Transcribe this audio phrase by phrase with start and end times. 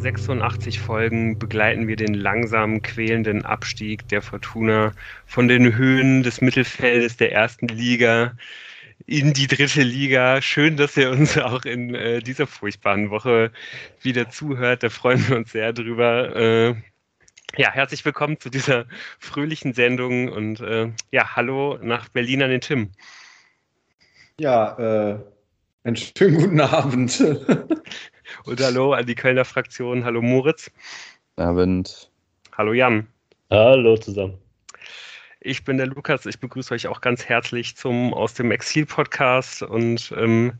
[0.00, 4.92] 86 Folgen begleiten wir den langsam quälenden Abstieg der Fortuna
[5.26, 8.32] von den Höhen des Mittelfeldes der ersten Liga
[9.06, 10.40] in die dritte Liga.
[10.40, 13.50] Schön, dass ihr uns auch in äh, dieser furchtbaren Woche
[14.00, 14.82] wieder zuhört.
[14.82, 16.34] Da freuen wir uns sehr drüber.
[16.34, 16.74] Äh,
[17.56, 18.86] ja, herzlich willkommen zu dieser
[19.18, 22.90] fröhlichen Sendung und äh, ja, hallo nach Berlin an den Tim.
[24.38, 25.18] Ja, äh,
[25.84, 27.22] einen schönen guten Abend.
[28.44, 30.04] und hallo an die Kölner Fraktion.
[30.04, 30.70] Hallo Moritz.
[31.36, 32.10] Abend.
[32.56, 33.06] Hallo Jan.
[33.50, 34.38] Hallo zusammen.
[35.42, 36.26] Ich bin der Lukas.
[36.26, 39.62] Ich begrüße euch auch ganz herzlich zum Aus dem Exil Podcast.
[39.62, 40.52] Und ähm,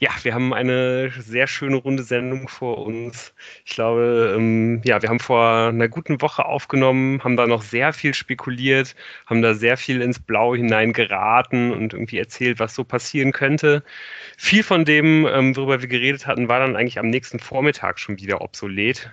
[0.00, 3.32] ja, wir haben eine sehr schöne runde Sendung vor uns.
[3.64, 7.92] Ich glaube, ähm, ja, wir haben vor einer guten Woche aufgenommen, haben da noch sehr
[7.92, 12.82] viel spekuliert, haben da sehr viel ins Blau hinein geraten und irgendwie erzählt, was so
[12.82, 13.84] passieren könnte.
[14.38, 18.18] Viel von dem, ähm, worüber wir geredet hatten, war dann eigentlich am nächsten Vormittag schon
[18.18, 19.08] wieder obsolet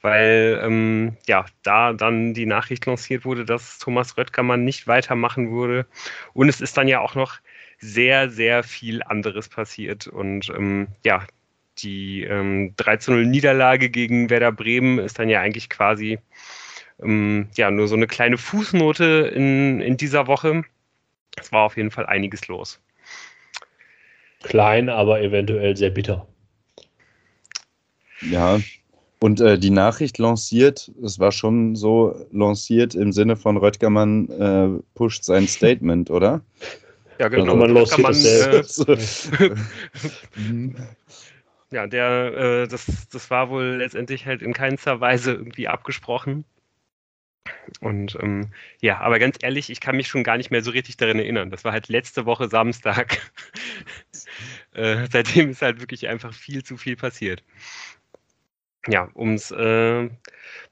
[0.00, 5.86] weil ähm, ja da dann die Nachricht lanciert wurde, dass Thomas Röttgermann nicht weitermachen würde.
[6.32, 7.38] Und es ist dann ja auch noch
[7.78, 10.06] sehr, sehr viel anderes passiert.
[10.06, 11.26] Und ähm, ja,
[11.78, 16.18] die ähm, 13-0 Niederlage gegen Werder Bremen ist dann ja eigentlich quasi
[17.02, 20.62] ähm, ja nur so eine kleine Fußnote in, in dieser Woche.
[21.36, 22.80] Es war auf jeden Fall einiges los.
[24.42, 26.26] Klein, aber eventuell sehr bitter.
[28.20, 28.60] Ja,
[29.20, 34.82] und äh, die Nachricht lanciert, es war schon so lanciert im Sinne von Röttgermann äh,
[34.94, 36.42] pusht sein Statement, oder?
[37.20, 37.44] Ja, genau.
[37.44, 38.98] Also, man lanciert äh,
[41.70, 46.44] ja, der, äh, das, das war wohl letztendlich halt in keinster Weise irgendwie abgesprochen.
[47.78, 50.96] Und ähm, ja, aber ganz ehrlich, ich kann mich schon gar nicht mehr so richtig
[50.96, 51.50] daran erinnern.
[51.50, 53.20] Das war halt letzte Woche Samstag.
[54.74, 57.44] äh, seitdem ist halt wirklich einfach viel zu viel passiert
[58.88, 60.08] ja, um es äh,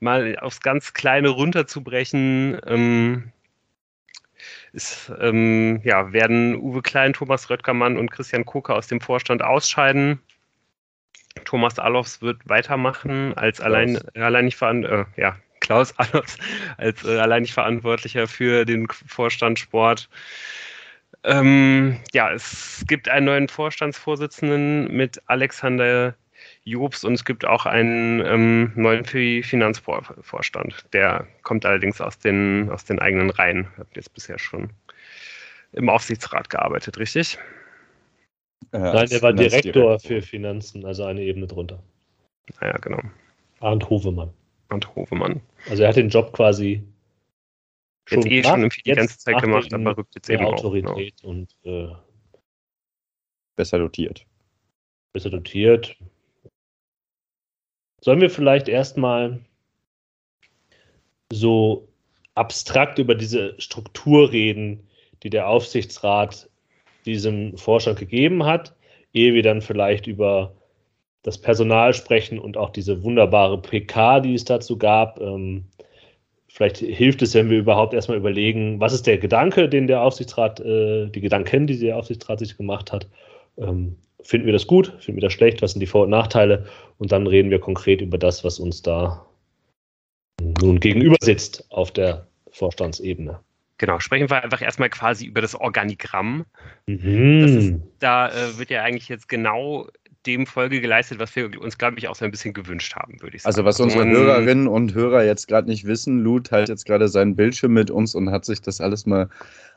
[0.00, 3.32] mal aufs ganz Kleine runterzubrechen, ähm,
[4.72, 10.20] ist, ähm, ja, werden Uwe Klein, Thomas Röttgermann und Christian Koker aus dem Vorstand ausscheiden.
[11.44, 16.38] Thomas Alofs wird weitermachen als allein, alleinig äh, ja, Klaus Alofs
[16.76, 20.08] als äh, alleinig Verantwortlicher für den Vorstand Sport.
[21.24, 26.16] Ähm, ja, es gibt einen neuen Vorstandsvorsitzenden mit Alexander
[26.64, 30.86] Jobs und es gibt auch einen ähm, neuen Finanzvorstand.
[30.92, 33.68] Der kommt allerdings aus den, aus den eigenen Reihen.
[33.76, 34.70] Hat jetzt bisher schon
[35.72, 37.38] im Aufsichtsrat gearbeitet, richtig?
[38.72, 41.82] Äh, Nein, der war Direktor für Finanzen, also eine Ebene drunter.
[42.60, 43.00] Ja, genau.
[43.60, 44.32] Arndt Hovemann.
[44.68, 45.40] Arndt Hovemann.
[45.68, 46.82] Also er hat den Job quasi
[48.06, 51.22] schon jetzt eh schon die ganze Zeit gemacht, aber rückt jetzt eben Autorität auch.
[51.22, 51.30] Genau.
[51.30, 51.88] und äh,
[53.56, 54.26] besser dotiert.
[55.12, 55.96] Besser dotiert,
[58.02, 59.38] Sollen wir vielleicht erstmal
[61.32, 61.88] so
[62.34, 64.88] abstrakt über diese Struktur reden,
[65.22, 66.50] die der Aufsichtsrat
[67.06, 68.74] diesem Vorstand gegeben hat,
[69.12, 70.54] ehe wir dann vielleicht über
[71.22, 75.20] das Personal sprechen und auch diese wunderbare PK, die es dazu gab.
[75.20, 75.66] Ähm,
[76.48, 80.58] vielleicht hilft es, wenn wir überhaupt erstmal überlegen, was ist der Gedanke, den der Aufsichtsrat,
[80.58, 83.06] äh, die Gedanken, die der Aufsichtsrat sich gemacht hat.
[83.56, 86.66] Ähm, finden wir das gut, finden wir das schlecht, was sind die Vor- und Nachteile
[86.98, 89.26] und dann reden wir konkret über das, was uns da
[90.40, 93.40] nun gegenüber sitzt auf der Vorstandsebene.
[93.78, 96.44] Genau, sprechen wir einfach erstmal quasi über das Organigramm.
[96.86, 97.40] Mhm.
[97.40, 99.88] Das ist, da äh, wird ja eigentlich jetzt genau
[100.26, 103.36] dem Folge geleistet, was wir uns, glaube ich, auch so ein bisschen gewünscht haben, würde
[103.36, 103.66] ich also, sagen.
[103.66, 107.08] Also was unsere und, Hörerinnen und Hörer jetzt gerade nicht wissen, Lut teilt jetzt gerade
[107.08, 109.28] seinen Bildschirm mit uns und hat sich das alles mal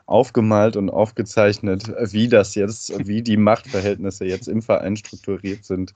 [0.08, 5.94] aufgemalt und aufgezeichnet, wie das jetzt, wie die Machtverhältnisse jetzt im Verein strukturiert sind.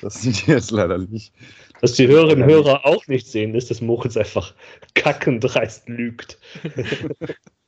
[0.00, 1.34] Das sieht ihr jetzt leider nicht.
[1.80, 4.54] Was die Hörerinnen und Hörer auch nicht sehen, ist, dass Moritz einfach
[4.94, 6.38] kackendreist lügt.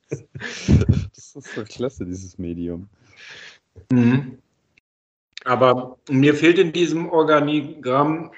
[0.09, 0.23] das
[1.37, 2.89] ist so klasse, dieses Medium.
[3.93, 4.39] Mhm.
[5.47, 8.33] Aber mir fehlt in diesem Organigramm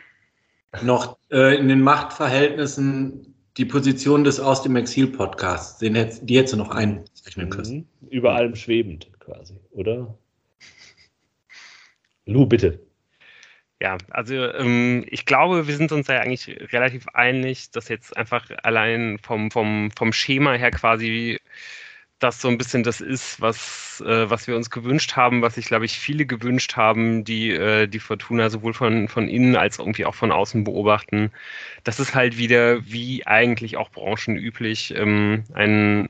[0.82, 6.70] noch äh, in den Machtverhältnissen die Position des Aus dem Exil-Podcasts, die hättest du noch
[6.70, 7.88] einzeichnen können.
[8.02, 8.08] Mhm.
[8.10, 10.14] Über allem schwebend quasi, oder?
[12.26, 12.78] Lu, bitte.
[13.80, 18.50] Ja, also ähm, ich glaube, wir sind uns ja eigentlich relativ einig, dass jetzt einfach
[18.64, 21.40] allein vom, vom, vom Schema her quasi
[22.18, 25.66] das so ein bisschen das ist, was, äh, was wir uns gewünscht haben, was sich,
[25.66, 30.04] glaube ich, viele gewünscht haben, die äh, die Fortuna sowohl von, von innen als irgendwie
[30.04, 31.30] auch von außen beobachten.
[31.84, 36.08] Das ist halt wieder, wie eigentlich auch branchenüblich, ähm, einen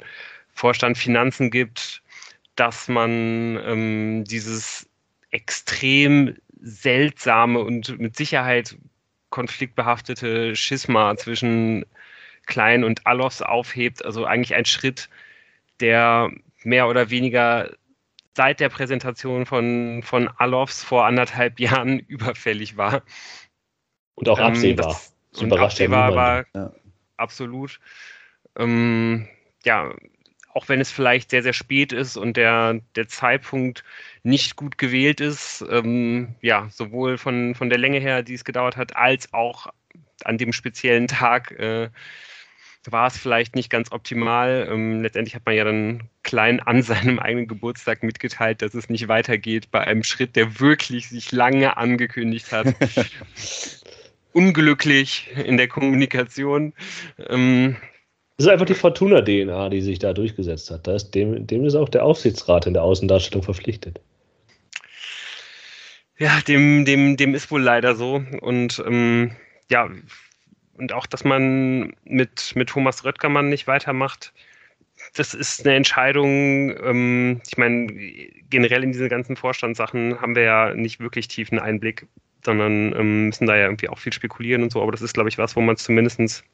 [0.54, 2.02] Vorstand Finanzen gibt,
[2.56, 4.88] dass man ähm, dieses
[5.30, 8.76] extrem seltsame und mit Sicherheit
[9.30, 11.84] konfliktbehaftete Schisma zwischen
[12.46, 14.04] Klein und Alofs aufhebt.
[14.04, 15.08] Also eigentlich ein Schritt,
[15.80, 16.30] der
[16.64, 17.70] mehr oder weniger
[18.36, 23.02] seit der Präsentation von, von Alofs vor anderthalb Jahren überfällig war.
[24.14, 24.86] Und auch absehbar.
[24.86, 26.72] Ähm, das, das und absehbar war ja.
[27.16, 27.80] absolut.
[28.56, 29.28] Ähm,
[29.64, 29.92] ja,
[30.54, 33.84] auch wenn es vielleicht sehr, sehr spät ist und der, der Zeitpunkt
[34.22, 38.76] nicht gut gewählt ist, ähm, ja, sowohl von, von der Länge her, die es gedauert
[38.76, 39.68] hat, als auch
[40.24, 41.90] an dem speziellen Tag äh,
[42.92, 44.68] war es vielleicht nicht ganz optimal.
[44.70, 49.08] Ähm, letztendlich hat man ja dann klein an seinem eigenen Geburtstag mitgeteilt, dass es nicht
[49.08, 52.74] weitergeht bei einem Schritt, der wirklich sich lange angekündigt hat.
[54.32, 56.72] Unglücklich in der Kommunikation.
[57.28, 57.76] Ähm,
[58.36, 60.86] das ist einfach die Fortuna-DNA, die sich da durchgesetzt hat.
[60.86, 64.00] Da ist dem, dem ist auch der Aufsichtsrat in der Außendarstellung verpflichtet.
[66.18, 68.22] Ja, dem, dem, dem ist wohl leider so.
[68.40, 69.32] Und ähm,
[69.70, 69.88] ja,
[70.78, 74.32] und auch, dass man mit, mit Thomas Röttgermann nicht weitermacht,
[75.14, 76.76] das ist eine Entscheidung.
[76.82, 77.86] Ähm, ich meine,
[78.50, 82.06] generell in diese ganzen Vorstandssachen haben wir ja nicht wirklich tiefen Einblick,
[82.44, 84.82] sondern ähm, müssen da ja irgendwie auch viel spekulieren und so.
[84.82, 86.44] Aber das ist, glaube ich, was, wo man zumindest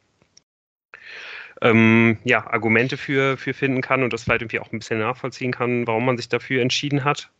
[1.62, 5.52] ähm, ja, Argumente für, für finden kann und das vielleicht irgendwie auch ein bisschen nachvollziehen
[5.52, 7.30] kann, warum man sich dafür entschieden hat.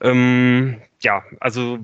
[0.00, 1.78] Ähm, ja, also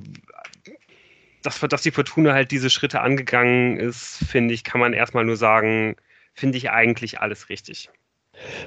[1.42, 5.37] dass, dass die Fortuna halt diese Schritte angegangen ist, finde ich, kann man erstmal nur
[5.37, 5.96] sagen,
[6.34, 7.90] finde ich eigentlich alles richtig.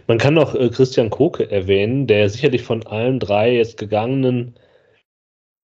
[0.08, 4.56] Man kann noch äh, Christian Koke erwähnen, der sicherlich von allen drei jetzt gegangenen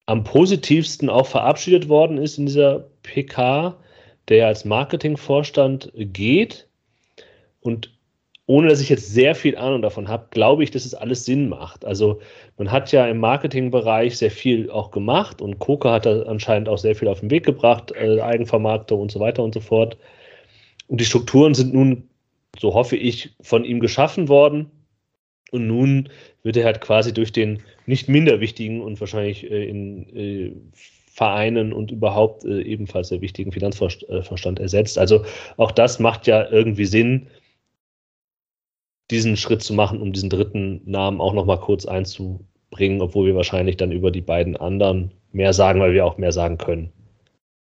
[0.06, 3.78] am positivsten auch verabschiedet worden ist in dieser PK,
[4.28, 6.68] der als Marketingvorstand geht
[7.62, 7.94] und
[8.50, 11.50] ohne dass ich jetzt sehr viel Ahnung davon habe, glaube ich, dass es alles Sinn
[11.50, 11.86] macht.
[11.86, 12.20] Also
[12.58, 16.80] man hat ja im Marketingbereich sehr viel auch gemacht und Koka hat da anscheinend auch
[16.80, 20.00] sehr viel auf den Weg gebracht, äh, Eigenvermarktung und so weiter und so fort.
[20.88, 22.10] Und die Strukturen sind nun,
[22.58, 24.72] so hoffe ich, von ihm geschaffen worden.
[25.52, 26.10] Und nun
[26.42, 30.52] wird er halt quasi durch den nicht minder wichtigen und wahrscheinlich äh, in äh,
[31.14, 34.98] Vereinen und überhaupt äh, ebenfalls sehr wichtigen Finanzvorstand ersetzt.
[34.98, 35.24] Also
[35.58, 37.28] auch das macht ja irgendwie Sinn
[39.12, 43.36] diesen Schritt zu machen, um diesen dritten Namen auch noch mal kurz einzubringen, obwohl wir
[43.36, 46.92] wahrscheinlich dann über die beiden anderen mehr sagen, weil wir auch mehr sagen können.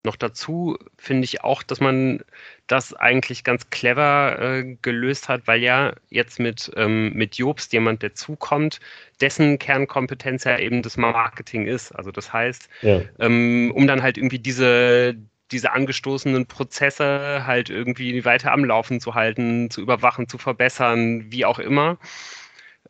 [0.05, 2.21] Noch dazu finde ich auch, dass man
[2.69, 8.03] das eigentlich ganz clever äh, gelöst hat, weil ja jetzt mit, ähm, mit Jobst jemand
[8.03, 8.79] dazukommt,
[9.21, 11.91] dessen Kernkompetenz ja eben das Marketing ist.
[11.93, 13.03] Also das heißt, ja.
[13.19, 15.17] ähm, um dann halt irgendwie diese,
[15.51, 21.45] diese angestoßenen Prozesse halt irgendwie weiter am Laufen zu halten, zu überwachen, zu verbessern, wie
[21.45, 21.99] auch immer.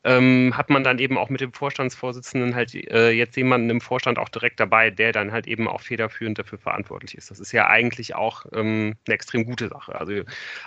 [0.04, 4.18] Ähm, hat man dann eben auch mit dem Vorstandsvorsitzenden halt äh, jetzt jemanden im Vorstand
[4.18, 7.30] auch direkt dabei, der dann halt eben auch federführend dafür verantwortlich ist.
[7.30, 9.98] Das ist ja eigentlich auch ähm, eine extrem gute Sache.
[9.98, 10.22] Also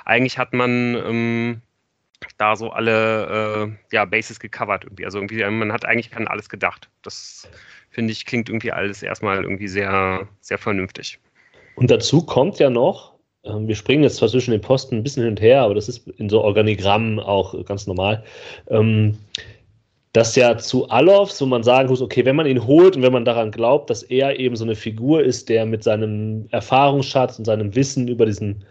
[0.06, 1.62] eigentlich hat man ähm,
[2.38, 5.06] da so alle äh, ja, Bases gecovert irgendwie.
[5.06, 6.90] Also irgendwie, man hat eigentlich an alles gedacht.
[7.02, 7.50] Das
[7.90, 11.20] finde ich klingt irgendwie alles erstmal irgendwie sehr, sehr vernünftig.
[11.75, 15.23] Und dazu kommt ja noch, ähm, wir springen jetzt zwar zwischen den Posten ein bisschen
[15.23, 18.23] hin und her, aber das ist in so Organigrammen auch ganz normal,
[18.68, 19.18] ähm,
[20.13, 23.13] dass ja zu Alofs, wo man sagen muss, okay, wenn man ihn holt und wenn
[23.13, 27.45] man daran glaubt, dass er eben so eine Figur ist, der mit seinem Erfahrungsschatz und
[27.45, 28.66] seinem Wissen über diesen,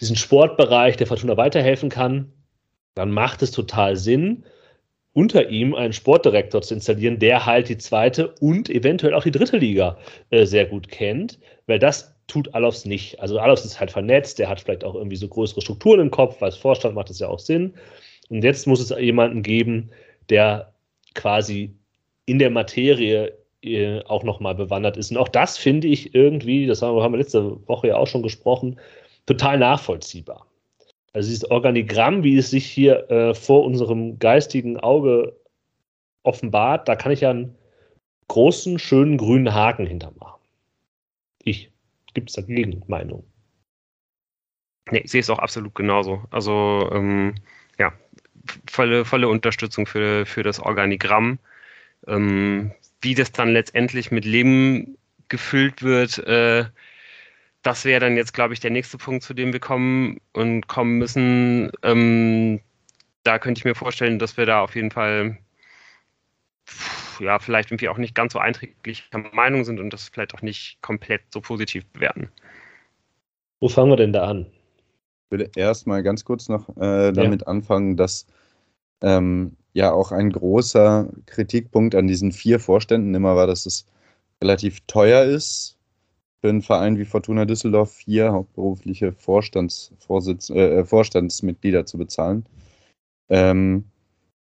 [0.00, 2.32] diesen Sportbereich der Fortuna weiterhelfen kann,
[2.94, 4.44] dann macht es total Sinn,
[5.14, 9.58] unter ihm einen Sportdirektor zu installieren, der halt die zweite und eventuell auch die dritte
[9.58, 9.98] Liga
[10.30, 13.20] äh, sehr gut kennt, weil das tut Alofs nicht.
[13.20, 16.42] Also Alofs ist halt vernetzt, der hat vielleicht auch irgendwie so größere Strukturen im Kopf,
[16.42, 17.74] als Vorstand macht das ja auch Sinn.
[18.30, 19.90] Und jetzt muss es jemanden geben,
[20.30, 20.72] der
[21.14, 21.74] quasi
[22.24, 25.10] in der Materie äh, auch nochmal bewandert ist.
[25.10, 28.78] Und auch das finde ich irgendwie, das haben wir letzte Woche ja auch schon gesprochen,
[29.26, 30.46] total nachvollziehbar.
[31.12, 35.36] Also dieses Organigramm, wie es sich hier äh, vor unserem geistigen Auge
[36.22, 37.56] offenbart, da kann ich ja einen
[38.28, 40.40] großen, schönen grünen Haken hintermachen.
[41.42, 41.70] Ich.
[42.14, 43.24] Gibt es dagegen Meinung?
[44.90, 46.22] Nee, ich sehe es auch absolut genauso.
[46.30, 47.34] Also ähm,
[47.78, 47.92] ja,
[48.70, 51.38] volle, volle Unterstützung für, für das Organigramm.
[52.06, 56.64] Ähm, wie das dann letztendlich mit Leben gefüllt wird, äh,
[57.62, 60.98] das wäre dann jetzt, glaube ich, der nächste Punkt, zu dem wir kommen und kommen
[60.98, 61.70] müssen.
[61.82, 62.60] Ähm,
[63.22, 65.38] da könnte ich mir vorstellen, dass wir da auf jeden Fall
[67.20, 70.80] ja, vielleicht irgendwie auch nicht ganz so einträglicher Meinung sind und das vielleicht auch nicht
[70.82, 72.28] komplett so positiv bewerten.
[73.60, 74.46] Wo fangen wir denn da an?
[75.24, 77.46] Ich würde erstmal ganz kurz noch äh, damit ja.
[77.46, 78.26] anfangen, dass
[79.02, 83.86] ähm, ja auch ein großer Kritikpunkt an diesen vier Vorständen immer war, dass es
[84.42, 85.78] relativ teuer ist,
[86.42, 92.44] für Verein wie Fortuna Düsseldorf vier hauptberufliche Vorstandsvorsitz, äh, Vorstandsmitglieder zu bezahlen.
[93.28, 93.84] Ähm,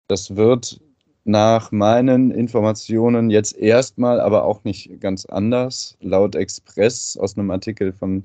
[0.06, 0.80] das wird
[1.24, 7.92] nach meinen Informationen jetzt erstmal, aber auch nicht ganz anders, laut Express aus einem Artikel
[7.92, 8.22] von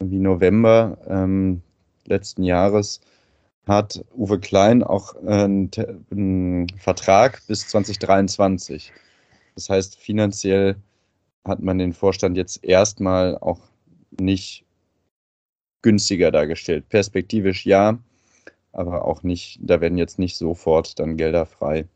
[0.00, 1.62] wie November ähm,
[2.04, 3.00] letzten Jahres
[3.66, 5.70] hat Uwe Klein auch einen,
[6.10, 8.92] einen, Vertrag bis 2023.
[9.54, 10.76] Das heißt, finanziell
[11.46, 13.60] hat man den Vorstand jetzt erstmal auch
[14.20, 14.64] nicht
[15.82, 16.88] günstiger dargestellt.
[16.88, 17.98] Perspektivisch ja,
[18.72, 21.86] aber auch nicht, da werden jetzt nicht sofort dann Gelder frei.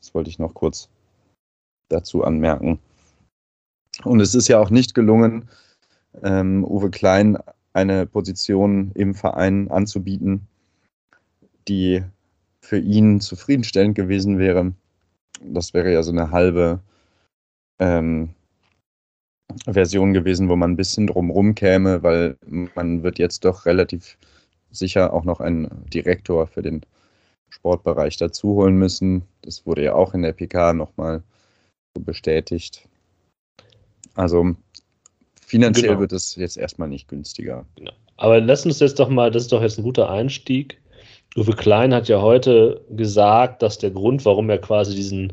[0.00, 0.88] Das wollte ich noch kurz
[1.88, 2.78] dazu anmerken.
[4.04, 5.48] Und es ist ja auch nicht gelungen,
[6.22, 7.38] ähm, Uwe Klein
[7.72, 10.46] eine Position im Verein anzubieten,
[11.68, 12.02] die
[12.60, 14.72] für ihn zufriedenstellend gewesen wäre.
[15.42, 16.80] Das wäre ja so eine halbe
[17.78, 18.34] ähm,
[19.66, 22.36] Version gewesen, wo man ein bisschen drumherum käme, weil
[22.74, 24.16] man wird jetzt doch relativ
[24.70, 26.82] sicher auch noch einen Direktor für den
[27.48, 29.22] Sportbereich dazu holen müssen.
[29.42, 31.22] Das wurde ja auch in der PK nochmal
[31.94, 32.88] so bestätigt.
[34.14, 34.54] Also
[35.40, 36.00] finanziell genau.
[36.00, 37.66] wird es jetzt erstmal nicht günstiger.
[37.76, 37.92] Genau.
[38.16, 40.80] Aber lass uns jetzt doch mal, das ist doch jetzt ein guter Einstieg.
[41.36, 45.32] Uwe Klein hat ja heute gesagt, dass der Grund, warum er quasi diesen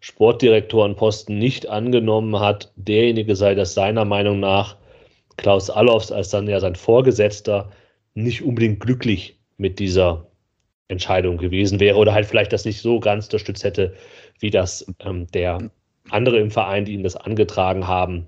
[0.00, 4.76] Sportdirektorenposten nicht angenommen hat, derjenige sei, dass seiner Meinung nach
[5.36, 7.70] Klaus Allofs als dann ja sein Vorgesetzter
[8.14, 10.26] nicht unbedingt glücklich mit dieser
[10.88, 13.94] Entscheidung gewesen wäre oder halt vielleicht das nicht so ganz unterstützt hätte,
[14.40, 15.70] wie das ähm, der
[16.10, 18.26] andere im Verein, die ihm das angetragen haben,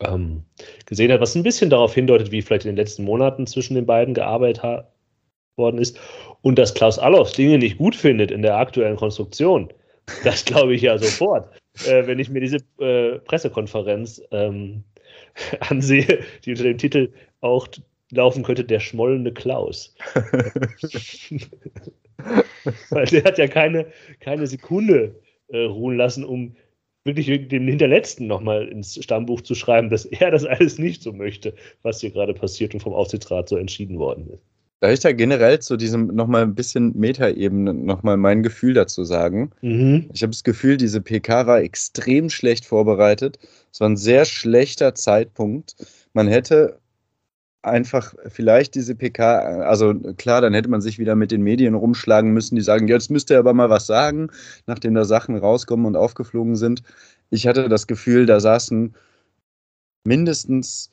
[0.00, 0.44] ähm,
[0.86, 3.86] gesehen hat, was ein bisschen darauf hindeutet, wie vielleicht in den letzten Monaten zwischen den
[3.86, 4.84] beiden gearbeitet
[5.56, 5.98] worden ist.
[6.40, 9.72] Und dass Klaus Allofs Dinge nicht gut findet in der aktuellen Konstruktion,
[10.24, 11.50] das glaube ich ja sofort,
[11.86, 14.84] äh, wenn ich mir diese äh, Pressekonferenz ähm,
[15.60, 17.68] ansehe, die unter dem Titel auch
[18.10, 19.94] laufen könnte, der schmollende Klaus.
[22.90, 23.86] Weil der hat ja keine,
[24.20, 25.14] keine Sekunde
[25.48, 26.56] äh, ruhen lassen, um
[27.04, 31.54] wirklich dem Hinterletzten nochmal ins Stammbuch zu schreiben, dass er das alles nicht so möchte,
[31.82, 34.42] was hier gerade passiert und vom Aufsichtsrat so entschieden worden ist.
[34.80, 39.50] Darf ich da generell zu diesem nochmal ein bisschen Metaebene nochmal mein Gefühl dazu sagen?
[39.60, 40.08] Mhm.
[40.12, 43.38] Ich habe das Gefühl, diese PK war extrem schlecht vorbereitet.
[43.72, 45.74] Es war ein sehr schlechter Zeitpunkt.
[46.12, 46.78] Man hätte
[47.62, 52.32] einfach vielleicht diese PK, also klar, dann hätte man sich wieder mit den Medien rumschlagen
[52.32, 54.28] müssen, die sagen, jetzt müsst ihr aber mal was sagen,
[54.66, 56.82] nachdem da Sachen rauskommen und aufgeflogen sind.
[57.30, 58.94] Ich hatte das Gefühl, da saßen
[60.04, 60.90] mindestens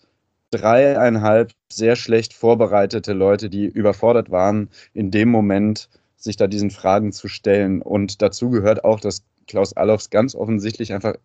[0.57, 7.12] dreieinhalb sehr schlecht vorbereitete Leute, die überfordert waren, in dem Moment sich da diesen Fragen
[7.12, 7.81] zu stellen.
[7.81, 11.15] Und dazu gehört auch, dass Klaus Allofs ganz offensichtlich einfach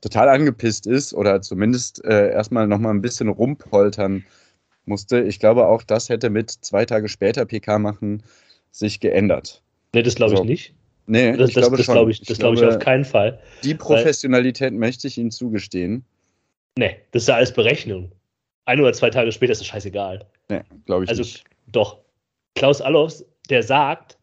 [0.00, 4.24] total angepisst ist oder zumindest äh, erstmal nochmal ein bisschen rumpoltern
[4.84, 5.20] musste.
[5.20, 8.22] Ich glaube, auch das hätte mit zwei Tage später PK machen
[8.72, 9.62] sich geändert.
[9.94, 10.74] Nee, das glaube ich also, nicht.
[11.06, 13.38] Nee, das, ich das, glaube das glaube ich, das glaube ich auf keinen Fall.
[13.62, 16.04] Die Professionalität möchte ich Ihnen zugestehen.
[16.78, 18.10] Nee, das ist ja alles Berechnung.
[18.64, 20.24] Ein oder zwei Tage später ist das scheißegal.
[20.48, 21.44] Nee, glaube ich also, nicht.
[21.66, 21.98] Doch.
[22.54, 24.18] Klaus Allofs, der sagt,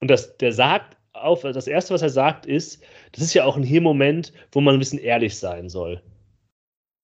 [0.00, 3.56] und das, der sagt auf, das erste, was er sagt, ist, das ist ja auch
[3.56, 6.02] ein Hier-Moment, wo man ein bisschen ehrlich sein soll.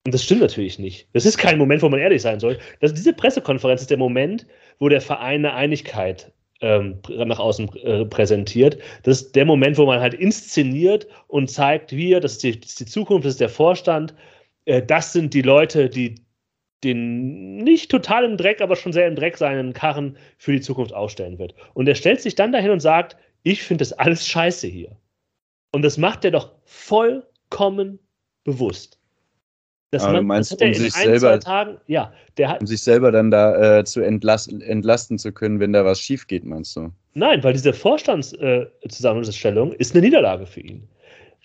[0.04, 1.08] Und das stimmt natürlich nicht.
[1.12, 2.58] Das ist kein Moment, wo man ehrlich sein soll.
[2.80, 4.46] Das, diese Pressekonferenz ist der Moment,
[4.78, 8.78] wo der Verein eine Einigkeit ähm, nach außen äh, präsentiert.
[9.02, 12.70] Das ist der Moment, wo man halt inszeniert und zeigt, wir, das ist die, das
[12.70, 14.14] ist die Zukunft, das ist der Vorstand,
[14.64, 16.16] äh, das sind die Leute, die
[16.85, 20.94] den nicht total im Dreck, aber schon sehr im Dreck seinen Karren für die Zukunft
[20.94, 21.54] aufstellen wird.
[21.75, 24.97] Und er stellt sich dann dahin und sagt, ich finde das alles scheiße hier.
[25.73, 27.99] Und das macht er doch vollkommen
[28.44, 28.99] bewusst.
[29.90, 33.30] Das man, meinst, das um sich ein, selber, Tagen, ja, hat, um sich selber dann
[33.30, 36.90] da äh, zu entlasten, entlasten zu können, wenn da was schief geht, meinst du?
[37.14, 40.87] Nein, weil diese Vorstandszusammenstellung äh, ist eine Niederlage für ihn.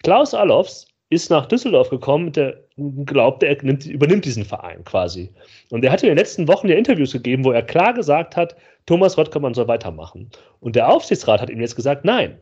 [0.04, 2.58] Klaus Allofs ist nach Düsseldorf gekommen, der
[3.06, 5.30] glaubt, er nimmt, übernimmt diesen Verein quasi.
[5.70, 8.56] Und er hat in den letzten Wochen ja Interviews gegeben, wo er klar gesagt hat,
[8.86, 10.30] Thomas Röttgermann soll weitermachen.
[10.60, 12.38] Und der Aufsichtsrat hat ihm jetzt gesagt, nein,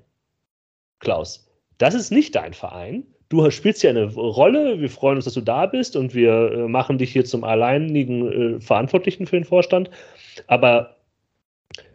[1.00, 1.48] Klaus,
[1.78, 5.42] das ist nicht dein Verein du spielst ja eine Rolle, wir freuen uns, dass du
[5.42, 9.90] da bist und wir äh, machen dich hier zum alleinigen äh, Verantwortlichen für den Vorstand,
[10.48, 10.98] aber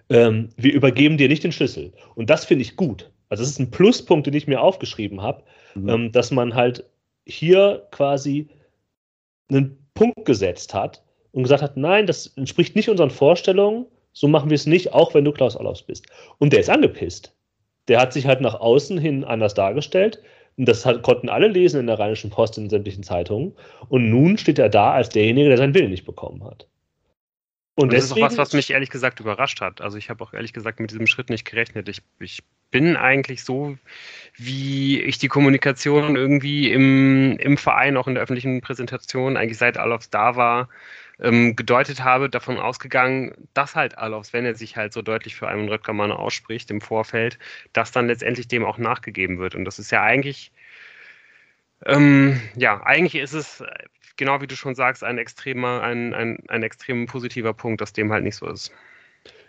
[0.09, 1.93] ähm, wir übergeben dir nicht den Schlüssel.
[2.15, 3.11] Und das finde ich gut.
[3.29, 5.43] Also das ist ein Pluspunkt, den ich mir aufgeschrieben habe,
[5.77, 5.89] mhm.
[5.89, 6.85] ähm, dass man halt
[7.27, 8.49] hier quasi
[9.49, 11.03] einen Punkt gesetzt hat
[11.33, 15.13] und gesagt hat, nein, das entspricht nicht unseren Vorstellungen, so machen wir es nicht, auch
[15.15, 16.07] wenn du Klaus Allaus bist.
[16.39, 17.35] Und der ist angepisst.
[17.89, 20.23] Der hat sich halt nach außen hin anders dargestellt
[20.57, 23.53] Und das hat, konnten alle lesen in der Rheinischen Post in sämtlichen Zeitungen.
[23.89, 26.67] Und nun steht er da als derjenige, der seinen Willen nicht bekommen hat.
[27.77, 29.83] Und, und das deswegen, ist auch was, was mich ehrlich gesagt überrascht hat.
[29.83, 31.91] Also ich habe auch ehrlich gesagt mit diesem Schritt nicht gerechnet.
[31.91, 33.77] Ich, ich bin eigentlich so,
[34.35, 39.77] wie ich die Kommunikation irgendwie im, im Verein, auch in der öffentlichen Präsentation, eigentlich seit
[39.77, 40.71] Alofs da war,
[41.21, 45.49] ähm, gedeutet habe, davon ausgegangen, dass halt Alofs, wenn er sich halt so deutlich für
[45.49, 47.39] einen Röttgermann ausspricht im Vorfeld,
[47.75, 49.55] dass dann letztendlich dem auch nachgegeben wird.
[49.55, 50.51] Und das ist ja eigentlich,
[51.85, 53.63] ähm, ja, eigentlich ist es
[54.17, 58.13] genau wie du schon sagst, ein extremer, ein, ein, ein extrem positiver Punkt, dass dem
[58.13, 58.73] halt nicht so ist.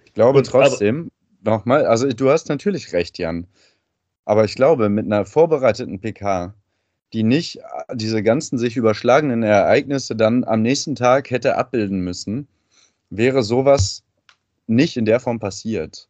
[0.06, 1.12] Ich glaube trotzdem,
[1.44, 3.48] nochmal, also du hast natürlich recht, Jan.
[4.26, 6.54] Aber ich glaube, mit einer vorbereiteten PK,
[7.14, 7.62] die nicht äh,
[7.96, 12.48] diese ganzen sich überschlagenen Ereignisse dann am nächsten Tag hätte abbilden müssen,
[13.10, 14.04] wäre sowas
[14.68, 16.10] nicht in der Form passiert.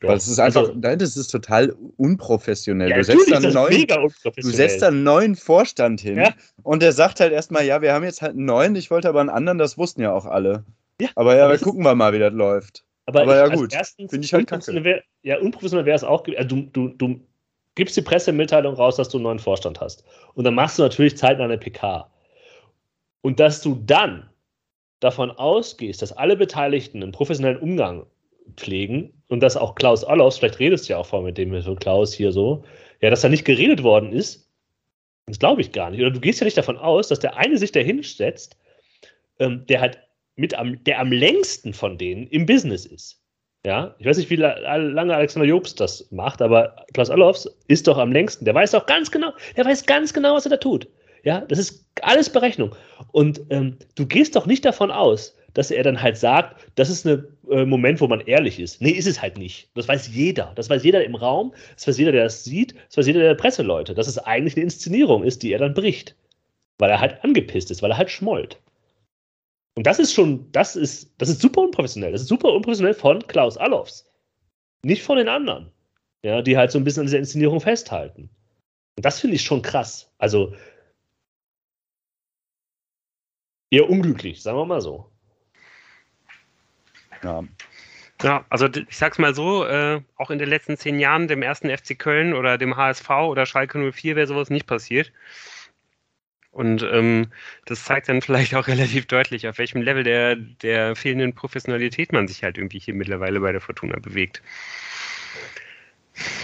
[0.00, 2.90] Weil es ist einfach, also, nein, das ist total unprofessionell.
[2.90, 6.34] Ja, du, setzt dann neuen, du setzt dann einen neuen Vorstand hin ja.
[6.62, 9.20] und der sagt halt erstmal, ja, wir haben jetzt halt einen neuen, ich wollte aber
[9.20, 10.64] einen anderen, das wussten ja auch alle.
[11.00, 12.84] Ja, aber ja, aber gucken wir mal, wie das läuft.
[13.06, 13.72] Aber, aber ich, ja gut,
[14.10, 14.84] finde ich halt kacke.
[14.84, 17.20] Wär, ja, unprofessionell wäre es auch, also du, du, du
[17.74, 20.04] gibst die Pressemitteilung raus, dass du einen neuen Vorstand hast.
[20.34, 22.10] Und dann machst du natürlich zeitnah eine PK.
[23.22, 24.28] Und dass du dann
[25.00, 28.06] davon ausgehst, dass alle Beteiligten einen professionellen Umgang
[28.56, 31.74] pflegen und dass auch Klaus Allofs, vielleicht redest du ja auch vor mit dem so
[31.74, 32.64] Klaus hier so,
[33.00, 34.48] ja, dass da nicht geredet worden ist,
[35.26, 36.00] das glaube ich gar nicht.
[36.00, 38.56] Oder du gehst ja nicht davon aus, dass der eine sich da hinsetzt,
[39.38, 39.98] ähm, der halt
[40.36, 43.20] mit am, der am längsten von denen im Business ist.
[43.66, 47.98] Ja, ich weiß nicht, wie lange Alexander Jobst das macht, aber Klaus Allofs ist doch
[47.98, 48.44] am längsten.
[48.44, 50.88] Der weiß doch ganz genau, der weiß ganz genau, was er da tut.
[51.24, 52.74] Ja, das ist alles Berechnung.
[53.10, 57.04] Und ähm, du gehst doch nicht davon aus, dass er dann halt sagt, das ist
[57.04, 58.80] ein äh, Moment, wo man ehrlich ist.
[58.80, 59.68] Nee, ist es halt nicht.
[59.74, 60.52] Das weiß jeder.
[60.54, 63.34] Das weiß jeder im Raum, das weiß jeder, der das sieht, das weiß jeder der
[63.34, 66.14] Presseleute, dass es eigentlich eine Inszenierung ist, die er dann bricht.
[66.78, 68.60] Weil er halt angepisst ist, weil er halt schmollt.
[69.74, 72.12] Und das ist schon, das ist, das ist super unprofessionell.
[72.12, 74.08] Das ist super unprofessionell von Klaus Allofs.
[74.84, 75.72] Nicht von den anderen.
[76.22, 78.30] Ja, die halt so ein bisschen an dieser Inszenierung festhalten.
[78.96, 80.08] Und das finde ich schon krass.
[80.18, 80.54] Also
[83.72, 85.10] eher unglücklich, sagen wir mal so.
[87.22, 87.44] Ja.
[88.22, 91.70] Ja, also ich sag's mal so, äh, auch in den letzten zehn Jahren dem ersten
[91.70, 95.12] FC Köln oder dem HSV oder Schalke 04 wäre sowas nicht passiert.
[96.50, 97.28] Und ähm,
[97.66, 102.26] das zeigt dann vielleicht auch relativ deutlich, auf welchem Level der, der fehlenden Professionalität man
[102.26, 104.42] sich halt irgendwie hier mittlerweile bei der Fortuna bewegt.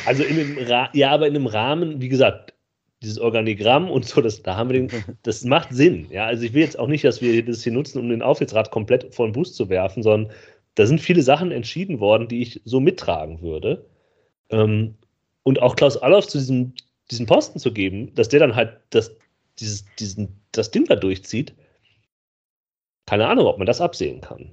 [0.06, 2.54] Also in dem Ra ja, aber in einem Rahmen, wie gesagt,
[3.02, 4.90] dieses Organigramm und so, das, da haben wir den,
[5.24, 6.06] das macht Sinn.
[6.10, 8.70] Ja, also ich will jetzt auch nicht, dass wir das hier nutzen, um den Aufsichtsrat
[8.70, 10.32] komplett vor den Bus zu werfen, sondern
[10.74, 13.87] da sind viele Sachen entschieden worden, die ich so mittragen würde.
[14.50, 14.96] Ähm,
[15.42, 16.74] und auch Klaus Allofs zu diesem,
[17.10, 19.14] diesem Posten zu geben, dass der dann halt das,
[19.58, 21.54] dieses, diesen, das Ding da durchzieht,
[23.06, 24.50] keine Ahnung, ob man das absehen kann.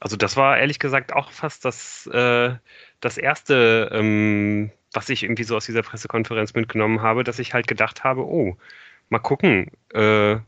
[0.00, 2.54] Also das war ehrlich gesagt auch fast das, äh,
[3.00, 7.68] das erste, ähm, was ich irgendwie so aus dieser Pressekonferenz mitgenommen habe, dass ich halt
[7.68, 8.56] gedacht habe, oh,
[9.10, 10.38] mal gucken, äh,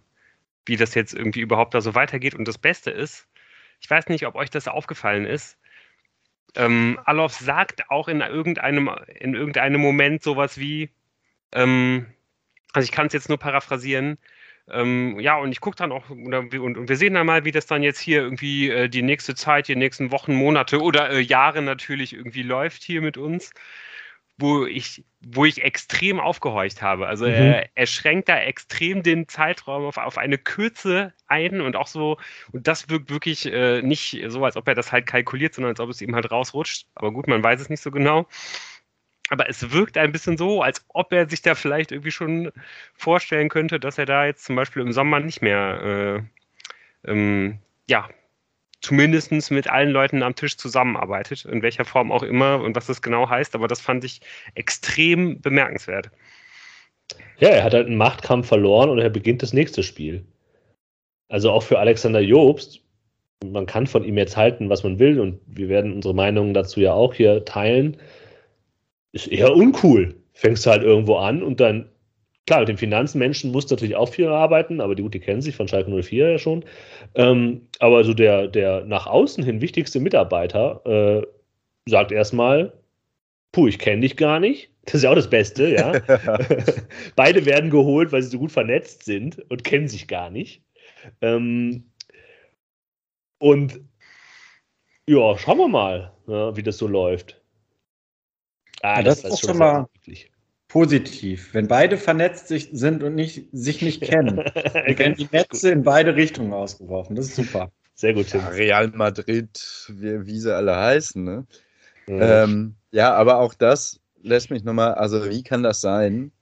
[0.67, 2.35] wie das jetzt irgendwie überhaupt da so weitergeht.
[2.35, 3.29] Und das Beste ist,
[3.81, 5.59] ich weiß nicht, ob euch das aufgefallen ist.
[6.57, 10.91] Ähm, Alof sagt auch in irgendeinem, in irgendeinem Moment sowas wie,
[11.53, 12.07] ähm,
[12.73, 14.19] also ich kann es jetzt nur paraphrasieren,
[14.71, 17.67] ähm, ja, und ich gucke dann auch, und, und, wir sehen dann mal, wie das
[17.67, 21.61] dann jetzt hier irgendwie äh, die nächste Zeit, die nächsten Wochen, Monate oder äh, Jahre
[21.61, 23.53] natürlich irgendwie läuft hier mit uns
[24.37, 27.07] wo ich, wo ich extrem aufgehorcht habe.
[27.07, 27.33] Also mhm.
[27.33, 32.19] er, er, schränkt da extrem den Zeitraum auf, auf eine Kürze ein und auch so,
[32.53, 35.81] und das wirkt wirklich äh, nicht so, als ob er das halt kalkuliert, sondern als
[35.81, 36.87] ob es ihm halt rausrutscht.
[36.95, 38.27] Aber gut, man weiß es nicht so genau.
[39.31, 42.53] Aber es wirkt ein bisschen so, als ob er sich da vielleicht irgendwie schon
[42.95, 46.27] vorstellen könnte, dass er da jetzt zum Beispiel im Sommer nicht mehr
[47.07, 48.09] äh, ähm, ja,
[48.85, 53.01] zumindest mit allen Leuten am Tisch zusammenarbeitet, in welcher Form auch immer und was das
[53.01, 54.21] genau heißt, aber das fand ich
[54.55, 56.11] extrem bemerkenswert.
[57.39, 60.25] Ja, er hat halt einen Machtkampf verloren und er beginnt das nächste Spiel.
[61.29, 62.83] Also auch für Alexander Jobst,
[63.43, 66.81] man kann von ihm jetzt halten, was man will und wir werden unsere Meinungen dazu
[66.81, 67.97] ja auch hier teilen,
[69.13, 70.15] ist eher uncool.
[70.35, 71.89] Fängst du halt irgendwo an und dann
[72.47, 75.57] Klar, mit den Finanzmenschen muss natürlich auch viel arbeiten, aber die, gut, die kennen sich
[75.57, 76.65] von Schalke 04 ja schon.
[77.15, 81.27] Ähm, aber so der, der nach außen hin wichtigste Mitarbeiter äh,
[81.89, 82.75] sagt erstmal,
[83.53, 84.71] puh, ich kenne dich gar nicht.
[84.85, 85.93] Das ist ja auch das Beste, ja.
[87.17, 90.63] Beide werden geholt, weil sie so gut vernetzt sind und kennen sich gar nicht.
[91.23, 91.91] Ähm,
[93.39, 93.81] und
[95.09, 97.41] ja, schauen wir mal, ja, wie das so läuft.
[98.83, 99.87] Ah, ja, das, das, ist schon mal.
[99.95, 100.31] Wirklich.
[100.75, 101.55] Positiv.
[101.55, 105.85] Wenn beide vernetzt sich, sind und nicht, sich nicht kennen, dann werden die Netze in
[105.85, 107.15] beide Richtungen ausgeworfen.
[107.15, 107.71] Das ist super.
[107.95, 108.41] Sehr gut, Tim.
[108.41, 111.23] Ja, Real Madrid, wie, wie sie alle heißen.
[111.23, 111.47] Ne?
[112.09, 112.19] Mhm.
[112.21, 116.33] Ähm, ja, aber auch das lässt mich nochmal, also wie kann das sein?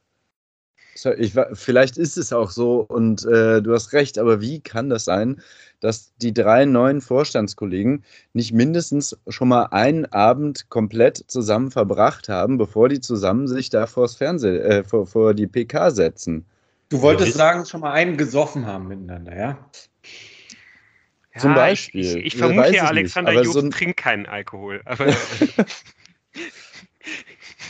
[1.19, 5.05] Ich, vielleicht ist es auch so und äh, du hast recht, aber wie kann das
[5.05, 5.43] sein,
[5.83, 12.57] dass die drei neuen Vorstandskollegen nicht mindestens schon mal einen Abend komplett zusammen verbracht haben,
[12.57, 16.47] bevor die zusammen sich da vors Fernseh, äh, vor, vor die PK setzen?
[16.89, 19.59] Du wolltest ja, sagen, schon mal einen gesoffen haben miteinander, ja?
[21.35, 22.05] Ja, Zum Beispiel.
[22.05, 24.83] Ich, ich, ich vermute ja, Alexander Jobs so trinkt keinen Alkohol.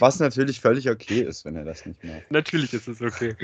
[0.00, 2.30] Was natürlich völlig okay ist, wenn er das nicht macht.
[2.30, 3.36] Natürlich ist es okay.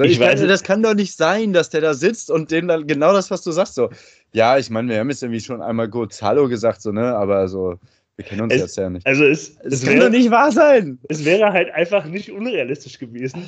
[0.00, 2.68] So, ich, ich weiß, das kann doch nicht sein, dass der da sitzt und dem
[2.68, 3.90] dann genau das, was du sagst, so.
[4.32, 7.48] Ja, ich meine, wir haben jetzt irgendwie schon einmal kurz Hallo gesagt, so, ne, aber
[7.48, 7.78] so,
[8.16, 9.06] wir kennen uns es, jetzt ja nicht.
[9.06, 10.98] Also, es, es, es kann wäre, doch nicht wahr sein.
[11.10, 13.46] Es wäre halt einfach nicht unrealistisch gewesen,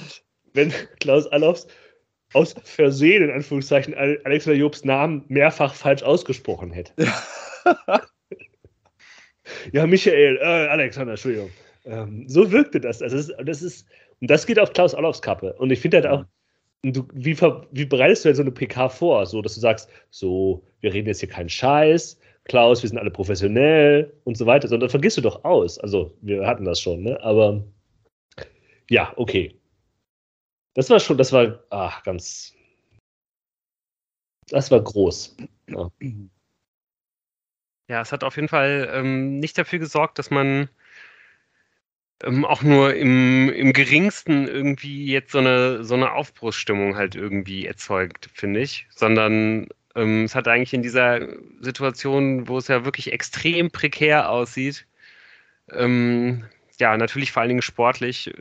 [0.53, 1.69] wenn Klaus Allofs
[2.35, 6.93] aus Versehen, in Anführungszeichen, Alexander Jobs Namen mehrfach falsch ausgesprochen hätte.
[9.73, 11.49] ja, Michael, äh, Alexander, Entschuldigung.
[11.87, 13.01] Ähm, so wirkte das.
[13.01, 13.87] Also das, das ist,
[14.21, 15.55] und das geht auf Klaus Allofs Kappe.
[15.55, 16.27] Und ich finde halt auch,
[16.83, 17.41] du, wie,
[17.71, 19.25] wie bereitest du denn so eine PK vor?
[19.27, 23.11] So, dass du sagst, so, wir reden jetzt hier keinen Scheiß, Klaus, wir sind alle
[23.11, 25.79] professionell und so weiter, sondern vergisst du doch aus.
[25.79, 27.23] Also, wir hatten das schon, ne?
[27.23, 27.63] Aber
[28.91, 29.57] ja, okay.
[30.75, 32.55] Das war schon, das war ach, ganz.
[34.49, 35.37] Das war groß.
[35.69, 35.91] Ja.
[37.89, 40.69] ja, es hat auf jeden Fall ähm, nicht dafür gesorgt, dass man
[42.23, 47.67] ähm, auch nur im, im geringsten irgendwie jetzt so eine, so eine Aufbruchsstimmung halt irgendwie
[47.67, 51.21] erzeugt, finde ich, sondern ähm, es hat eigentlich in dieser
[51.61, 54.87] Situation, wo es ja wirklich extrem prekär aussieht,
[55.71, 56.45] ähm,
[56.79, 58.33] ja, natürlich vor allen Dingen sportlich,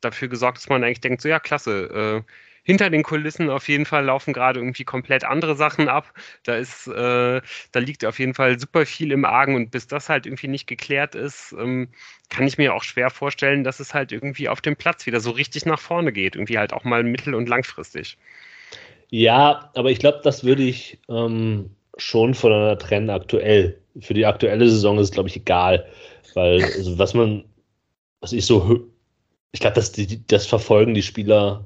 [0.00, 2.32] dafür gesorgt, dass man eigentlich denkt, so ja, klasse, äh,
[2.68, 6.12] hinter den Kulissen auf jeden Fall laufen gerade irgendwie komplett andere Sachen ab.
[6.42, 7.40] Da ist, äh,
[7.72, 10.66] da liegt auf jeden Fall super viel im Argen und bis das halt irgendwie nicht
[10.66, 11.88] geklärt ist, ähm,
[12.28, 15.30] kann ich mir auch schwer vorstellen, dass es halt irgendwie auf dem Platz wieder so
[15.30, 16.36] richtig nach vorne geht.
[16.36, 18.18] Irgendwie halt auch mal mittel- und langfristig.
[19.08, 23.80] Ja, aber ich glaube, das würde ich ähm, schon voneinander trennen aktuell.
[23.98, 25.86] Für die aktuelle Saison ist es, glaube ich, egal.
[26.34, 27.44] Weil, also, was man,
[28.20, 28.90] was ich so
[29.52, 29.92] ich glaube, das,
[30.26, 31.64] das verfolgen die Spieler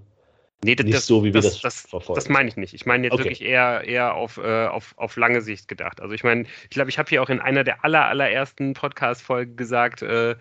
[0.64, 2.18] nee, das, nicht so, wie wir das, das, verfolgen.
[2.18, 2.74] Das meine ich nicht.
[2.74, 3.24] Ich meine jetzt okay.
[3.24, 6.00] wirklich eher, eher auf, äh, auf, auf lange Sicht gedacht.
[6.00, 9.56] Also ich meine, ich glaube, ich habe hier auch in einer der aller, allerersten Podcast-Folgen
[9.56, 10.36] gesagt, äh,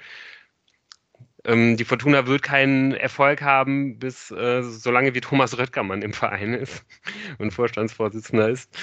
[1.44, 6.54] ähm, die Fortuna wird keinen Erfolg haben, bis äh, solange wie Thomas Röttgermann im Verein
[6.54, 6.86] ist
[7.40, 8.78] und Vorstandsvorsitzender ist.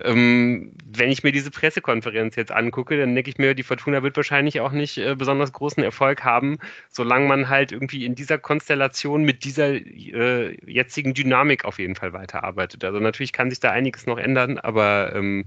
[0.00, 4.16] Ähm, wenn ich mir diese Pressekonferenz jetzt angucke, dann denke ich mir, die Fortuna wird
[4.16, 6.58] wahrscheinlich auch nicht äh, besonders großen Erfolg haben,
[6.88, 12.12] solange man halt irgendwie in dieser Konstellation mit dieser äh, jetzigen Dynamik auf jeden Fall
[12.12, 12.84] weiterarbeitet.
[12.84, 15.46] Also natürlich kann sich da einiges noch ändern, aber ähm,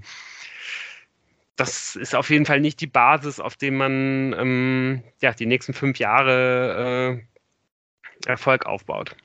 [1.56, 5.74] das ist auf jeden Fall nicht die Basis, auf der man ähm, ja, die nächsten
[5.74, 7.22] fünf Jahre
[8.26, 9.16] äh, Erfolg aufbaut.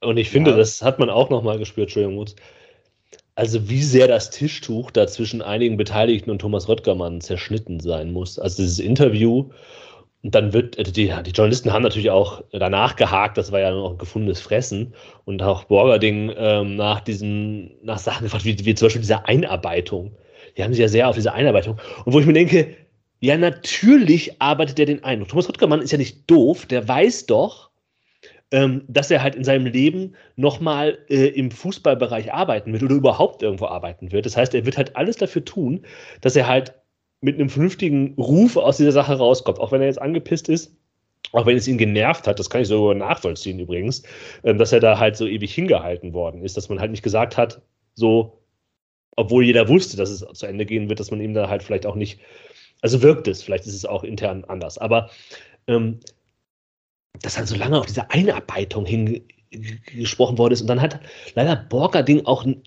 [0.00, 0.58] Und ich finde, ja.
[0.58, 2.36] das hat man auch nochmal gespürt, Entschuldigung, Mutz
[3.36, 8.38] also wie sehr das Tischtuch da zwischen einigen Beteiligten und Thomas Röttgermann zerschnitten sein muss.
[8.38, 9.50] Also dieses Interview,
[10.22, 13.70] und dann wird, also die, die Journalisten haben natürlich auch danach gehakt, das war ja
[13.70, 14.94] noch ein gefundenes Fressen.
[15.26, 20.16] Und auch Borgerding ähm, nach diesen, nach Sachen gefragt, wie, wie zum Beispiel diese Einarbeitung.
[20.56, 21.78] Die haben sich ja sehr auf diese Einarbeitung.
[22.06, 22.74] Und wo ich mir denke,
[23.20, 25.26] ja, natürlich arbeitet er den ein.
[25.28, 27.70] Thomas Röttgermann ist ja nicht doof, der weiß doch,
[28.52, 33.42] ähm, dass er halt in seinem Leben nochmal äh, im Fußballbereich arbeiten wird oder überhaupt
[33.42, 34.26] irgendwo arbeiten wird.
[34.26, 35.84] Das heißt, er wird halt alles dafür tun,
[36.20, 36.74] dass er halt
[37.20, 39.58] mit einem vernünftigen Ruf aus dieser Sache rauskommt.
[39.58, 40.76] Auch wenn er jetzt angepisst ist,
[41.32, 44.04] auch wenn es ihn genervt hat, das kann ich so nachvollziehen übrigens,
[44.44, 47.36] ähm, dass er da halt so ewig hingehalten worden ist, dass man halt nicht gesagt
[47.36, 47.62] hat,
[47.94, 48.38] so,
[49.16, 51.86] obwohl jeder wusste, dass es zu Ende gehen wird, dass man ihm da halt vielleicht
[51.86, 52.20] auch nicht,
[52.80, 55.10] also wirkt es, vielleicht ist es auch intern anders, aber
[55.66, 55.98] ähm,
[57.22, 60.62] dass halt so lange auf diese Einarbeitung hingesprochen worden ist.
[60.62, 61.00] Und dann hat
[61.34, 62.62] leider Borger-Ding auch ein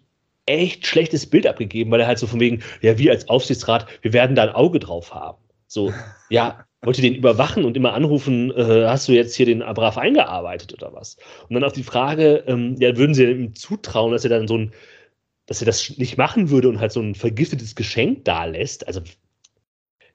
[0.45, 4.13] echt schlechtes Bild abgegeben, weil er halt so von wegen, ja, wir als Aufsichtsrat, wir
[4.13, 5.37] werden da ein Auge drauf haben.
[5.67, 5.93] So,
[6.29, 9.97] ja, wollt ihr den überwachen und immer anrufen, äh, hast du jetzt hier den brav
[9.97, 11.17] eingearbeitet oder was?
[11.47, 14.57] Und dann auf die Frage, ähm, ja, würden sie ihm zutrauen, dass er dann so
[14.57, 14.73] ein,
[15.45, 18.87] dass er das nicht machen würde und halt so ein vergiftetes Geschenk da lässt?
[18.87, 19.01] Also,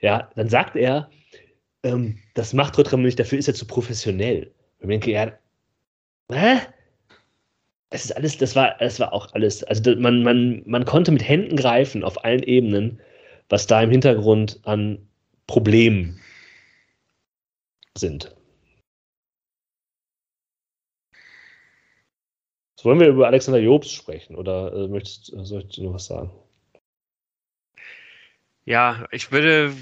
[0.01, 1.11] ja, dann sagt er,
[1.85, 4.53] ähm, das macht Rotterdam nicht, dafür ist er zu professionell.
[4.81, 5.33] Ich denke, ja,
[6.33, 6.61] hä?
[7.91, 11.23] Es ist alles, das war, das war auch alles, also man, man, man konnte mit
[11.23, 13.01] Händen greifen auf allen Ebenen,
[13.49, 15.07] was da im Hintergrund an
[15.47, 16.21] Problemen
[17.97, 18.35] sind.
[22.77, 26.33] So, wollen wir über Alexander Jobs sprechen oder äh, möchtest, sollst du noch was sagen?
[28.65, 29.75] Ja, ich würde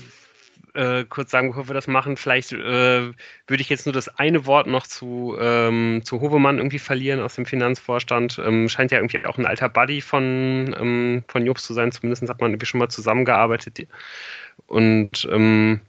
[0.74, 4.46] äh, kurz sagen, bevor wir das machen, vielleicht äh, würde ich jetzt nur das eine
[4.46, 8.40] Wort noch zu, ähm, zu Hovemann irgendwie verlieren aus dem Finanzvorstand.
[8.44, 12.28] Ähm, scheint ja irgendwie auch ein alter Buddy von, ähm, von Jobs zu sein, zumindest
[12.28, 13.86] hat man irgendwie schon mal zusammengearbeitet.
[14.66, 15.80] Und ähm,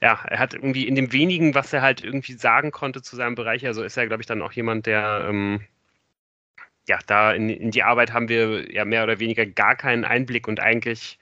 [0.00, 3.34] ja, er hat irgendwie in dem wenigen, was er halt irgendwie sagen konnte zu seinem
[3.36, 5.60] Bereich, also ist er, glaube ich, dann auch jemand, der ähm,
[6.88, 10.48] ja, da in, in die Arbeit haben wir ja mehr oder weniger gar keinen Einblick
[10.48, 11.18] und eigentlich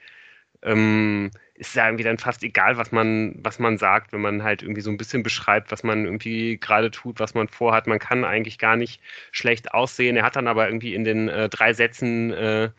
[0.63, 4.63] ähm, ist ja irgendwie dann fast egal, was man, was man sagt, wenn man halt
[4.63, 7.85] irgendwie so ein bisschen beschreibt, was man irgendwie gerade tut, was man vorhat.
[7.85, 8.99] Man kann eigentlich gar nicht
[9.31, 10.17] schlecht aussehen.
[10.17, 12.71] Er hat dann aber irgendwie in den äh, drei Sätzen, äh,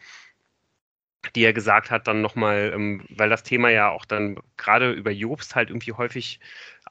[1.36, 5.12] die er gesagt hat, dann nochmal, ähm, weil das Thema ja auch dann gerade über
[5.12, 6.40] Jobst halt irgendwie häufig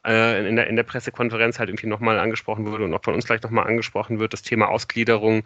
[0.06, 3.26] äh, in, der, in der Pressekonferenz halt irgendwie nochmal angesprochen wurde und auch von uns
[3.26, 5.44] gleich nochmal angesprochen wird, das Thema Ausgliederung,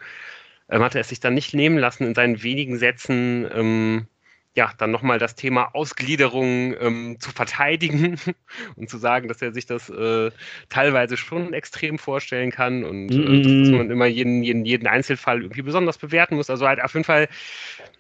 [0.70, 4.08] ähm, hatte er sich dann nicht nehmen lassen, in seinen wenigen Sätzen ähm,
[4.56, 8.18] ja, dann nochmal das Thema Ausgliederung ähm, zu verteidigen
[8.78, 10.32] und zu sagen, dass er sich das äh,
[10.70, 15.42] teilweise schon extrem vorstellen kann und äh, dass, dass, man immer jeden, jeden, jeden Einzelfall
[15.42, 16.50] irgendwie besonders bewerten muss.
[16.50, 17.28] Also halt auf jeden Fall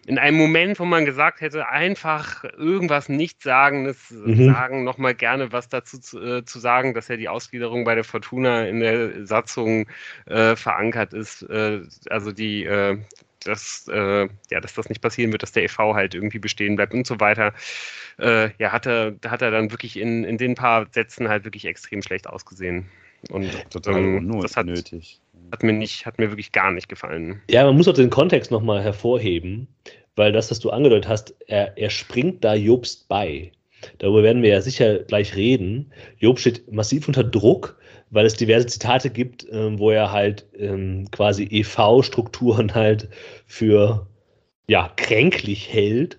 [0.07, 4.45] in einem Moment, wo man gesagt hätte, einfach irgendwas nicht sagen, das mhm.
[4.45, 8.03] sagen, nochmal gerne was dazu zu, äh, zu, sagen, dass ja die Ausgliederung bei der
[8.05, 9.87] Fortuna in der Satzung
[10.25, 11.41] äh, verankert ist.
[11.43, 12.97] Äh, also die, äh,
[13.45, 16.93] dass, äh, ja, dass das nicht passieren wird, dass der EV halt irgendwie bestehen bleibt
[16.93, 17.53] und so weiter.
[18.19, 21.65] Äh, ja, hat er, hat er dann wirklich in, in den paar Sätzen halt wirklich
[21.65, 22.86] extrem schlecht ausgesehen.
[23.29, 25.21] Und Total ähm, das hat, nötig.
[25.51, 27.41] Hat mir, nicht, hat mir wirklich gar nicht gefallen.
[27.49, 29.67] Ja, man muss auch den Kontext nochmal hervorheben,
[30.15, 33.51] weil das, was du angedeutet hast, er, er springt da Jobst bei.
[33.98, 35.91] Darüber werden wir ja sicher gleich reden.
[36.19, 37.78] Job steht massiv unter Druck
[38.10, 43.10] weil es diverse Zitate gibt, ähm, wo er halt ähm, quasi EV-Strukturen halt
[43.45, 44.08] für
[44.67, 46.17] ja, kränklich hält,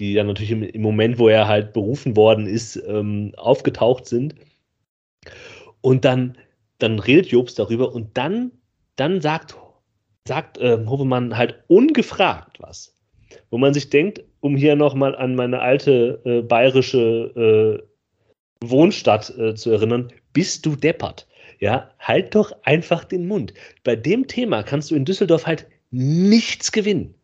[0.00, 4.34] die dann natürlich im, im, Moment, wo er halt berufen worden ist, ähm, aufgetaucht sind.
[5.80, 6.36] Und dann,
[6.78, 8.52] dann redet Jobs darüber und dann,
[8.96, 9.56] dann sagt,
[10.26, 12.94] sagt äh, Hovemann halt ungefragt was.
[13.50, 19.54] Wo man sich denkt, um hier nochmal an meine alte äh, bayerische äh, Wohnstadt äh,
[19.54, 21.26] zu erinnern, bist du deppert.
[21.60, 23.52] Ja, halt doch einfach den Mund.
[23.82, 27.14] Bei dem Thema kannst du in Düsseldorf halt nichts gewinnen.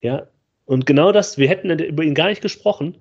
[0.00, 0.28] Ja,
[0.66, 2.96] und genau das, wir hätten über ihn gar nicht gesprochen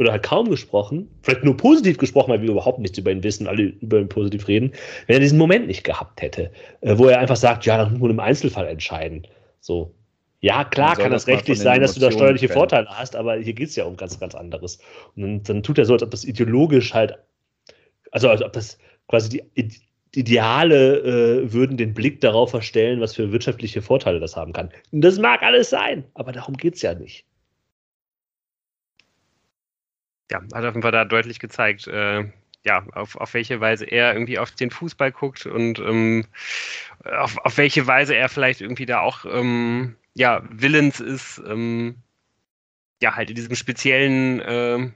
[0.00, 3.46] oder halt kaum gesprochen, vielleicht nur positiv gesprochen, weil wir überhaupt nichts über ihn wissen,
[3.46, 4.72] alle über ihn positiv reden,
[5.06, 8.00] wenn er diesen Moment nicht gehabt hätte, äh, wo er einfach sagt, ja, das muss
[8.00, 9.26] man im Einzelfall entscheiden.
[9.60, 9.94] So.
[10.40, 12.58] Ja, klar kann das rechtlich sein, dass du da steuerliche trennen.
[12.58, 14.78] Vorteile hast, aber hier geht es ja um ganz, ganz anderes.
[15.14, 17.18] Und dann, dann, tut er so, als ob das ideologisch halt,
[18.10, 19.68] also als ob das quasi die,
[20.14, 24.70] die Ideale äh, würden den Blick darauf verstellen, was für wirtschaftliche Vorteile das haben kann.
[24.92, 27.26] Das mag alles sein, aber darum geht es ja nicht.
[30.30, 32.24] Ja, hat auf jeden Fall da deutlich gezeigt, äh,
[32.64, 36.26] ja, auf, auf welche Weise er irgendwie auf den Fußball guckt und ähm,
[37.04, 41.96] auf, auf welche Weise er vielleicht irgendwie da auch ähm, ja, willens ist, ähm,
[43.02, 44.90] ja, halt in diesem speziellen äh,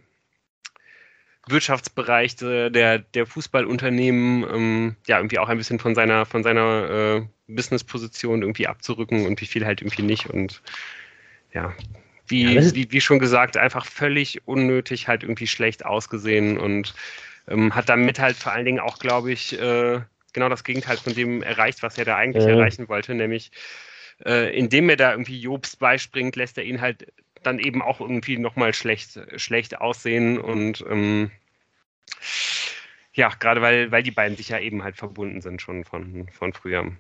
[1.46, 7.53] Wirtschaftsbereich der, der Fußballunternehmen ähm, ja irgendwie auch ein bisschen von seiner, von seiner äh,
[7.53, 10.27] Business-Position irgendwie abzurücken und wie viel halt irgendwie nicht.
[10.27, 10.62] Und
[11.53, 11.74] ja,
[12.27, 16.94] wie, ja, wie, wie schon gesagt, einfach völlig unnötig halt irgendwie schlecht ausgesehen und
[17.48, 20.00] ähm, hat damit halt vor allen Dingen auch, glaube ich, äh,
[20.33, 22.50] genau das Gegenteil von dem erreicht, was er da eigentlich ja.
[22.50, 23.50] erreichen wollte, nämlich
[24.25, 28.39] äh, indem er da irgendwie Jobs beispringt, lässt er ihn halt dann eben auch irgendwie
[28.39, 31.31] nochmal schlecht, schlecht aussehen und ähm,
[33.13, 36.53] ja, gerade weil, weil die beiden sich ja eben halt verbunden sind schon von, von
[36.53, 36.93] früher.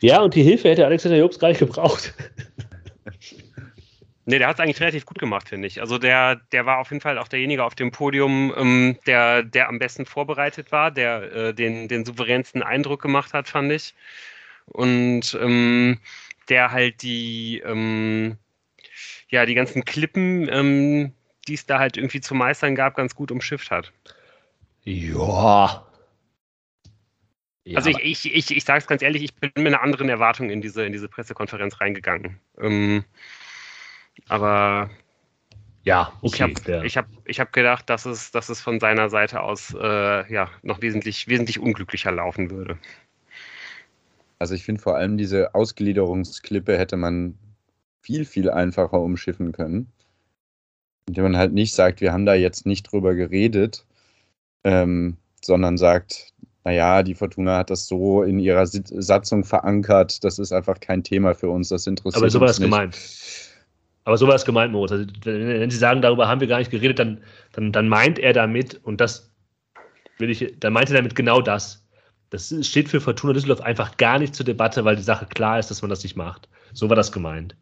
[0.00, 2.14] Ja, und die Hilfe hätte Alexander Jobs gar nicht gebraucht.
[4.24, 5.80] Nee, der hat es eigentlich relativ gut gemacht, finde ich.
[5.80, 9.68] Also der, der war auf jeden Fall auch derjenige auf dem Podium, ähm, der, der
[9.68, 13.94] am besten vorbereitet war, der äh, den, den souveränsten Eindruck gemacht hat, fand ich.
[14.66, 15.98] Und ähm,
[16.48, 18.36] der halt die, ähm,
[19.28, 21.12] ja, die ganzen Klippen, ähm,
[21.48, 23.92] die es da halt irgendwie zu meistern gab, ganz gut umschifft hat.
[24.84, 25.84] Ja.
[27.64, 30.08] ja also ich, ich, ich, ich sage es ganz ehrlich, ich bin mit einer anderen
[30.08, 32.38] Erwartung in diese, in diese Pressekonferenz reingegangen.
[32.60, 33.04] Ähm,
[34.28, 34.90] aber
[35.84, 39.10] ja, okay, ich habe ich hab, ich hab gedacht, dass es, dass es von seiner
[39.10, 42.78] Seite aus äh, ja, noch wesentlich, wesentlich unglücklicher laufen würde.
[44.38, 47.36] Also ich finde vor allem diese Ausgliederungsklippe hätte man
[48.00, 49.90] viel, viel einfacher umschiffen können.
[51.08, 53.84] Indem man halt nicht sagt, wir haben da jetzt nicht drüber geredet,
[54.64, 56.32] ähm, sondern sagt,
[56.64, 61.34] naja, die Fortuna hat das so in ihrer Satzung verankert, das ist einfach kein Thema
[61.34, 62.98] für uns, das interessiert Aber so war uns das gemeint.
[64.04, 64.92] Aber so war es gemeint, Moritz.
[64.92, 67.20] Also, wenn, Sie sagen, darüber haben wir gar nicht geredet, dann,
[67.52, 69.30] dann, dann meint er damit, und das
[70.18, 71.84] will ich, dann meint er damit genau das.
[72.30, 75.70] Das steht für Fortuna Düsseldorf einfach gar nicht zur Debatte, weil die Sache klar ist,
[75.70, 76.48] dass man das nicht macht.
[76.72, 77.54] So war das gemeint.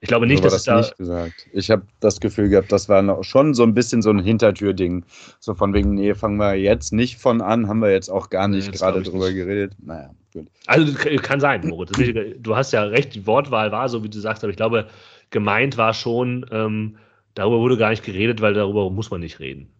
[0.00, 0.76] Ich glaube nicht, so dass das da.
[0.78, 1.46] nicht gesagt.
[1.52, 5.04] Ich habe das Gefühl gehabt, das war schon so ein bisschen so ein Hintertürding.
[5.40, 8.48] So von wegen, nee, fangen wir jetzt nicht von an, haben wir jetzt auch gar
[8.48, 9.36] nicht Nee, gerade drüber nicht.
[9.36, 9.72] geredet.
[9.82, 10.48] Naja, gut.
[10.66, 11.92] Also kann sein, Moritz.
[12.38, 14.88] Du hast ja recht, die Wortwahl war so, wie du sagst, aber ich glaube,
[15.30, 16.98] gemeint war schon, ähm,
[17.34, 19.70] darüber wurde gar nicht geredet, weil darüber muss man nicht reden.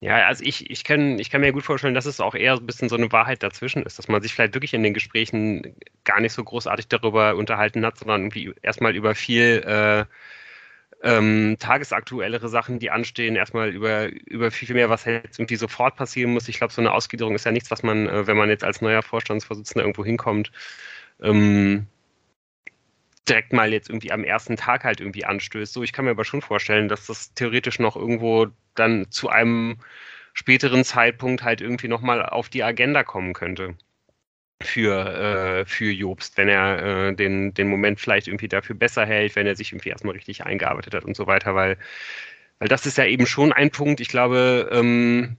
[0.00, 2.66] Ja, also ich, ich, kann, ich kann mir gut vorstellen, dass es auch eher ein
[2.66, 6.20] bisschen so eine Wahrheit dazwischen ist, dass man sich vielleicht wirklich in den Gesprächen gar
[6.20, 10.04] nicht so großartig darüber unterhalten hat, sondern irgendwie erstmal über viel äh,
[11.04, 15.96] ähm, tagesaktuellere Sachen, die anstehen, erstmal über, über viel, viel mehr, was jetzt irgendwie sofort
[15.96, 16.48] passieren muss.
[16.48, 18.80] Ich glaube, so eine Ausgliederung ist ja nichts, was man, äh, wenn man jetzt als
[18.80, 20.52] neuer Vorstandsvorsitzender irgendwo hinkommt,
[21.20, 21.86] ähm,
[23.28, 25.72] direkt mal jetzt irgendwie am ersten Tag halt irgendwie anstößt.
[25.72, 29.78] So, ich kann mir aber schon vorstellen, dass das theoretisch noch irgendwo dann zu einem
[30.34, 33.76] späteren Zeitpunkt halt irgendwie nochmal auf die Agenda kommen könnte
[34.62, 39.36] für, äh, für Jobst, wenn er äh, den, den Moment vielleicht irgendwie dafür besser hält,
[39.36, 41.78] wenn er sich irgendwie erstmal richtig eingearbeitet hat und so weiter, weil,
[42.58, 45.36] weil das ist ja eben schon ein Punkt, ich glaube, ähm,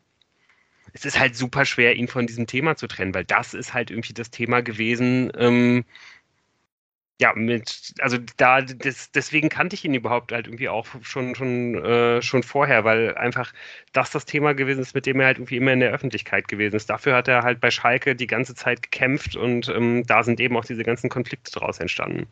[0.94, 3.90] es ist halt super schwer, ihn von diesem Thema zu trennen, weil das ist halt
[3.92, 5.86] irgendwie das Thema gewesen, ähm,
[7.22, 11.76] ja, mit, also da, das, deswegen kannte ich ihn überhaupt halt irgendwie auch schon, schon,
[11.76, 13.54] äh, schon vorher, weil einfach
[13.94, 16.76] das das Thema gewesen ist, mit dem er halt irgendwie immer in der Öffentlichkeit gewesen
[16.76, 16.90] ist.
[16.90, 20.58] Dafür hat er halt bei Schalke die ganze Zeit gekämpft und ähm, da sind eben
[20.58, 22.28] auch diese ganzen Konflikte draus entstanden.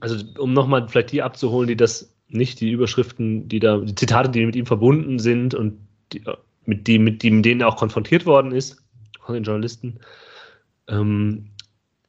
[0.00, 4.28] Also, um nochmal vielleicht die abzuholen, die das nicht, die Überschriften, die da, die Zitate,
[4.28, 5.78] die mit ihm verbunden sind und
[6.12, 6.22] die,
[6.66, 8.82] mit, die, mit, die, mit denen er auch konfrontiert worden ist
[9.24, 10.00] von den Journalisten.
[10.88, 11.50] Ähm,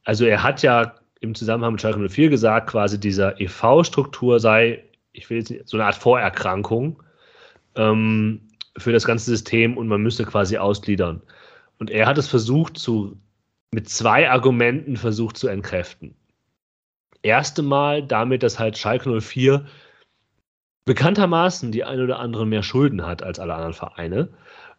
[0.04, 5.28] also er hat ja im Zusammenhang mit Schalke 04 gesagt, quasi dieser EV-Struktur sei, ich
[5.30, 7.02] will jetzt nicht, so eine Art Vorerkrankung
[7.74, 8.40] ähm,
[8.76, 11.22] für das ganze System und man müsste quasi ausgliedern.
[11.78, 13.18] Und er hat es versucht zu,
[13.72, 16.14] mit zwei Argumenten versucht zu entkräften.
[17.22, 19.66] Erste Mal damit, dass halt Schalke 04
[20.84, 24.28] bekanntermaßen die ein oder andere mehr Schulden hat als alle anderen Vereine.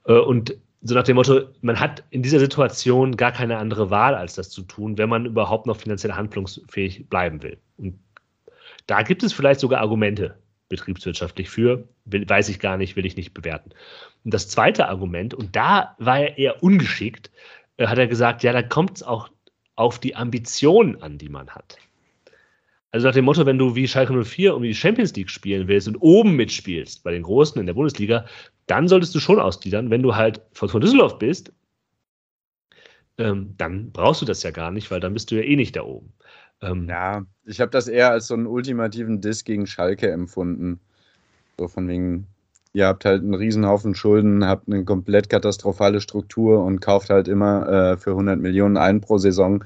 [0.06, 0.56] Äh, und
[0.88, 4.50] so nach dem Motto, man hat in dieser Situation gar keine andere Wahl, als das
[4.50, 7.58] zu tun, wenn man überhaupt noch finanziell handlungsfähig bleiben will.
[7.78, 8.00] Und
[8.86, 10.38] da gibt es vielleicht sogar Argumente
[10.70, 13.72] betriebswirtschaftlich für, will, weiß ich gar nicht, will ich nicht bewerten.
[14.24, 17.32] Und das zweite Argument, und da war er eher ungeschickt,
[17.78, 19.30] äh, hat er gesagt, ja, da kommt es auch
[19.76, 21.78] auf die Ambitionen an, die man hat.
[22.92, 25.88] Also nach dem Motto, wenn du wie Schalke 04 um die Champions League spielen willst
[25.88, 28.26] und oben mitspielst, bei den Großen in der Bundesliga,
[28.68, 29.90] dann solltest du schon ausgliedern.
[29.90, 31.52] Wenn du halt von, Düsseldorf bist,
[33.18, 35.76] ähm, dann brauchst du das ja gar nicht, weil dann bist du ja eh nicht
[35.76, 36.14] da oben.
[36.62, 40.80] Ähm, Ja, ich habe das eher als so einen ultimativen Diss gegen Schalke empfunden.
[41.58, 42.28] So von wegen,
[42.74, 47.68] ihr habt halt einen Riesenhaufen Schulden, habt eine komplett katastrophale Struktur und kauft halt immer
[47.68, 49.64] äh, für 100 Millionen ein pro Saison.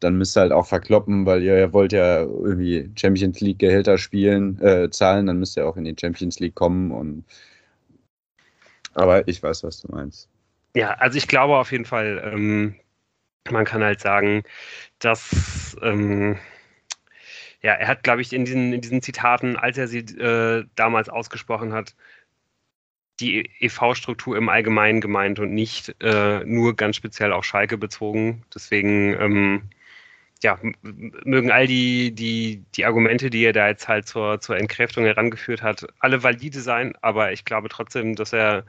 [0.00, 3.98] Dann müsst ihr halt auch verkloppen, weil ihr, ihr wollt ja irgendwie Champions League Gehälter
[3.98, 7.24] spielen, äh, zahlen, dann müsst ihr auch in die Champions League kommen und
[8.96, 10.28] aber ich weiß, was du meinst.
[10.74, 12.74] Ja, also ich glaube auf jeden Fall, ähm,
[13.50, 14.42] man kann halt sagen,
[14.98, 16.38] dass ähm,
[17.62, 21.08] ja, er hat, glaube ich, in diesen, in diesen Zitaten, als er sie äh, damals
[21.08, 21.94] ausgesprochen hat,
[23.20, 28.44] die EV-Struktur im Allgemeinen gemeint und nicht äh, nur ganz speziell auf Schalke bezogen.
[28.54, 29.62] Deswegen ähm,
[30.46, 30.60] ja,
[31.24, 35.60] mögen all die, die, die Argumente, die er da jetzt halt zur, zur Entkräftung herangeführt
[35.60, 38.64] hat, alle valide sein, aber ich glaube trotzdem, dass er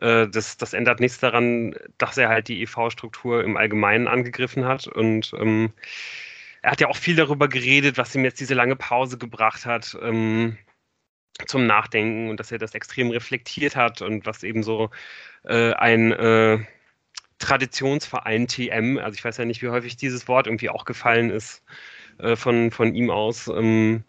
[0.00, 4.86] äh, das, das ändert nichts daran, dass er halt die EV-Struktur im Allgemeinen angegriffen hat.
[4.86, 5.72] Und ähm,
[6.62, 9.98] er hat ja auch viel darüber geredet, was ihm jetzt diese lange Pause gebracht hat
[10.00, 10.58] ähm,
[11.46, 14.90] zum Nachdenken und dass er das extrem reflektiert hat und was eben so
[15.44, 16.60] äh, ein äh,
[17.40, 21.64] Traditionsverein TM, also ich weiß ja nicht, wie häufig dieses Wort irgendwie auch gefallen ist
[22.18, 24.04] äh, von, von ihm aus, ähm,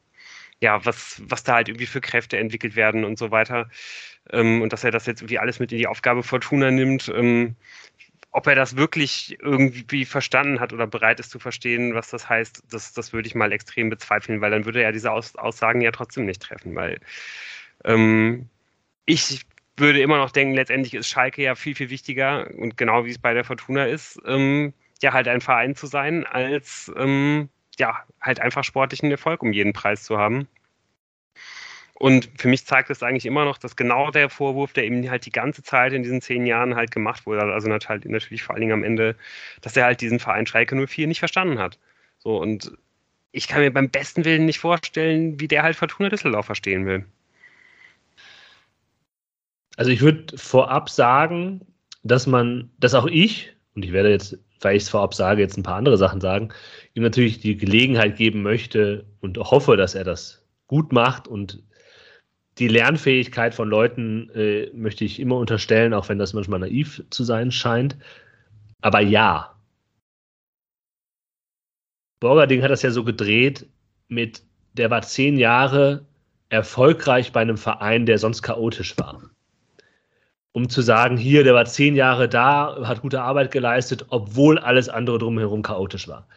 [0.61, 3.69] ja, was, was da halt irgendwie für Kräfte entwickelt werden und so weiter.
[4.31, 7.09] Ähm, und dass er das jetzt irgendwie alles mit in die Aufgabe Fortuna nimmt.
[7.09, 7.55] Ähm,
[8.31, 12.63] ob er das wirklich irgendwie verstanden hat oder bereit ist zu verstehen, was das heißt,
[12.71, 15.91] das, das würde ich mal extrem bezweifeln, weil dann würde er diese Aus Aussagen ja
[15.91, 16.99] trotzdem nicht treffen, weil
[17.83, 18.49] ähm,
[19.05, 19.41] ich
[19.81, 23.19] würde immer noch denken, letztendlich ist Schalke ja viel, viel wichtiger und genau wie es
[23.19, 28.39] bei der Fortuna ist, ähm, ja halt ein Verein zu sein, als ähm, ja, halt
[28.39, 30.47] einfach sportlichen Erfolg um jeden Preis zu haben.
[31.95, 35.25] Und für mich zeigt es eigentlich immer noch, dass genau der Vorwurf, der eben halt
[35.27, 38.61] die ganze Zeit in diesen zehn Jahren halt gemacht wurde, also natürlich, natürlich vor allen
[38.61, 39.15] Dingen am Ende,
[39.61, 41.77] dass er halt diesen Verein Schalke 04 nicht verstanden hat.
[42.17, 42.71] So, und
[43.31, 47.05] ich kann mir beim besten Willen nicht vorstellen, wie der halt Fortuna Düsseldorf verstehen will.
[49.77, 51.61] Also ich würde vorab sagen,
[52.03, 55.57] dass man, dass auch ich, und ich werde jetzt, weil ich es vorab sage, jetzt
[55.57, 56.49] ein paar andere Sachen sagen,
[56.93, 61.63] ihm natürlich die Gelegenheit geben möchte und hoffe, dass er das gut macht und
[62.57, 67.23] die Lernfähigkeit von Leuten äh, möchte ich immer unterstellen, auch wenn das manchmal naiv zu
[67.23, 67.97] sein scheint.
[68.81, 69.55] Aber ja,
[72.19, 73.67] Borgerding hat das ja so gedreht
[74.07, 74.43] mit,
[74.73, 76.05] der war zehn Jahre
[76.49, 79.31] erfolgreich bei einem Verein, der sonst chaotisch war.
[80.53, 84.89] Um zu sagen, hier, der war zehn Jahre da, hat gute Arbeit geleistet, obwohl alles
[84.89, 86.27] andere drumherum chaotisch war.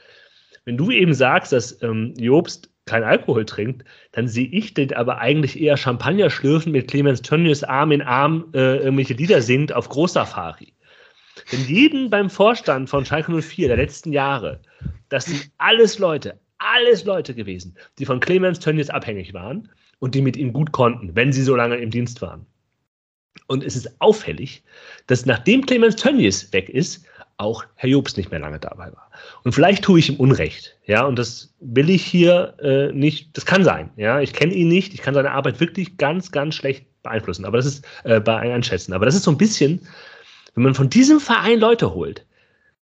[0.64, 5.18] Wenn du eben sagst, dass ähm, Jobst kein Alkohol trinkt, dann sehe ich den aber
[5.18, 9.88] eigentlich eher Champagner schlürfen mit Clemens Tönnies Arm in Arm äh, irgendwelche Lieder singt auf
[9.88, 10.74] Großsafari.
[11.50, 14.60] Denn jeden beim Vorstand von Schalke 04 der letzten Jahre,
[15.08, 20.22] das sind alles Leute, alles Leute gewesen, die von Clemens Tönnies abhängig waren und die
[20.22, 22.46] mit ihm gut konnten, wenn sie so lange im Dienst waren.
[23.46, 24.62] Und es ist auffällig,
[25.06, 27.04] dass nachdem Clemens Tönnies weg ist,
[27.36, 29.10] auch Herr Jobs nicht mehr lange dabei war.
[29.42, 33.44] Und vielleicht tue ich ihm Unrecht, ja, und das will ich hier äh, nicht, das
[33.44, 36.86] kann sein, ja, ich kenne ihn nicht, ich kann seine Arbeit wirklich ganz, ganz schlecht
[37.02, 39.80] beeinflussen, aber das ist äh, einschätzen, aber das ist so ein bisschen,
[40.54, 42.24] wenn man von diesem Verein Leute holt,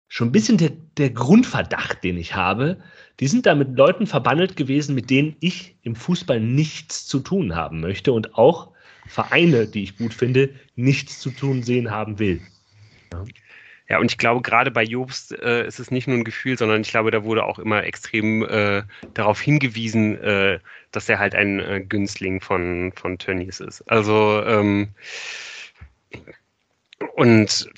[0.09, 2.78] schon ein bisschen der, der Grundverdacht, den ich habe,
[3.20, 7.55] die sind da mit Leuten verbandelt gewesen, mit denen ich im Fußball nichts zu tun
[7.55, 8.71] haben möchte und auch
[9.07, 12.40] Vereine, die ich gut finde, nichts zu tun sehen haben will.
[13.12, 13.24] Ja.
[13.92, 16.80] Ja, und ich glaube, gerade bei Jobst äh, ist es nicht nur ein Gefühl, sondern
[16.80, 20.61] ich glaube, da wurde auch immer extrem äh, darauf hingewiesen, äh,
[20.92, 23.82] dass er halt ein äh, Günstling von, von Tönnies ist.
[23.90, 24.94] Also, ähm,
[27.16, 27.68] und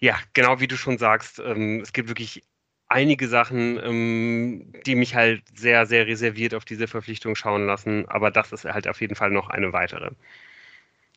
[0.00, 2.42] ja, genau wie du schon sagst, ähm, es gibt wirklich
[2.88, 8.30] einige Sachen, ähm, die mich halt sehr, sehr reserviert auf diese Verpflichtung schauen lassen, aber
[8.30, 10.10] das ist halt auf jeden Fall noch eine weitere.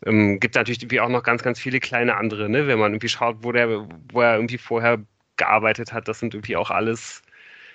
[0.05, 2.67] Ähm, gibt natürlich irgendwie auch noch ganz, ganz viele kleine andere, ne?
[2.67, 4.99] wenn man irgendwie schaut, wo, der, wo er irgendwie vorher
[5.37, 6.07] gearbeitet hat.
[6.07, 7.21] Das sind irgendwie auch alles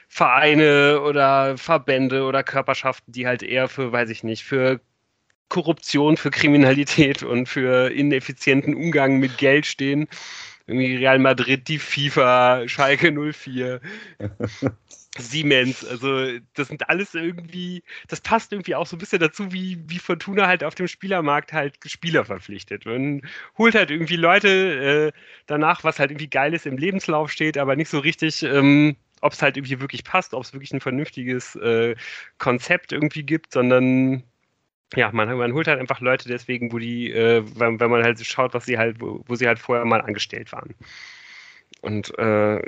[0.08, 4.80] Vereine oder Verbände oder Körperschaften, die halt eher für, weiß ich nicht, für
[5.48, 10.08] Korruption, für Kriminalität und für ineffizienten Umgang mit Geld stehen.
[10.66, 13.80] Irgendwie Real Madrid, die FIFA, Schalke 04.
[15.18, 19.78] Siemens, also das sind alles irgendwie, das passt irgendwie auch so ein bisschen dazu, wie,
[19.86, 22.86] wie Fortuna halt auf dem Spielermarkt halt Spieler verpflichtet.
[22.86, 23.22] Man
[23.58, 27.88] holt halt irgendwie Leute äh, danach, was halt irgendwie Geiles im Lebenslauf steht, aber nicht
[27.88, 31.96] so richtig, ähm, ob es halt irgendwie wirklich passt, ob es wirklich ein vernünftiges äh,
[32.38, 34.22] Konzept irgendwie gibt, sondern
[34.94, 38.24] ja, man, man holt halt einfach Leute deswegen, wo die, äh, wenn, wenn man halt
[38.24, 40.74] schaut, was sie halt, wo, wo sie halt vorher mal angestellt waren.
[41.80, 42.60] Und äh,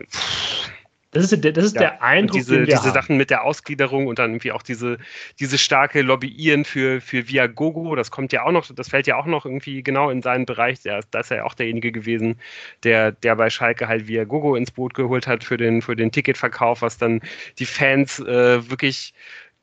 [1.13, 1.81] das ist, der, das ist ja.
[1.81, 4.99] der Eindruck, und diese, diese Sachen mit der Ausgliederung und dann irgendwie auch diese,
[5.41, 9.25] diese starke Lobbyieren für, für Viagogo, das kommt ja auch noch, das fällt ja auch
[9.25, 10.83] noch irgendwie genau in seinen Bereich.
[10.83, 12.39] Da ist er ja auch derjenige gewesen,
[12.83, 16.83] der, der bei Schalke halt Viagogo ins Boot geholt hat für den, für den Ticketverkauf,
[16.83, 17.23] was dann
[17.59, 19.15] die Fans äh, wirklich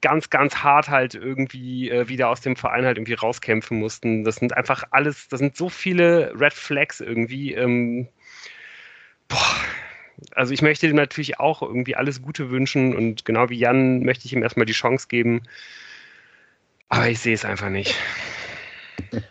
[0.05, 4.23] ganz, ganz hart halt irgendwie äh, wieder aus dem Verein halt irgendwie rauskämpfen mussten.
[4.23, 7.55] Das sind einfach alles, das sind so viele Red Flags irgendwie.
[7.55, 8.07] Ähm,
[9.27, 9.55] boah,
[10.35, 14.27] also ich möchte ihm natürlich auch irgendwie alles Gute wünschen und genau wie Jan möchte
[14.27, 15.41] ich ihm erstmal die Chance geben.
[16.87, 17.95] Aber ich sehe es einfach nicht.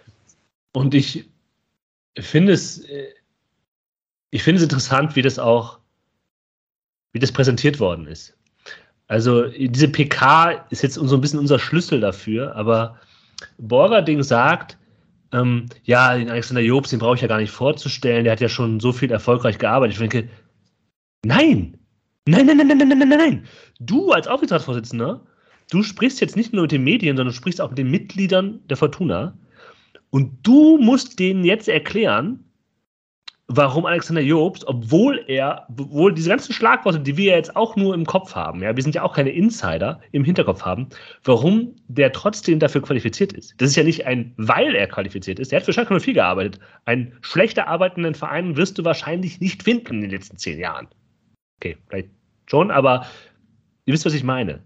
[0.72, 1.30] Und ich
[2.18, 2.84] finde es,
[4.30, 5.78] ich finde es interessant, wie das auch,
[7.12, 8.36] wie das präsentiert worden ist.
[9.06, 12.98] Also diese PK ist jetzt so ein bisschen unser Schlüssel dafür, aber
[13.58, 14.78] Borgerding sagt,
[15.32, 18.48] ähm, ja, den Alexander Jobs, den brauche ich ja gar nicht vorzustellen, der hat ja
[18.48, 19.94] schon so viel erfolgreich gearbeitet.
[19.94, 20.28] Ich denke,
[21.24, 21.78] Nein!
[22.26, 23.44] Nein, nein, nein, nein, nein, nein, nein, nein.
[23.80, 25.20] Du als Aufsichtsratsvorsitzender,
[25.70, 28.60] du sprichst jetzt nicht nur mit den Medien, sondern du sprichst auch mit den Mitgliedern
[28.68, 29.36] der Fortuna.
[30.10, 32.44] Und du musst denen jetzt erklären,
[33.48, 38.06] warum Alexander Jobst, obwohl er, obwohl diese ganzen Schlagworte, die wir jetzt auch nur im
[38.06, 40.88] Kopf haben, ja, wir sind ja auch keine Insider im Hinterkopf haben,
[41.24, 43.54] warum der trotzdem dafür qualifiziert ist.
[43.58, 45.52] Das ist ja nicht ein, weil er qualifiziert ist.
[45.52, 46.58] Er hat für Schalke 04 gearbeitet.
[46.86, 50.88] Einen schlechter arbeitenden Verein wirst du wahrscheinlich nicht finden in den letzten zehn Jahren.
[51.60, 52.08] Okay, vielleicht
[52.46, 53.06] schon, aber
[53.84, 54.60] ihr wisst, was ich meine.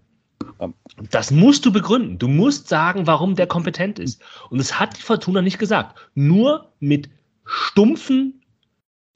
[1.10, 2.18] Das musst du begründen.
[2.18, 4.22] Du musst sagen, warum der kompetent ist.
[4.50, 5.98] Und das hat die Fortuna nicht gesagt.
[6.14, 7.08] Nur mit
[7.44, 8.40] stumpfen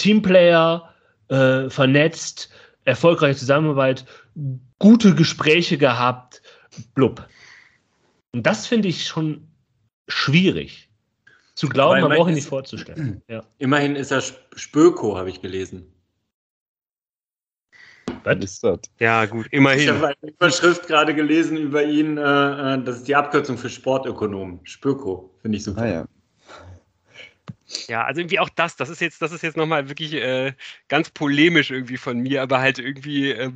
[0.03, 0.93] Teamplayer,
[1.29, 2.51] äh, vernetzt,
[2.85, 4.05] erfolgreiche Zusammenarbeit,
[4.81, 6.43] gute Gespräche gehabt,
[6.95, 7.29] blub.
[8.33, 9.47] Und das finde ich schon
[10.09, 10.91] schwierig
[11.55, 13.23] zu glauben, man braucht ihn nicht vorzustellen.
[13.29, 13.45] Ja.
[13.59, 14.23] Immerhin ist er
[14.57, 15.87] Spöko, habe ich gelesen.
[18.25, 18.81] Was ist das?
[18.99, 19.81] Ja, gut, immerhin.
[19.81, 22.19] Ich habe eine Überschrift gerade gelesen über ihn.
[22.19, 24.61] Äh, äh, das ist die Abkürzung für Sportökonom.
[24.65, 25.83] Spöko, finde ich super.
[25.83, 26.05] Ah, ja.
[27.89, 30.55] Ja, also irgendwie auch das, das ist jetzt, das ist jetzt nochmal wirklich äh,
[30.89, 33.53] ganz polemisch irgendwie von mir, aber halt irgendwie äh,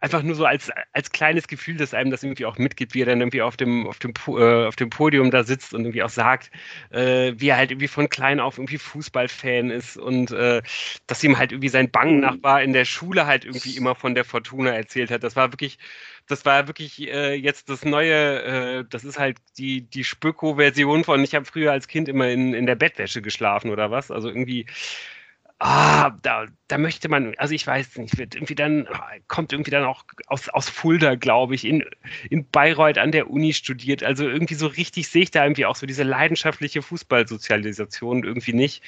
[0.00, 3.06] einfach nur so als, als kleines Gefühl, dass einem das irgendwie auch mitgibt, wie er
[3.06, 6.10] dann irgendwie auf dem, auf dem, äh, auf dem Podium da sitzt und irgendwie auch
[6.10, 6.50] sagt,
[6.90, 10.62] äh, wie er halt irgendwie von klein auf irgendwie Fußballfan ist und äh,
[11.06, 14.70] dass ihm halt irgendwie sein Bangnachbar in der Schule halt irgendwie immer von der Fortuna
[14.70, 15.24] erzählt hat.
[15.24, 15.78] Das war wirklich,
[16.26, 18.42] das war wirklich äh, jetzt das neue,
[18.80, 22.52] äh, das ist halt die, die Spöko-Version von, ich habe früher als Kind immer in,
[22.54, 24.10] in der Bettwäsche geschlafen oder was.
[24.10, 24.66] Also irgendwie
[25.60, 28.88] ah, da, da möchte man, also ich weiß nicht, wird irgendwie dann,
[29.28, 31.84] kommt irgendwie dann auch aus, aus Fulda, glaube ich, in,
[32.30, 34.02] in Bayreuth an der Uni studiert.
[34.02, 38.82] Also irgendwie so richtig sehe ich da irgendwie auch so diese leidenschaftliche Fußballsozialisation irgendwie nicht.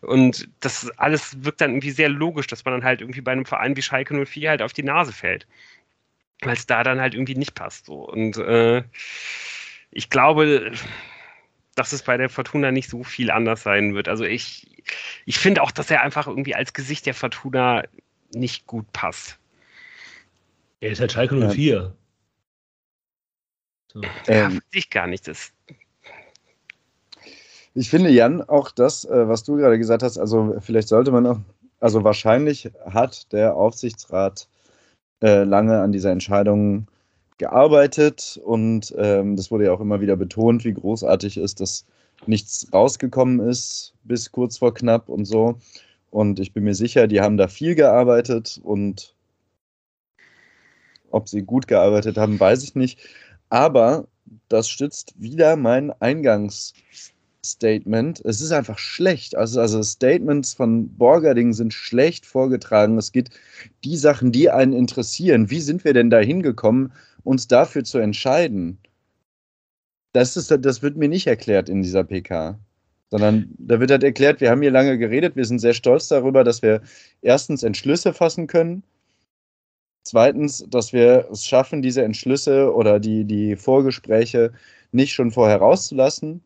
[0.00, 3.44] Und das alles wirkt dann irgendwie sehr logisch, dass man dann halt irgendwie bei einem
[3.44, 5.46] Verein wie Schalke 04 halt auf die Nase fällt.
[6.40, 7.84] Weil es da dann halt irgendwie nicht passt.
[7.84, 8.08] So.
[8.08, 8.82] Und äh,
[9.90, 10.72] ich glaube,
[11.74, 14.08] dass es bei der Fortuna nicht so viel anders sein wird.
[14.08, 14.82] Also ich,
[15.26, 17.82] ich finde auch, dass er einfach irgendwie als Gesicht der Fortuna
[18.32, 19.38] nicht gut passt.
[20.80, 21.74] Er ist halt Schalke 04.
[21.74, 21.92] Ja.
[23.92, 24.02] So.
[24.02, 25.28] Ja, ähm, ich gar nicht.
[25.28, 25.52] Das
[27.74, 31.26] ich finde, Jan, auch das, äh, was du gerade gesagt hast, also vielleicht sollte man
[31.26, 31.40] auch,
[31.80, 34.48] also wahrscheinlich hat der Aufsichtsrat
[35.22, 36.86] äh, lange an dieser Entscheidung
[37.38, 41.84] gearbeitet und ähm, das wurde ja auch immer wieder betont, wie großartig ist, dass
[42.26, 45.58] nichts rausgekommen ist bis kurz vor knapp und so.
[46.10, 49.14] Und ich bin mir sicher, die haben da viel gearbeitet und
[51.10, 53.00] ob sie gut gearbeitet haben, weiß ich nicht.
[53.48, 54.06] Aber
[54.48, 58.20] das stützt wieder mein Eingangsstatement.
[58.24, 59.36] Es ist einfach schlecht.
[59.36, 62.98] Also, also Statements von Borgerding sind schlecht vorgetragen.
[62.98, 63.30] Es geht
[63.84, 65.50] die Sachen, die einen interessieren.
[65.50, 66.92] Wie sind wir denn da hingekommen,
[67.24, 68.78] uns dafür zu entscheiden,
[70.12, 72.58] das, ist, das wird mir nicht erklärt in dieser PK.
[73.10, 76.42] Sondern da wird halt erklärt, wir haben hier lange geredet, wir sind sehr stolz darüber,
[76.42, 76.82] dass wir
[77.22, 78.82] erstens Entschlüsse fassen können,
[80.04, 84.52] zweitens, dass wir es schaffen, diese Entschlüsse oder die, die Vorgespräche
[84.92, 86.42] nicht schon vorher rauszulassen,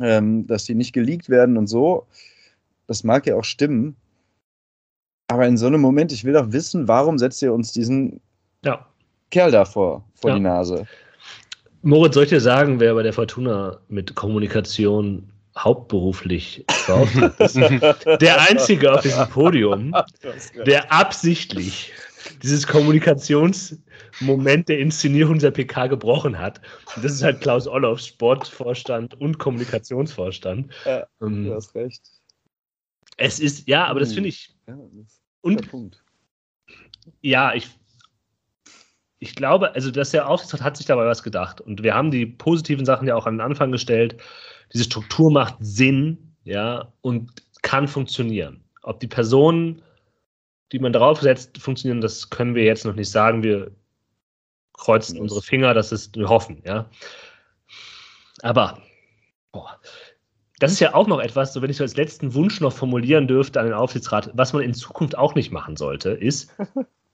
[0.00, 2.06] ähm, dass die nicht geleakt werden und so.
[2.86, 3.96] Das mag ja auch stimmen.
[5.28, 8.20] Aber in so einem Moment, ich will doch wissen, warum setzt ihr uns diesen
[8.64, 8.86] ja.
[9.30, 10.36] Kerl da vor, vor ja.
[10.36, 10.86] die Nase.
[11.82, 17.56] Moritz, soll ich dir sagen, wer bei der Fortuna mit Kommunikation hauptberuflich beauftragt ist?
[18.20, 19.94] der Einzige auf diesem Podium,
[20.66, 21.92] der absichtlich
[22.42, 26.60] dieses Kommunikationsmoment der Inszenierung der PK gebrochen hat.
[26.94, 30.72] Und das ist halt Klaus Olloff, Sportvorstand und Kommunikationsvorstand.
[30.84, 32.02] Ja, ähm, du hast recht.
[33.16, 34.16] Es ist, ja, aber das hm.
[34.16, 34.54] finde ich.
[34.66, 36.02] Ja, das und, Punkt.
[37.20, 37.68] Ja, ich
[39.18, 41.60] ich glaube, also dass der Aufsichtsrat hat sich dabei was gedacht.
[41.60, 44.16] Und wir haben die positiven Sachen ja auch an den Anfang gestellt.
[44.72, 47.30] Diese Struktur macht Sinn, ja, und
[47.62, 48.62] kann funktionieren.
[48.82, 49.82] Ob die Personen,
[50.72, 53.42] die man darauf setzt, funktionieren, das können wir jetzt noch nicht sagen.
[53.42, 53.70] Wir
[54.74, 56.88] kreuzen unsere Finger, das ist, wir hoffen, ja.
[58.42, 58.82] Aber,
[59.52, 59.80] boah,
[60.58, 63.26] das ist ja auch noch etwas, so wenn ich so als letzten Wunsch noch formulieren
[63.26, 66.54] dürfte an den Aufsichtsrat, was man in Zukunft auch nicht machen sollte, ist,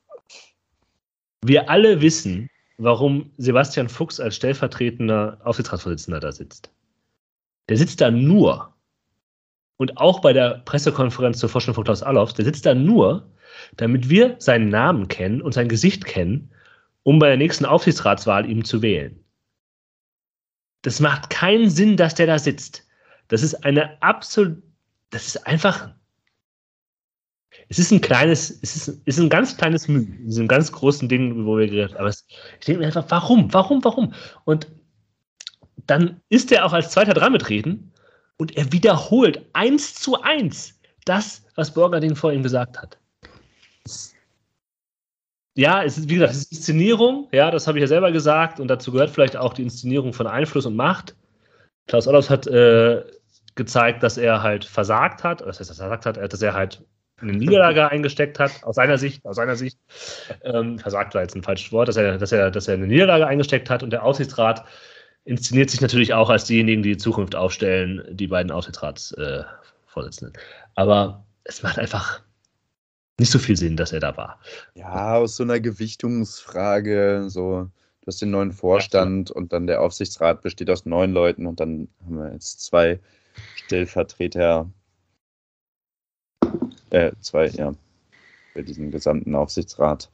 [1.44, 6.70] wir alle wissen, warum Sebastian Fuchs als stellvertretender Aufsichtsratsvorsitzender da sitzt.
[7.68, 8.72] Der sitzt da nur,
[9.76, 13.28] und auch bei der Pressekonferenz zur Vorstellung von Klaus Allofs, der sitzt da nur,
[13.76, 16.52] damit wir seinen Namen kennen und sein Gesicht kennen,
[17.02, 19.24] um bei der nächsten Aufsichtsratswahl ihm zu wählen.
[20.82, 22.86] Das macht keinen Sinn, dass der da sitzt.
[23.28, 24.62] Das ist eine absolut,
[25.10, 25.90] das ist einfach
[27.72, 31.08] es ist ein kleines, es ist, ist ein ganz kleines Mühe, in diesem ganz großen
[31.08, 32.00] Ding, wo wir geredet haben.
[32.00, 32.26] Aber es,
[32.60, 34.12] ich denke mir einfach, warum, warum, warum?
[34.44, 34.68] Und
[35.86, 37.90] dann ist er auch als Zweiter dran mitreden
[38.36, 42.98] und er wiederholt eins zu eins das, was Borgerding vor ihm gesagt hat.
[45.54, 48.60] Ja, es ist, wie gesagt, es ist Inszenierung, ja, das habe ich ja selber gesagt
[48.60, 51.16] und dazu gehört vielleicht auch die Inszenierung von Einfluss und Macht.
[51.86, 53.02] Klaus Ollos hat äh,
[53.54, 56.84] gezeigt, dass er halt versagt hat, das heißt, dass er versagt hat, dass er halt
[57.22, 59.78] eine Niederlage eingesteckt hat, aus seiner Sicht, aus seiner Sicht,
[60.44, 63.26] ähm, versagt war jetzt ein falsches Wort, dass er, dass, er, dass er eine Niederlage
[63.26, 64.64] eingesteckt hat und der Aufsichtsrat
[65.24, 70.34] inszeniert sich natürlich auch als diejenigen, die die Zukunft aufstellen, die beiden Aufsichtsratsvorsitzenden.
[70.34, 70.38] Äh,
[70.74, 72.20] Aber es macht einfach,
[73.18, 74.40] nicht so viel Sinn, dass er da war.
[74.74, 77.68] Ja, aus so einer Gewichtungsfrage, so,
[78.00, 81.60] du hast den neuen Vorstand ja, und dann der Aufsichtsrat besteht aus neun Leuten und
[81.60, 82.98] dann haben wir jetzt zwei
[83.54, 84.68] Stellvertreter,
[86.92, 87.74] äh, zwei, ja,
[88.52, 90.10] für diesen gesamten Aufsichtsrat.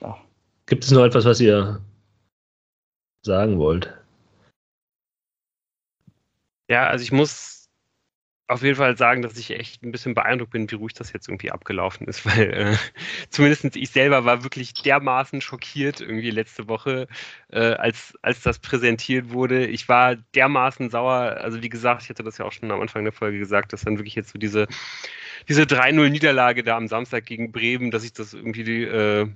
[0.00, 0.18] Ja.
[0.66, 1.80] Gibt es noch etwas, was ihr
[3.22, 3.92] sagen wollt?
[6.68, 7.53] Ja, also ich muss
[8.46, 11.28] auf jeden Fall sagen, dass ich echt ein bisschen beeindruckt bin, wie ruhig das jetzt
[11.28, 12.76] irgendwie abgelaufen ist, weil äh,
[13.30, 17.08] zumindest ich selber war wirklich dermaßen schockiert irgendwie letzte Woche,
[17.50, 19.66] äh, als, als das präsentiert wurde.
[19.66, 23.04] Ich war dermaßen sauer, also wie gesagt, ich hatte das ja auch schon am Anfang
[23.04, 24.66] der Folge gesagt, dass dann wirklich jetzt so diese,
[25.48, 29.28] diese 3-0-Niederlage da am Samstag gegen Bremen, dass ich das irgendwie äh,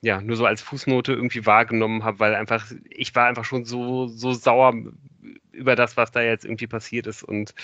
[0.00, 4.06] ja, nur so als Fußnote irgendwie wahrgenommen habe, weil einfach, ich war einfach schon so,
[4.08, 4.74] so sauer
[5.52, 7.54] über das, was da jetzt irgendwie passiert ist und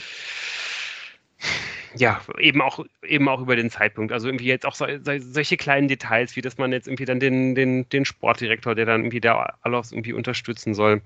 [1.94, 4.12] ja, eben auch, eben auch über den Zeitpunkt.
[4.12, 4.86] Also irgendwie jetzt auch so,
[5.18, 9.02] solche kleinen Details, wie dass man jetzt irgendwie dann den, den, den Sportdirektor, der dann
[9.02, 11.02] irgendwie der Alos irgendwie unterstützen soll,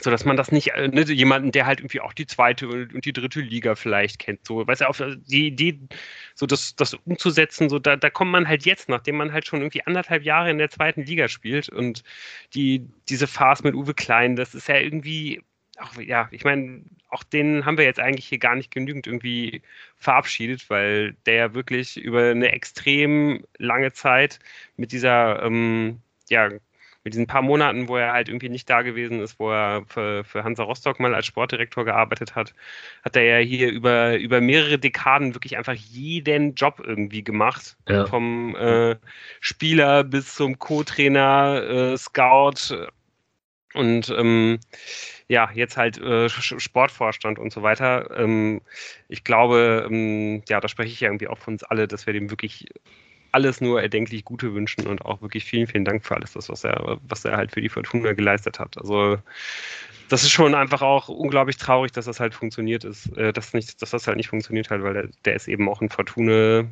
[0.00, 3.04] so dass man das nicht, äh, ne, jemanden, der halt irgendwie auch die zweite und
[3.04, 5.78] die dritte Liga vielleicht kennt, so, weißt du, auf die Idee,
[6.34, 9.60] so das, das umzusetzen, so da, da kommt man halt jetzt, nachdem man halt schon
[9.60, 12.02] irgendwie anderthalb Jahre in der zweiten Liga spielt und
[12.54, 15.42] die, diese Farce mit Uwe Klein, das ist ja irgendwie,
[15.80, 19.62] auch, ja, ich meine, auch den haben wir jetzt eigentlich hier gar nicht genügend irgendwie
[19.96, 24.40] verabschiedet, weil der ja wirklich über eine extrem lange Zeit
[24.76, 26.50] mit dieser, ähm, ja,
[27.04, 30.24] mit diesen paar Monaten, wo er halt irgendwie nicht da gewesen ist, wo er für,
[30.24, 32.54] für Hansa Rostock mal als Sportdirektor gearbeitet hat,
[33.04, 37.76] hat er ja hier über, über mehrere Dekaden wirklich einfach jeden Job irgendwie gemacht.
[37.88, 38.06] Ja.
[38.06, 38.96] Vom äh,
[39.40, 42.88] Spieler bis zum Co-Trainer, äh, Scout
[43.74, 44.58] und ähm,
[45.28, 48.10] ja, jetzt halt äh, Sportvorstand und so weiter.
[48.16, 48.60] Ähm,
[49.08, 52.12] ich glaube, ähm, ja, da spreche ich ja irgendwie auch von uns alle, dass wir
[52.12, 52.66] dem wirklich
[53.32, 56.62] alles nur erdenklich Gute wünschen und auch wirklich vielen, vielen Dank für alles das, was
[56.62, 58.78] er, was er halt für die Fortuna geleistet hat.
[58.78, 59.18] Also
[60.08, 63.82] das ist schon einfach auch unglaublich traurig, dass das halt funktioniert ist, äh, dass, nicht,
[63.82, 66.68] dass das halt nicht funktioniert hat, weil der, der ist eben auch ein Fortuna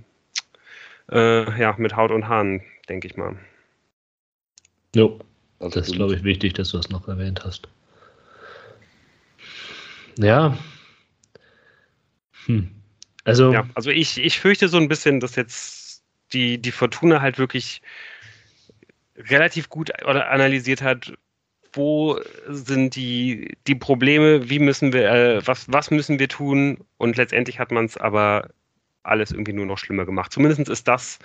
[1.11, 3.37] äh, ja, mit Haut und Haaren, denke ich mal.
[4.95, 5.19] Jo,
[5.71, 7.69] das ist, glaube ich, wichtig, dass du das noch erwähnt hast.
[10.19, 10.57] Ja.
[12.47, 12.71] Hm.
[13.25, 16.03] Also, ja, also ich, ich fürchte so ein bisschen, dass jetzt
[16.33, 17.83] die, die Fortuna halt wirklich
[19.17, 21.13] relativ gut analysiert hat,
[21.73, 27.17] wo sind die, die Probleme, wie müssen wir, äh, was, was müssen wir tun und
[27.17, 28.51] letztendlich hat man es aber
[29.03, 30.33] alles irgendwie nur noch schlimmer gemacht.
[30.33, 31.19] Zumindest ist das,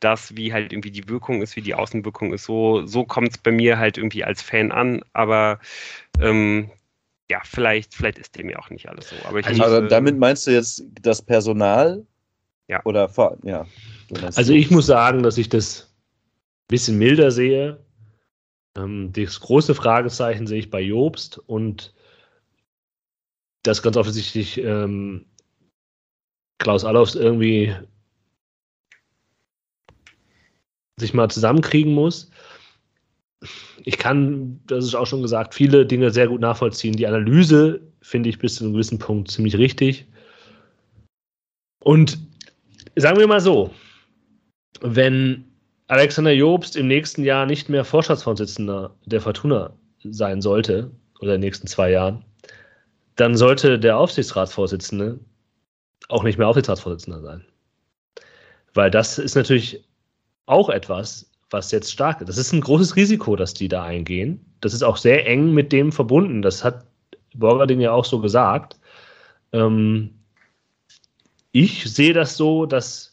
[0.00, 2.44] das, wie halt irgendwie die Wirkung ist, wie die Außenwirkung ist.
[2.44, 5.60] So, so kommt es bei mir halt irgendwie als Fan an, aber
[6.20, 6.70] ähm,
[7.30, 9.16] ja, vielleicht, vielleicht ist dem ja auch nicht alles so.
[9.26, 12.04] Aber, ich also, muss, damit meinst du jetzt das Personal?
[12.68, 12.80] Ja.
[12.84, 13.10] Oder
[13.44, 13.66] ja.
[14.36, 17.84] Also ich muss sagen, dass ich das ein bisschen milder sehe.
[18.76, 21.94] Ähm, das große Fragezeichen sehe ich bei Jobst und
[23.62, 25.26] das ganz offensichtlich ähm,
[26.62, 27.74] Klaus Allofs irgendwie
[30.98, 32.30] sich mal zusammenkriegen muss.
[33.84, 36.94] Ich kann, das ist auch schon gesagt, viele Dinge sehr gut nachvollziehen.
[36.94, 40.06] Die Analyse finde ich bis zu einem gewissen Punkt ziemlich richtig.
[41.82, 42.18] Und
[42.94, 43.72] sagen wir mal so,
[44.80, 45.44] wenn
[45.88, 49.72] Alexander Jobst im nächsten Jahr nicht mehr Vorstandsvorsitzender der Fortuna
[50.04, 52.24] sein sollte, oder in den nächsten zwei Jahren,
[53.16, 55.20] dann sollte der Aufsichtsratsvorsitzende
[56.08, 57.44] auch nicht mehr Aufsichtsratsvorsitzender sein.
[58.74, 59.84] Weil das ist natürlich
[60.46, 62.28] auch etwas, was jetzt stark ist.
[62.28, 64.44] Das ist ein großes Risiko, dass die da eingehen.
[64.60, 66.42] Das ist auch sehr eng mit dem verbunden.
[66.42, 66.86] Das hat
[67.34, 68.78] Borgerding ja auch so gesagt.
[69.52, 70.10] Ähm,
[71.52, 73.12] ich sehe das so, dass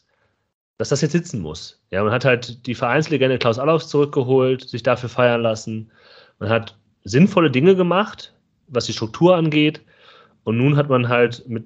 [0.80, 1.78] dass das jetzt sitzen muss.
[1.90, 5.90] Ja, man hat halt die Vereinslegende Klaus Allofs zurückgeholt, sich dafür feiern lassen.
[6.38, 6.74] Man hat
[7.04, 8.32] sinnvolle Dinge gemacht,
[8.68, 9.82] was die Struktur angeht.
[10.44, 11.64] Und nun hat man halt mit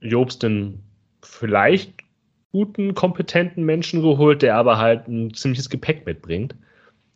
[0.00, 0.82] Jobst den
[1.22, 1.92] vielleicht
[2.52, 6.54] guten, kompetenten Menschen geholt, der aber halt ein ziemliches Gepäck mitbringt.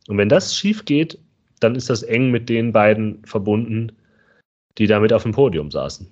[0.09, 1.19] Und wenn das schief geht,
[1.61, 3.93] dann ist das eng mit den beiden verbunden,
[4.79, 6.11] die damit auf dem Podium saßen.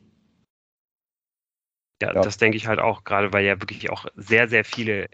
[2.02, 5.08] Ja, ja, das denke ich halt auch, gerade weil ja wirklich auch sehr, sehr viele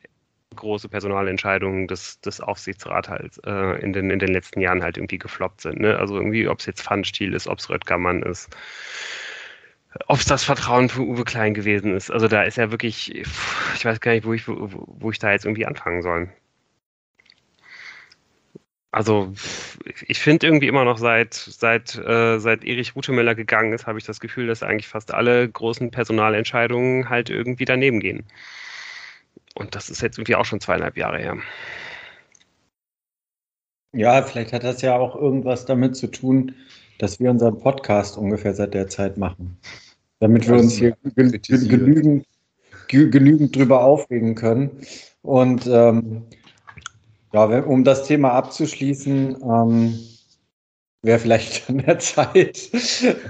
[0.56, 5.18] große Personalentscheidungen des, des Aufsichtsrats halt äh, in, den, in den letzten Jahren halt irgendwie
[5.18, 5.80] gefloppt sind.
[5.80, 5.98] Ne?
[5.98, 8.48] Also irgendwie, ob es jetzt Pfannstiel ist, ob es Röttgermann ist,
[10.06, 12.10] ob es das Vertrauen für Uwe Klein gewesen ist.
[12.10, 15.30] Also da ist ja wirklich, ich weiß gar nicht, wo ich, wo, wo ich da
[15.32, 16.30] jetzt irgendwie anfangen soll.
[18.90, 19.32] Also
[20.06, 24.04] ich finde irgendwie immer noch seit seit äh, seit Erich Rutemeller gegangen ist, habe ich
[24.04, 28.24] das Gefühl, dass eigentlich fast alle großen Personalentscheidungen halt irgendwie daneben gehen.
[29.54, 31.36] Und das ist jetzt irgendwie auch schon zweieinhalb Jahre her.
[33.92, 36.54] Ja, vielleicht hat das ja auch irgendwas damit zu tun,
[36.98, 39.58] dass wir unseren Podcast ungefähr seit der Zeit machen.
[40.20, 42.26] Damit wir uns hier genügend,
[42.88, 44.70] genügend drüber aufregen können.
[45.22, 46.24] Und ähm,
[47.32, 49.98] ja, um das Thema abzuschließen, ähm,
[51.02, 52.70] wäre vielleicht an der Zeit,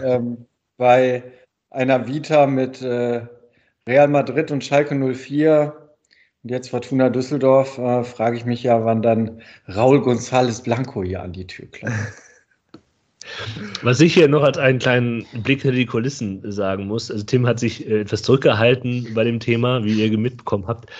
[0.04, 1.22] ähm, bei
[1.70, 3.26] einer Vita mit äh,
[3.86, 5.88] Real Madrid und Schalke 04
[6.42, 11.22] und jetzt Fortuna Düsseldorf, äh, frage ich mich ja, wann dann Raul González Blanco hier
[11.22, 12.27] an die Tür klopft.
[13.82, 17.46] Was ich hier noch als einen kleinen Blick hinter die Kulissen sagen muss, also Tim
[17.46, 20.90] hat sich äh, etwas zurückgehalten bei dem Thema, wie ihr mitbekommen habt.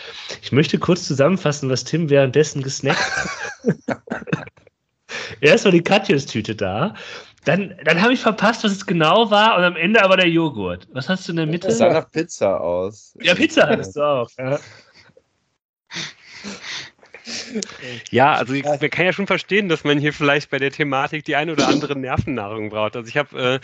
[0.42, 3.98] Ich möchte kurz zusammenfassen, was Tim währenddessen gesnackt hat.
[5.40, 6.94] Erst war die Katjes-Tüte da,
[7.44, 10.86] dann, dann habe ich verpasst, was es genau war und am Ende aber der Joghurt.
[10.92, 11.68] Was hast du in der Mitte?
[11.68, 13.16] Das sah nach Pizza aus.
[13.22, 14.28] Ja, Pizza hattest du auch.
[14.36, 14.58] Ja.
[18.10, 21.24] Ja, also ich, man kann ja schon verstehen, dass man hier vielleicht bei der Thematik
[21.24, 22.96] die eine oder andere Nervennahrung braucht.
[22.96, 23.60] Also ich habe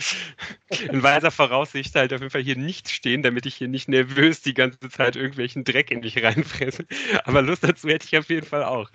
[0.71, 3.89] äh, in weiser Voraussicht halt auf jeden Fall hier nicht stehen, damit ich hier nicht
[3.89, 6.85] nervös die ganze Zeit irgendwelchen Dreck in mich reinfresse.
[7.23, 8.89] Aber Lust dazu hätte ich auf jeden Fall auch.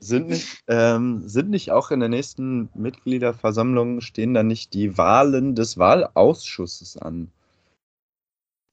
[0.00, 5.54] Sind nicht, ähm, sind nicht auch in der nächsten Mitgliederversammlung stehen da nicht die Wahlen
[5.54, 7.30] des Wahlausschusses an?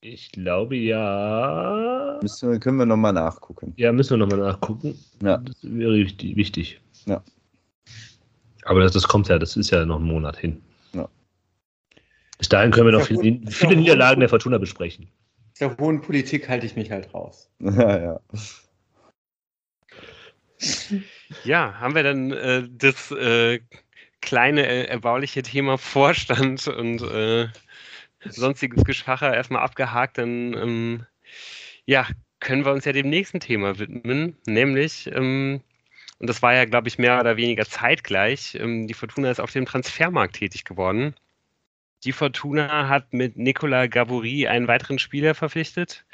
[0.04, 2.18] Ich glaube ja.
[2.20, 3.72] Müssen, können wir nochmal nachgucken.
[3.76, 4.98] Ja, müssen wir nochmal nachgucken.
[5.22, 5.36] Ja.
[5.38, 6.80] Das wäre wichtig.
[7.06, 7.22] Ja.
[8.64, 10.60] Aber das, das kommt ja, das ist ja noch ein Monat hin.
[10.92, 11.08] Ja.
[12.36, 15.06] Bis dahin können wir noch viele, viele Niederlagen der Fortuna besprechen.
[15.60, 17.48] Der hohen Politik halte ich mich halt raus.
[17.60, 18.20] Ja, ja.
[21.44, 23.60] Ja, haben wir dann äh, das äh,
[24.20, 27.48] kleine, äh, erbauliche Thema Vorstand und äh,
[28.24, 31.06] sonstiges Geschacher erstmal abgehakt, dann ähm,
[31.86, 32.06] ja,
[32.40, 35.60] können wir uns ja dem nächsten Thema widmen, nämlich, ähm,
[36.18, 39.52] und das war ja, glaube ich, mehr oder weniger zeitgleich, ähm, die Fortuna ist auf
[39.52, 41.14] dem Transfermarkt tätig geworden.
[42.04, 46.04] Die Fortuna hat mit Nicola Gaburi einen weiteren Spieler verpflichtet.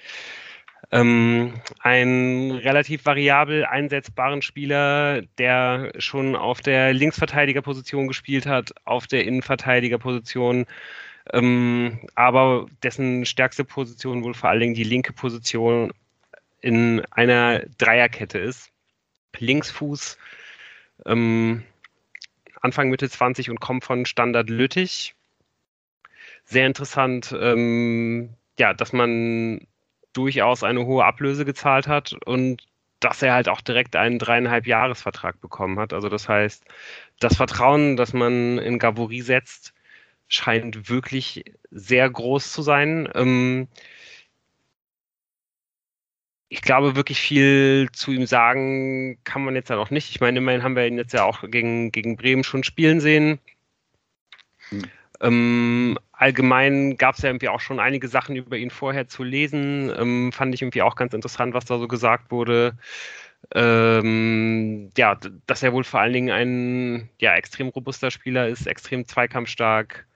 [0.91, 9.25] Ähm, einen relativ variabel einsetzbaren Spieler, der schon auf der Linksverteidigerposition gespielt hat, auf der
[9.25, 10.67] Innenverteidigerposition,
[11.33, 15.93] ähm, aber dessen stärkste Position wohl vor allen Dingen die linke Position
[16.61, 18.71] in einer Dreierkette ist.
[19.37, 20.19] Linksfuß,
[21.07, 21.63] ähm,
[22.61, 25.15] Anfang Mitte 20 und kommt von Standard Lüttich.
[26.45, 29.67] Sehr interessant, ähm, ja, dass man
[30.13, 32.67] durchaus eine hohe Ablöse gezahlt hat und
[33.01, 35.93] dass er halt auch direkt einen dreieinhalb Jahresvertrag bekommen hat.
[35.93, 36.65] Also das heißt,
[37.21, 39.73] das Vertrauen, das man in Gabori setzt,
[40.29, 43.09] scheint wirklich sehr groß zu sein.
[43.15, 43.69] Ähm,
[46.51, 50.11] ich glaube, wirklich viel zu ihm sagen kann man jetzt ja noch nicht.
[50.11, 53.39] Ich meine, immerhin haben wir ihn jetzt ja auch gegen, gegen Bremen schon spielen sehen.
[54.71, 54.85] Mhm.
[55.21, 59.93] Ähm, allgemein gab es ja irgendwie auch schon einige Sachen über ihn vorher zu lesen.
[59.99, 62.79] Ähm, fand ich irgendwie auch ganz interessant, was da so gesagt wurde.
[63.55, 69.07] Ähm, ja, dass er wohl vor allen Dingen ein ja, extrem robuster Spieler ist, extrem
[69.07, 70.07] zweikampfstark.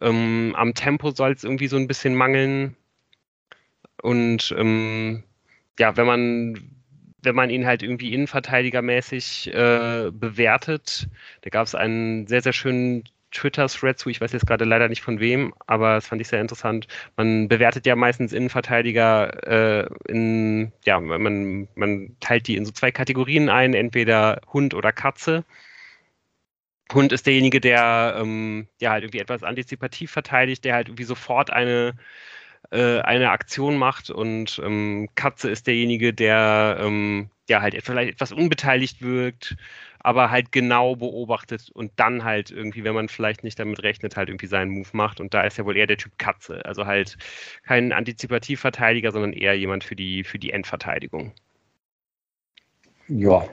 [0.00, 2.76] Ähm, am Tempo soll es irgendwie so ein bisschen mangeln.
[4.02, 5.24] Und ähm,
[5.78, 6.76] ja, wenn man
[7.22, 11.08] wenn man ihn halt irgendwie innenverteidigermäßig äh, bewertet,
[11.42, 15.02] da gab es einen sehr, sehr schönen Twitter-Thread zu, ich weiß jetzt gerade leider nicht
[15.02, 16.86] von wem, aber das fand ich sehr interessant.
[17.16, 22.92] Man bewertet ja meistens Innenverteidiger äh, in, ja, man, man teilt die in so zwei
[22.92, 25.44] Kategorien ein, entweder Hund oder Katze.
[26.92, 31.50] Hund ist derjenige, der ähm, ja halt irgendwie etwas antizipativ verteidigt, der halt irgendwie sofort
[31.50, 31.94] eine
[32.70, 38.32] äh, eine Aktion macht und ähm, Katze ist derjenige, der ähm, ja halt vielleicht etwas
[38.32, 39.56] unbeteiligt wirkt,
[40.00, 44.28] aber halt genau beobachtet und dann halt irgendwie, wenn man vielleicht nicht damit rechnet, halt
[44.28, 45.20] irgendwie seinen Move macht.
[45.20, 46.64] Und da ist ja wohl eher der Typ Katze.
[46.64, 47.16] Also halt
[47.64, 51.32] kein Antizipativverteidiger, sondern eher jemand für die, für die Endverteidigung.
[53.08, 53.48] Ja.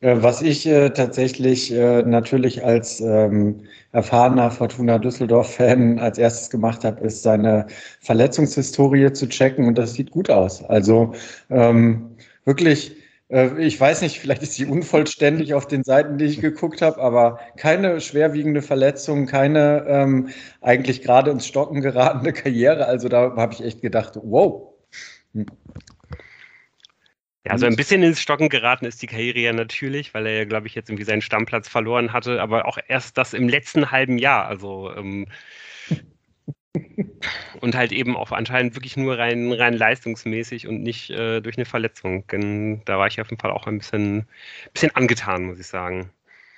[0.00, 3.60] Äh, was ich äh, tatsächlich äh, natürlich als ähm,
[3.92, 7.66] erfahrener Fortuna Düsseldorf-Fan als erstes gemacht habe, ist seine
[8.00, 10.64] Verletzungshistorie zu checken und das sieht gut aus.
[10.64, 11.12] Also
[11.50, 12.96] ähm, wirklich
[13.30, 17.00] äh, ich weiß nicht, vielleicht ist sie unvollständig auf den Seiten, die ich geguckt habe,
[17.00, 20.28] aber keine schwerwiegende Verletzung, keine ähm,
[20.60, 22.86] eigentlich gerade ins Stocken geratene Karriere.
[22.86, 24.74] Also da habe ich echt gedacht, wow.
[27.46, 30.44] Ja, also ein bisschen ins Stocken geraten ist die Karriere ja natürlich, weil er ja,
[30.44, 34.18] glaube ich, jetzt irgendwie seinen Stammplatz verloren hatte, aber auch erst das im letzten halben
[34.18, 34.46] Jahr.
[34.46, 35.26] Also ähm,
[37.60, 41.64] und halt eben auch anscheinend wirklich nur rein, rein leistungsmäßig und nicht äh, durch eine
[41.64, 42.26] Verletzung.
[42.26, 44.26] Denn da war ich auf jeden Fall auch ein bisschen,
[44.72, 46.10] bisschen angetan, muss ich sagen.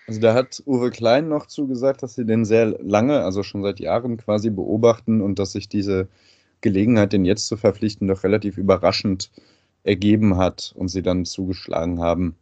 [0.09, 3.79] Also da hat Uwe Klein noch zugesagt, dass sie den sehr lange, also schon seit
[3.79, 6.09] Jahren quasi beobachten und dass sich diese
[6.61, 9.31] Gelegenheit, den jetzt zu verpflichten, doch relativ überraschend
[9.85, 12.37] ergeben hat und sie dann zugeschlagen haben.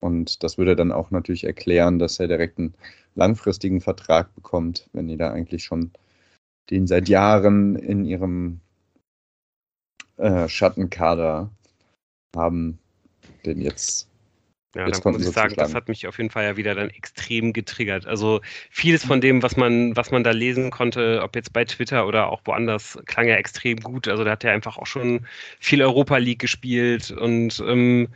[0.00, 2.74] Und das würde dann auch natürlich erklären, dass er direkt einen
[3.14, 5.92] langfristigen Vertrag bekommt, wenn die da eigentlich schon
[6.70, 8.60] den seit Jahren in ihrem
[10.16, 11.50] äh, Schattenkader
[12.36, 12.78] haben,
[13.44, 14.08] den jetzt
[14.74, 16.90] ja, Jetzt dann muss ich sagen, das hat mich auf jeden Fall ja wieder dann
[16.90, 18.06] extrem getriggert.
[18.06, 22.06] Also vieles von dem, was man, was man da lesen konnte, ob jetzt bei Twitter
[22.06, 24.08] oder auch woanders, klang ja extrem gut.
[24.08, 25.26] Also da hat er einfach auch schon
[25.60, 28.08] viel Europa League gespielt und ähm,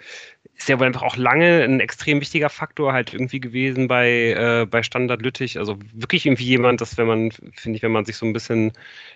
[0.58, 4.66] ist ja wohl einfach auch lange ein extrem wichtiger Faktor halt irgendwie gewesen bei, äh,
[4.68, 5.56] bei Standard Lüttich.
[5.58, 8.72] Also wirklich irgendwie jemand, dass wenn man, finde ich, wenn man sich so ein bisschen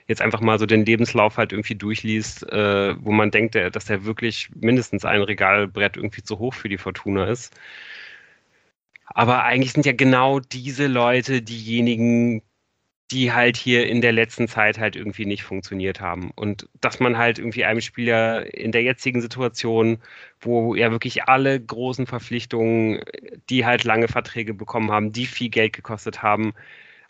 [0.07, 4.05] jetzt einfach mal so den Lebenslauf halt irgendwie durchliest, äh, wo man denkt, dass der
[4.05, 7.32] wirklich mindestens ein Regalbrett irgendwie zu hoch für die Fortuna ist.
[9.07, 12.43] Aber eigentlich sind ja genau diese Leute diejenigen,
[13.13, 16.31] die halt hier in der letzten Zeit halt irgendwie nicht funktioniert haben.
[16.35, 19.99] Und dass man halt irgendwie einem Spieler in der jetzigen Situation,
[20.41, 23.03] wo ja wirklich alle großen Verpflichtungen,
[23.51, 26.55] die halt lange Verträge bekommen haben, die viel Geld gekostet haben,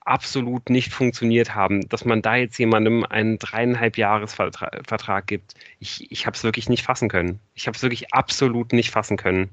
[0.04, 5.54] absolut nicht funktioniert haben, dass man da jetzt jemandem einen dreieinhalb Jahresvertrag gibt.
[5.78, 7.38] Ich, ich habe es wirklich nicht fassen können.
[7.54, 9.50] Ich habe es wirklich absolut nicht fassen können.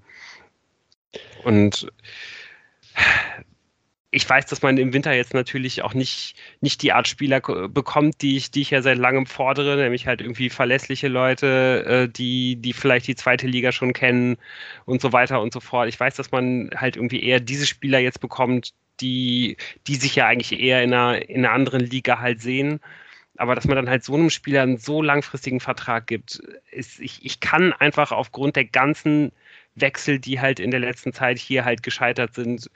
[1.44, 1.88] Und
[4.12, 8.22] ich weiß, dass man im Winter jetzt natürlich auch nicht, nicht die Art Spieler bekommt,
[8.22, 12.56] die ich, die ich ja seit langem fordere, nämlich halt irgendwie verlässliche Leute, äh, die,
[12.56, 14.38] die vielleicht die zweite Liga schon kennen
[14.86, 15.88] und so weiter und so fort.
[15.90, 19.58] Ich weiß, dass man halt irgendwie eher diese Spieler jetzt bekommt, die,
[19.88, 22.80] die sich ja eigentlich eher in einer, in einer anderen Liga halt sehen.
[23.38, 26.42] Aber dass man dann halt so einem Spieler einen so langfristigen Vertrag gibt,
[26.72, 29.32] ist, ich, ich kann einfach aufgrund der ganzen
[29.76, 32.70] Wechsel, die halt in der letzten Zeit hier halt gescheitert sind,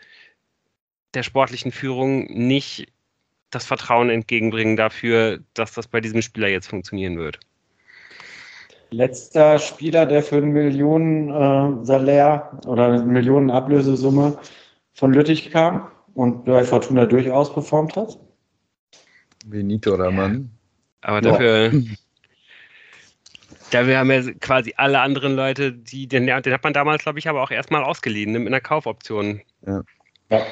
[1.13, 2.87] der sportlichen Führung nicht
[3.51, 7.39] das Vertrauen entgegenbringen dafür, dass das bei diesem Spieler jetzt funktionieren wird.
[8.89, 14.37] Letzter Spieler, der für einen Millionen äh, Salär oder eine Millionen Ablösesumme
[14.93, 18.19] von Lüttich kam und bei Fortuna durchaus performt hat?
[19.45, 20.49] Benito Raman.
[21.01, 21.81] Aber dafür, ja.
[23.73, 27.27] Dafür haben ja quasi alle anderen Leute, die den, den hat man damals, glaube ich,
[27.27, 29.41] aber auch erstmal ausgeliehen mit einer Kaufoption.
[29.65, 29.83] Ja.
[30.29, 30.45] ja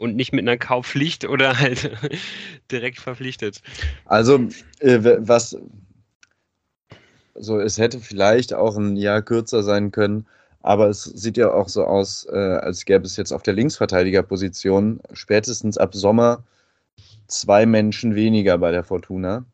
[0.00, 1.90] und nicht mit einer Kaufpflicht oder halt
[2.70, 3.60] direkt verpflichtet.
[4.06, 4.48] Also,
[4.78, 5.58] äh, was
[7.34, 10.26] so, es hätte vielleicht auch ein Jahr kürzer sein können,
[10.62, 15.00] aber es sieht ja auch so aus, äh, als gäbe es jetzt auf der Linksverteidigerposition
[15.12, 16.44] spätestens ab Sommer
[17.28, 19.44] zwei Menschen weniger bei der Fortuna.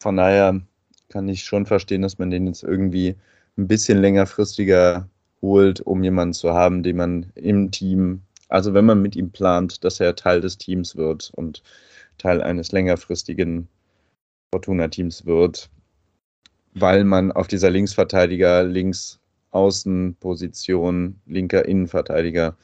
[0.00, 0.60] Von daher
[1.08, 3.16] kann ich schon verstehen, dass man den jetzt irgendwie
[3.56, 5.08] ein bisschen längerfristiger
[5.42, 9.84] holt, um jemanden zu haben, den man im Team also wenn man mit ihm plant,
[9.84, 11.62] dass er Teil des Teams wird und
[12.16, 13.68] Teil eines längerfristigen
[14.52, 15.68] Fortuna-Teams wird,
[16.74, 22.56] weil man auf dieser Linksverteidiger, Linksaußenposition, linker Innenverteidiger,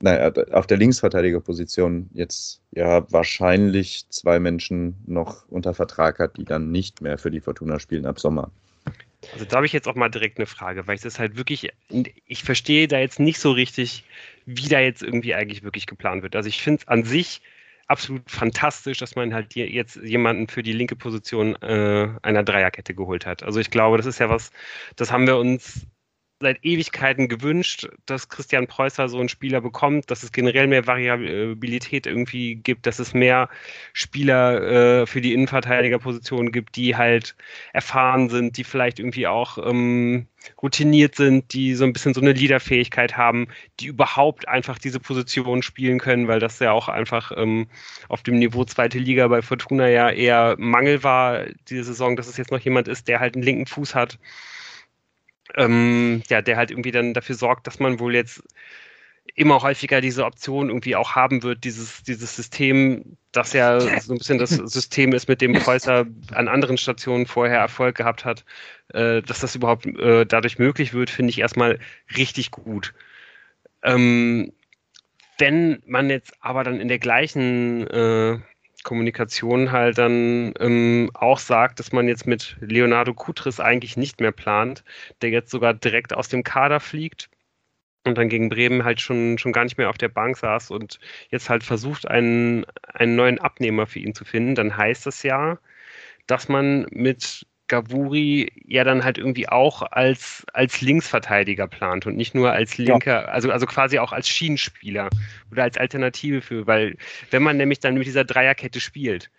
[0.00, 6.70] naja, auf der Linksverteidigerposition jetzt ja wahrscheinlich zwei Menschen noch unter Vertrag hat, die dann
[6.70, 8.50] nicht mehr für die Fortuna spielen ab Sommer.
[9.32, 11.70] Also da habe ich jetzt auch mal direkt eine Frage, weil ich das halt wirklich,
[12.26, 14.04] ich verstehe da jetzt nicht so richtig,
[14.46, 16.36] wie da jetzt irgendwie eigentlich wirklich geplant wird.
[16.36, 17.42] Also ich finde es an sich
[17.88, 23.26] absolut fantastisch, dass man halt jetzt jemanden für die linke Position äh, einer Dreierkette geholt
[23.26, 23.42] hat.
[23.42, 24.52] Also ich glaube, das ist ja was,
[24.94, 25.86] das haben wir uns
[26.40, 32.06] seit Ewigkeiten gewünscht, dass Christian Preußer so einen Spieler bekommt, dass es generell mehr Variabilität
[32.06, 33.48] irgendwie gibt, dass es mehr
[33.92, 37.34] Spieler äh, für die Innenverteidigerposition gibt, die halt
[37.72, 40.26] erfahren sind, die vielleicht irgendwie auch ähm,
[40.62, 43.48] routiniert sind, die so ein bisschen so eine Leaderfähigkeit haben,
[43.80, 47.66] die überhaupt einfach diese Position spielen können, weil das ja auch einfach ähm,
[48.08, 52.36] auf dem Niveau zweite Liga bei Fortuna ja eher Mangel war diese Saison, dass es
[52.36, 54.18] jetzt noch jemand ist, der halt einen linken Fuß hat
[55.56, 58.42] ähm, ja, der halt irgendwie dann dafür sorgt, dass man wohl jetzt
[59.34, 64.18] immer häufiger diese Option irgendwie auch haben wird, dieses, dieses System, das ja so ein
[64.18, 68.44] bisschen das System ist, mit dem Preußer an anderen Stationen vorher Erfolg gehabt hat,
[68.88, 71.78] äh, dass das überhaupt äh, dadurch möglich wird, finde ich erstmal
[72.16, 72.94] richtig gut.
[73.82, 74.52] Ähm,
[75.38, 78.38] wenn man jetzt aber dann in der gleichen äh,
[78.84, 84.32] Kommunikation halt dann ähm, auch sagt, dass man jetzt mit Leonardo Kutris eigentlich nicht mehr
[84.32, 84.84] plant,
[85.22, 87.28] der jetzt sogar direkt aus dem Kader fliegt
[88.04, 91.00] und dann gegen Bremen halt schon, schon gar nicht mehr auf der Bank saß und
[91.30, 92.64] jetzt halt versucht, einen,
[92.94, 95.58] einen neuen Abnehmer für ihn zu finden, dann heißt das ja,
[96.26, 102.34] dass man mit Gavuri ja dann halt irgendwie auch als, als Linksverteidiger plant und nicht
[102.34, 103.24] nur als linker, ja.
[103.26, 105.08] also, also quasi auch als Schienenspieler
[105.52, 106.96] oder als Alternative für, weil
[107.30, 109.30] wenn man nämlich dann mit dieser Dreierkette spielt,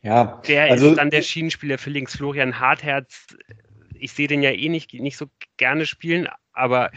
[0.00, 2.16] ja, wer also, ist dann der Schienenspieler für links?
[2.16, 3.26] Florian Hartherz,
[3.94, 6.90] ich sehe den ja eh nicht, nicht so gerne spielen, aber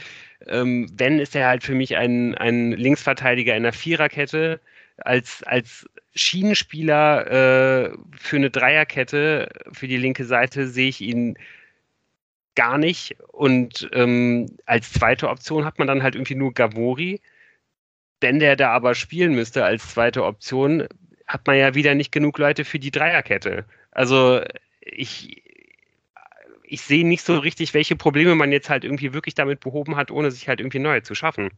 [0.48, 4.62] ähm, wenn ist er halt für mich ein, ein Linksverteidiger in der Viererkette
[5.02, 11.38] als, als Schienenspieler äh, für eine Dreierkette für die linke Seite sehe ich ihn
[12.56, 13.16] gar nicht.
[13.30, 17.22] Und ähm, als zweite Option hat man dann halt irgendwie nur Gavori.
[18.20, 20.88] Wenn der da aber spielen müsste als zweite Option,
[21.28, 23.66] hat man ja wieder nicht genug Leute für die Dreierkette.
[23.92, 24.42] Also
[24.82, 25.42] ich,
[26.64, 30.12] ich sehe nicht so richtig, welche Probleme man jetzt halt irgendwie wirklich damit behoben hat,
[30.12, 31.50] ohne sich halt irgendwie neue zu schaffen.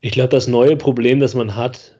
[0.00, 1.98] Ich glaube, das neue Problem, das man hat,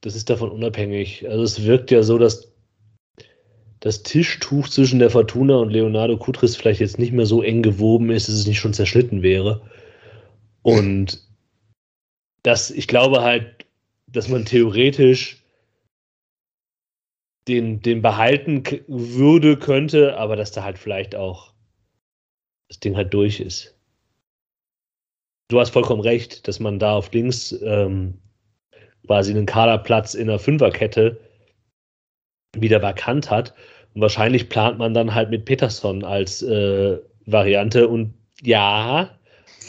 [0.00, 1.28] das ist davon unabhängig.
[1.28, 2.52] Also es wirkt ja so, dass
[3.80, 8.10] das Tischtuch zwischen der Fortuna und Leonardo Kutris vielleicht jetzt nicht mehr so eng gewoben
[8.10, 9.62] ist, dass es nicht schon zerschnitten wäre.
[10.62, 11.22] Und
[12.42, 13.66] das, ich glaube halt,
[14.06, 15.42] dass man theoretisch
[17.46, 21.52] den, den behalten würde, könnte, aber dass da halt vielleicht auch
[22.68, 23.74] das Ding halt durch ist.
[25.48, 28.20] Du hast vollkommen recht, dass man da auf links ähm,
[29.06, 31.18] quasi einen Kaderplatz in der Fünferkette
[32.56, 33.54] wieder vakant hat.
[33.94, 37.88] Und wahrscheinlich plant man dann halt mit Peterson als äh, Variante.
[37.88, 39.10] Und ja,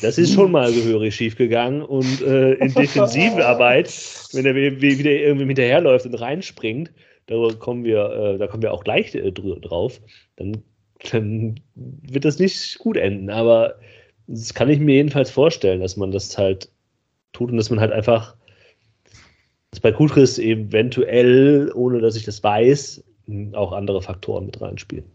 [0.01, 1.81] das ist schon mal gehörig schiefgegangen.
[1.81, 3.89] Und äh, in Defensivarbeit,
[4.33, 6.91] wenn er wieder irgendwie hinterherläuft und reinspringt,
[7.27, 10.01] da kommen wir, äh, da kommen wir auch gleich äh, drauf,
[10.37, 10.63] dann,
[11.11, 13.29] dann wird das nicht gut enden.
[13.29, 13.75] Aber
[14.27, 16.69] das kann ich mir jedenfalls vorstellen, dass man das halt
[17.33, 18.35] tut und dass man halt einfach
[19.71, 23.03] dass bei Kutris eventuell, ohne dass ich das weiß,
[23.53, 25.05] auch andere Faktoren mit reinspielen.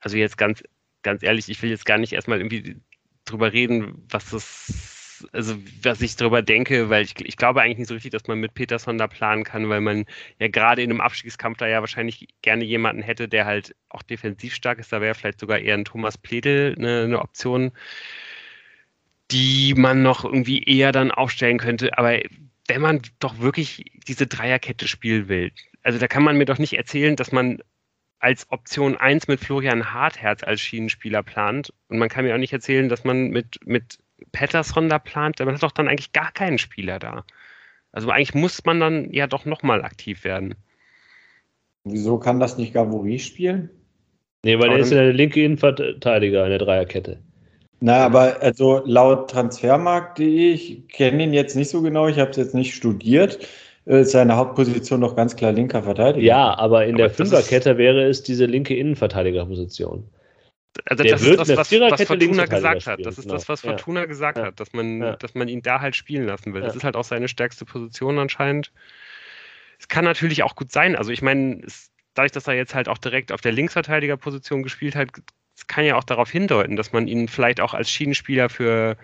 [0.00, 0.62] Also jetzt ganz,
[1.02, 2.76] ganz ehrlich, ich will jetzt gar nicht erstmal irgendwie
[3.24, 7.88] drüber reden, was das, also was ich drüber denke, weil ich, ich glaube eigentlich nicht
[7.88, 10.04] so richtig, dass man mit Peterson da planen kann, weil man
[10.38, 14.54] ja gerade in einem Abstiegskampf da ja wahrscheinlich gerne jemanden hätte, der halt auch defensiv
[14.54, 14.92] stark ist.
[14.92, 17.72] Da wäre vielleicht sogar eher ein Thomas Pledel eine, eine Option,
[19.30, 21.96] die man noch irgendwie eher dann aufstellen könnte.
[21.96, 22.20] Aber
[22.68, 25.52] wenn man doch wirklich diese Dreierkette spielen will,
[25.82, 27.58] also da kann man mir doch nicht erzählen, dass man
[28.18, 31.74] als Option 1 mit Florian Hartherz als Schienenspieler plant.
[31.88, 33.98] Und man kann mir auch nicht erzählen, dass man mit, mit
[34.32, 35.40] Pettersson da plant.
[35.40, 37.24] Man hat doch dann eigentlich gar keinen Spieler da.
[37.92, 40.54] Also eigentlich muss man dann ja doch nochmal aktiv werden.
[41.84, 43.68] Wieso kann das nicht Gavori spielen?
[44.42, 47.22] Nee, weil er ist ja der linke Innenverteidiger in der Dreierkette.
[47.84, 52.38] Na, aber also laut Transfermarkt.de, ich kenne ihn jetzt nicht so genau, ich habe es
[52.38, 53.46] jetzt nicht studiert,
[53.84, 56.24] äh, ist seine Hauptposition doch ganz klar linker Verteidiger.
[56.24, 60.08] Ja, aber in aber der Fünferkette wäre es diese linke Innenverteidigerposition.
[60.86, 63.04] Also der das ist das, was, was Fortuna gesagt hat.
[63.04, 63.34] Das ist genau.
[63.34, 64.06] das, was Fortuna ja.
[64.06, 64.46] gesagt ja.
[64.46, 65.16] hat, dass man, ja.
[65.16, 66.62] dass man ihn da halt spielen lassen will.
[66.62, 68.72] Das ist halt auch seine stärkste Position anscheinend.
[69.78, 70.96] Es kann natürlich auch gut sein.
[70.96, 71.60] Also ich meine,
[72.14, 75.08] dadurch, dass er jetzt halt auch direkt auf der Linksverteidigerposition gespielt hat,
[75.66, 78.96] kann ja auch darauf hindeuten, dass man ihn vielleicht auch als Schienenspieler für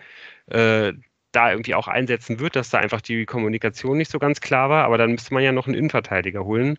[0.46, 0.92] äh,
[1.32, 4.84] da irgendwie auch einsetzen wird, dass da einfach die Kommunikation nicht so ganz klar war,
[4.84, 6.78] aber dann müsste man ja noch einen Innenverteidiger holen,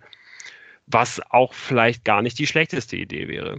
[0.88, 3.58] was auch vielleicht gar nicht die schlechteste Idee wäre.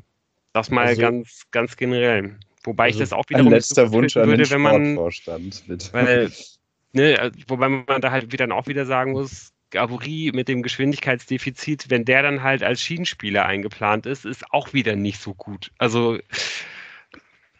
[0.52, 2.36] Das mal also, ganz, ganz generell.
[2.64, 6.30] Wobei also ich das auch wieder ein letzter so Wunsch würde, wenn man, weil,
[6.92, 12.04] ne, wobei man da halt wieder auch wieder sagen muss, Gabori mit dem Geschwindigkeitsdefizit, wenn
[12.04, 15.72] der dann halt als Schienenspieler eingeplant ist, ist auch wieder nicht so gut.
[15.78, 16.18] Also,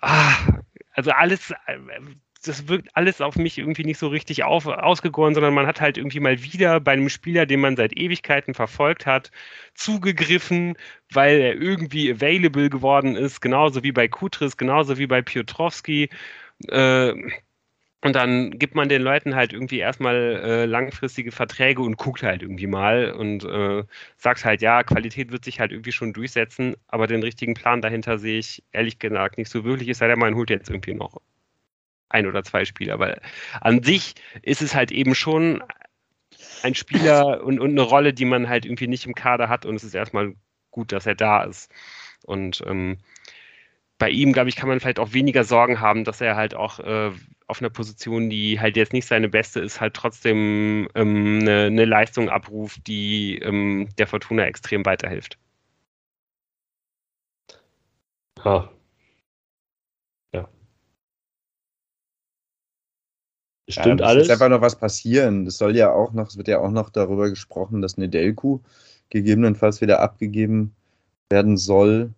[0.01, 0.35] ah,
[0.93, 1.53] also alles,
[2.45, 5.97] das wirkt alles auf mich irgendwie nicht so richtig auf, ausgegoren, sondern man hat halt
[5.97, 9.31] irgendwie mal wieder bei einem Spieler, den man seit Ewigkeiten verfolgt hat,
[9.75, 10.77] zugegriffen,
[11.11, 16.11] weil er irgendwie available geworden ist, genauso wie bei Kutris, genauso wie bei Piotrowski.
[16.69, 17.15] Äh,
[18.05, 22.43] und dann gibt man den Leuten halt irgendwie erstmal äh, langfristige Verträge und guckt halt
[22.43, 23.85] irgendwie mal und äh,
[24.17, 28.19] sagt halt, ja, Qualität wird sich halt irgendwie schon durchsetzen, aber den richtigen Plan dahinter
[28.19, 31.21] sehe ich ehrlich gesagt nicht so wirklich, es sei denn, man holt jetzt irgendwie noch
[32.09, 33.21] ein oder zwei Spieler, weil
[33.61, 35.63] an sich ist es halt eben schon
[36.65, 39.77] ein Spieler und, und eine Rolle, die man halt irgendwie nicht im Kader hat und
[39.77, 40.35] es ist erstmal
[40.73, 41.71] gut, dass er da ist.
[42.25, 42.99] Und ähm,
[44.03, 46.81] bei ihm, glaube ich, kann man vielleicht auch weniger Sorgen haben, dass er halt auch
[46.81, 47.13] äh,
[47.47, 51.85] auf einer Position, die halt jetzt nicht seine beste ist, halt trotzdem ähm, eine, eine,
[51.85, 55.39] Leistung abruft, die ähm, der Fortuna extrem weiterhilft.
[58.45, 58.73] Ja.
[60.35, 60.49] Ja.
[63.69, 64.25] Stimmt ja, alles.
[64.25, 65.47] Es einfach noch was passieren.
[65.47, 68.59] Es soll ja auch noch, es wird ja auch noch darüber gesprochen, dass Nedelku
[69.11, 70.75] gegebenenfalls wieder abgegeben
[71.31, 72.13] werden soll.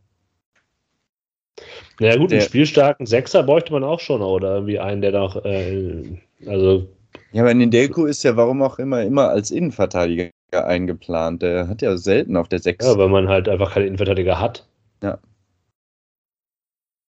[2.01, 5.37] Ja gut, Der- einen spielstarken Sechser bräuchte man auch schon, oder irgendwie einen, der noch,
[5.45, 6.03] äh,
[6.47, 6.89] also
[7.33, 11.43] Ja, aber Nedelku ist ja warum auch immer immer als Innenverteidiger eingeplant.
[11.43, 12.85] Der hat ja selten auf der 6.
[12.87, 14.67] ja, weil man halt einfach keine Innenverteidiger hat.
[15.03, 15.19] Ja,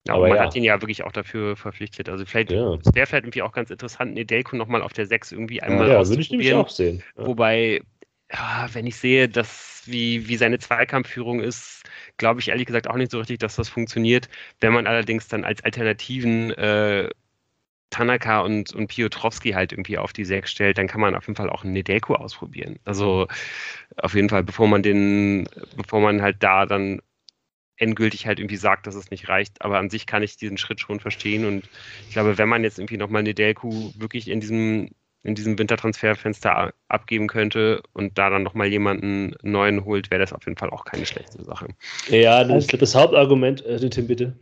[0.09, 0.45] Aber aber man ja.
[0.45, 2.09] hat ihn ja wirklich auch dafür verpflichtet.
[2.09, 2.75] Also vielleicht Ja.
[2.75, 6.07] es wäre vielleicht irgendwie auch ganz interessant, Nedelko nochmal auf der 6 irgendwie einmal Ja,
[6.09, 6.61] würde ich nämlich auszuprobieren.
[6.61, 7.03] auch sehen.
[7.19, 7.27] Ja.
[7.27, 7.83] Wobei,
[8.33, 11.83] ja, wenn ich sehe, dass wie, wie seine Zweikampfführung ist,
[12.17, 14.29] glaube ich ehrlich gesagt auch nicht so richtig, dass das funktioniert.
[14.61, 17.11] Wenn man allerdings dann als Alternativen äh,
[17.91, 21.37] Tanaka und, und Piotrowski halt irgendwie auf die 6 stellt, dann kann man auf jeden
[21.37, 22.79] Fall auch einen Nedelko ausprobieren.
[22.85, 23.29] Also
[23.97, 27.01] auf jeden Fall, bevor man den, bevor man halt da dann
[27.77, 29.63] endgültig halt irgendwie sagt, dass es nicht reicht.
[29.63, 31.45] Aber an sich kann ich diesen Schritt schon verstehen.
[31.45, 31.69] Und
[32.09, 34.91] ich glaube, wenn man jetzt irgendwie nochmal Nedelku wirklich in diesem,
[35.27, 40.45] in diesem Wintertransferfenster abgeben könnte und da dann nochmal jemanden neuen holt, wäre das auf
[40.47, 41.69] jeden Fall auch keine schlechte Sache.
[42.09, 44.39] Ja, das, das Hauptargument, äh, Tim, bitte.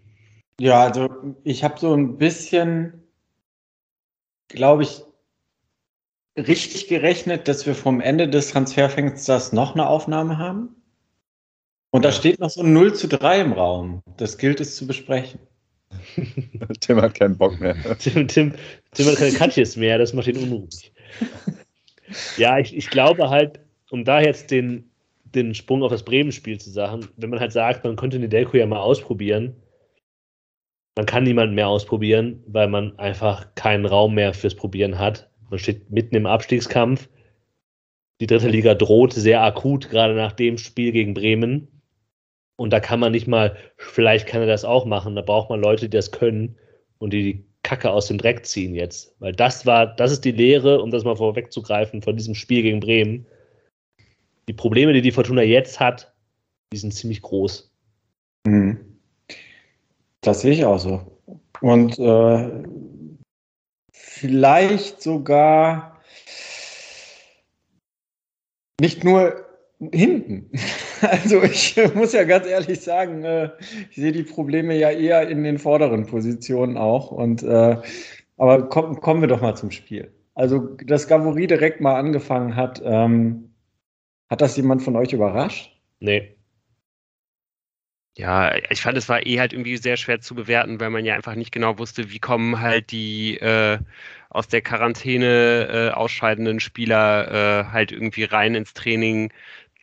[0.61, 1.09] Ja, also
[1.43, 3.03] ich habe so ein bisschen,
[4.49, 5.03] glaube ich,
[6.37, 10.77] richtig gerechnet, dass wir vom Ende des Transferfensters noch eine Aufnahme haben.
[11.93, 14.03] Und da steht noch so ein 0 zu 3 im Raum.
[14.17, 15.41] Das gilt es zu besprechen.
[16.81, 17.77] Tim hat keinen Bock mehr.
[17.99, 18.55] Tim, Tim,
[18.93, 20.93] Tim hat keine Katjes mehr, das macht ihn unruhig.
[22.37, 24.91] Ja, ich, ich glaube halt, um da jetzt den,
[25.25, 28.67] den Sprung auf das Bremen-Spiel zu sagen, wenn man halt sagt, man könnte Nedelko ja
[28.67, 29.57] mal ausprobieren,
[30.97, 35.29] man kann niemanden mehr ausprobieren, weil man einfach keinen Raum mehr fürs Probieren hat.
[35.51, 37.09] Man steht mitten im Abstiegskampf.
[38.21, 41.74] Die dritte Liga droht sehr akut, gerade nach dem Spiel gegen Bremen.
[42.57, 45.61] Und da kann man nicht mal, vielleicht kann er das auch machen, da braucht man
[45.61, 46.57] Leute, die das können
[46.99, 49.15] und die die Kacke aus dem Dreck ziehen jetzt.
[49.19, 52.81] Weil das war, das ist die Lehre, um das mal vorwegzugreifen, von diesem Spiel gegen
[52.81, 53.27] Bremen.
[54.49, 56.15] Die Probleme, die die Fortuna jetzt hat,
[56.73, 57.73] die sind ziemlich groß.
[58.47, 58.99] Mhm.
[60.21, 61.19] Das sehe ich auch so.
[61.61, 62.63] Und äh,
[63.93, 66.01] vielleicht sogar
[68.81, 69.47] nicht nur
[69.93, 70.51] hinten.
[71.11, 73.51] Also ich muss ja ganz ehrlich sagen, äh,
[73.91, 77.11] ich sehe die Probleme ja eher in den vorderen Positionen auch.
[77.11, 77.77] Und äh,
[78.37, 80.13] aber komm, kommen wir doch mal zum Spiel.
[80.35, 83.55] Also, dass Gavori direkt mal angefangen hat, ähm,
[84.29, 85.71] hat das jemand von euch überrascht?
[86.01, 86.35] Nee.
[88.17, 91.15] Ja, ich fand, es war eh halt irgendwie sehr schwer zu bewerten, weil man ja
[91.15, 93.79] einfach nicht genau wusste, wie kommen halt die äh,
[94.31, 99.33] aus der Quarantäne äh, ausscheidenden Spieler äh, halt irgendwie rein ins Training.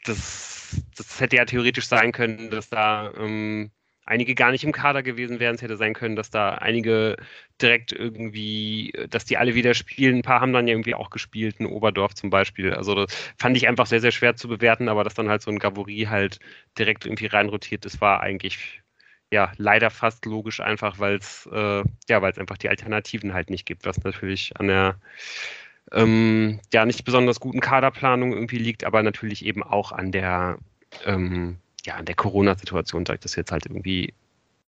[0.04, 3.72] Das, das hätte ja theoretisch sein können, dass da ähm,
[4.06, 5.56] einige gar nicht im Kader gewesen wären.
[5.56, 7.18] Es hätte sein können, dass da einige
[7.62, 10.18] direkt irgendwie, dass die alle wieder spielen.
[10.18, 12.74] Ein paar haben dann ja irgendwie auch gespielt, ein Oberdorf zum Beispiel.
[12.74, 15.52] Also das fand ich einfach sehr, sehr schwer zu bewerten, aber dass dann halt so
[15.52, 16.39] ein Gavory halt
[16.78, 18.82] direkt irgendwie reinrotiert, das war eigentlich
[19.32, 23.49] ja leider fast logisch einfach, weil es äh, ja, weil es einfach die Alternativen halt
[23.49, 24.99] nicht gibt, was natürlich an der
[25.93, 30.57] ähm, ja nicht besonders guten Kaderplanung irgendwie liegt, aber natürlich eben auch an der
[31.05, 34.13] ähm, ja an der Corona-Situation, dadurch, dass jetzt halt irgendwie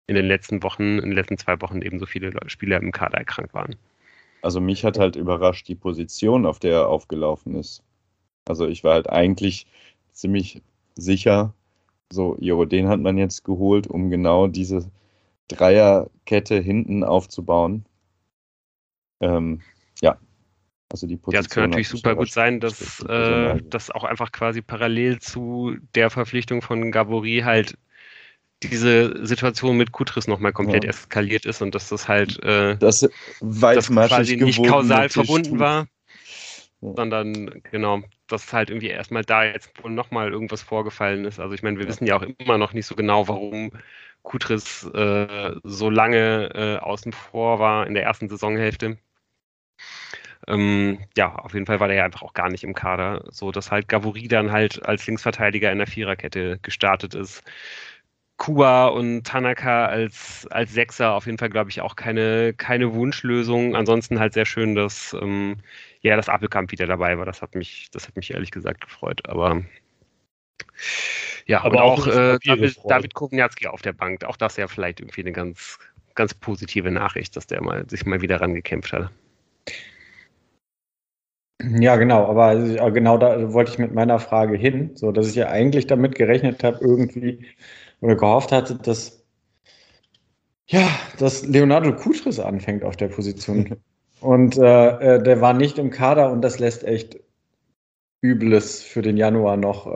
[0.08, 3.20] in den letzten Wochen, in den letzten zwei Wochen eben so viele Spieler im Kader
[3.20, 3.76] erkrankt waren.
[4.42, 7.84] Also mich hat halt überrascht die Position, auf der er aufgelaufen ist.
[8.46, 9.66] Also ich war halt eigentlich
[10.12, 10.62] ziemlich
[10.96, 11.54] sicher,
[12.12, 14.92] so, jo, den hat man jetzt geholt, um genau diese
[15.48, 17.86] Dreierkette hinten aufzubauen.
[19.22, 19.62] Ähm,
[20.02, 20.18] ja,
[20.94, 21.42] also die Ja, Position.
[21.42, 26.10] es kann natürlich super gut sein, dass äh, das auch einfach quasi parallel zu der
[26.10, 27.78] Verpflichtung von Gabori halt
[28.64, 30.90] diese Situation mit Kutris nochmal komplett Ja.
[30.90, 33.02] eskaliert ist und dass das halt äh, das
[33.42, 35.88] das quasi nicht kausal verbunden war,
[36.82, 36.94] Ja.
[36.96, 41.40] sondern genau, dass halt irgendwie erstmal da jetzt wohl nochmal irgendwas vorgefallen ist.
[41.40, 41.90] Also ich meine, wir Ja.
[41.90, 43.72] wissen ja auch immer noch nicht so genau, warum
[44.22, 48.98] Kutris äh, so lange äh, außen vor war in der ersten Saisonhälfte.
[50.48, 53.52] Ähm, ja, auf jeden Fall war der ja einfach auch gar nicht im Kader, so
[53.52, 57.44] dass halt Gavori dann halt als Linksverteidiger in der Viererkette gestartet ist.
[58.38, 63.76] Kuba und Tanaka als, als Sechser auf jeden Fall, glaube ich, auch keine, keine Wunschlösung.
[63.76, 65.58] Ansonsten halt sehr schön, dass ähm,
[66.02, 67.26] ja das Appelkamp wieder dabei war.
[67.26, 69.22] Das hat mich, das hat mich ehrlich gesagt gefreut.
[69.30, 69.64] Aber
[71.46, 72.78] ja, Aber und auch auch äh, David.
[72.88, 74.26] David Kowniatski auf der Bank.
[74.26, 75.80] Auch das ja vielleicht irgendwie eine ganz,
[76.16, 79.12] ganz positive Nachricht, dass der mal sich mal wieder rangekämpft hat.
[81.64, 85.36] Ja, genau, aber äh, genau da wollte ich mit meiner Frage hin, so dass ich
[85.36, 87.46] ja eigentlich damit gerechnet habe, irgendwie
[88.02, 89.24] oder gehofft hatte, dass
[90.68, 90.88] ja,
[91.20, 93.76] dass Leonardo Kutris anfängt auf der Position
[94.22, 97.18] Und äh, äh, der war nicht im Kader und das lässt echt
[98.22, 99.90] Übles für den Januar noch äh,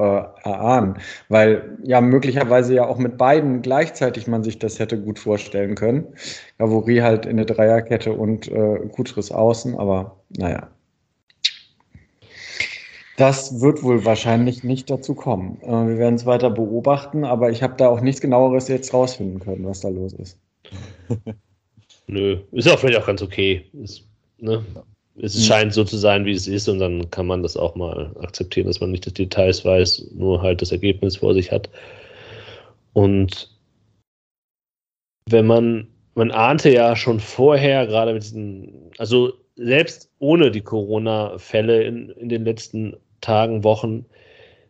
[0.44, 0.98] erahnen,
[1.30, 6.14] weil ja möglicherweise ja auch mit beiden gleichzeitig man sich das hätte gut vorstellen können.
[6.57, 10.68] Gavori halt in der Dreierkette und äh, Gutschriss außen, aber naja.
[13.18, 15.60] Das wird wohl wahrscheinlich nicht dazu kommen.
[15.64, 19.39] Äh, wir werden es weiter beobachten, aber ich habe da auch nichts genaueres jetzt rausfinden
[19.39, 20.39] können, was da los ist.
[22.07, 23.65] Nö, ist auch vielleicht auch ganz okay.
[23.73, 24.07] Ist,
[24.38, 24.64] ne?
[25.19, 25.41] es mhm.
[25.41, 28.68] scheint so zu sein, wie es ist, und dann kann man das auch mal akzeptieren,
[28.68, 31.72] dass man nicht die Details weiß, nur halt das Ergebnis vor sich hat.
[32.94, 33.52] Und
[35.27, 41.84] wenn man, man ahnte ja schon vorher, gerade mit diesen, also selbst ohne die Corona-Fälle
[41.84, 44.06] in, in den letzten Tagen, Wochen,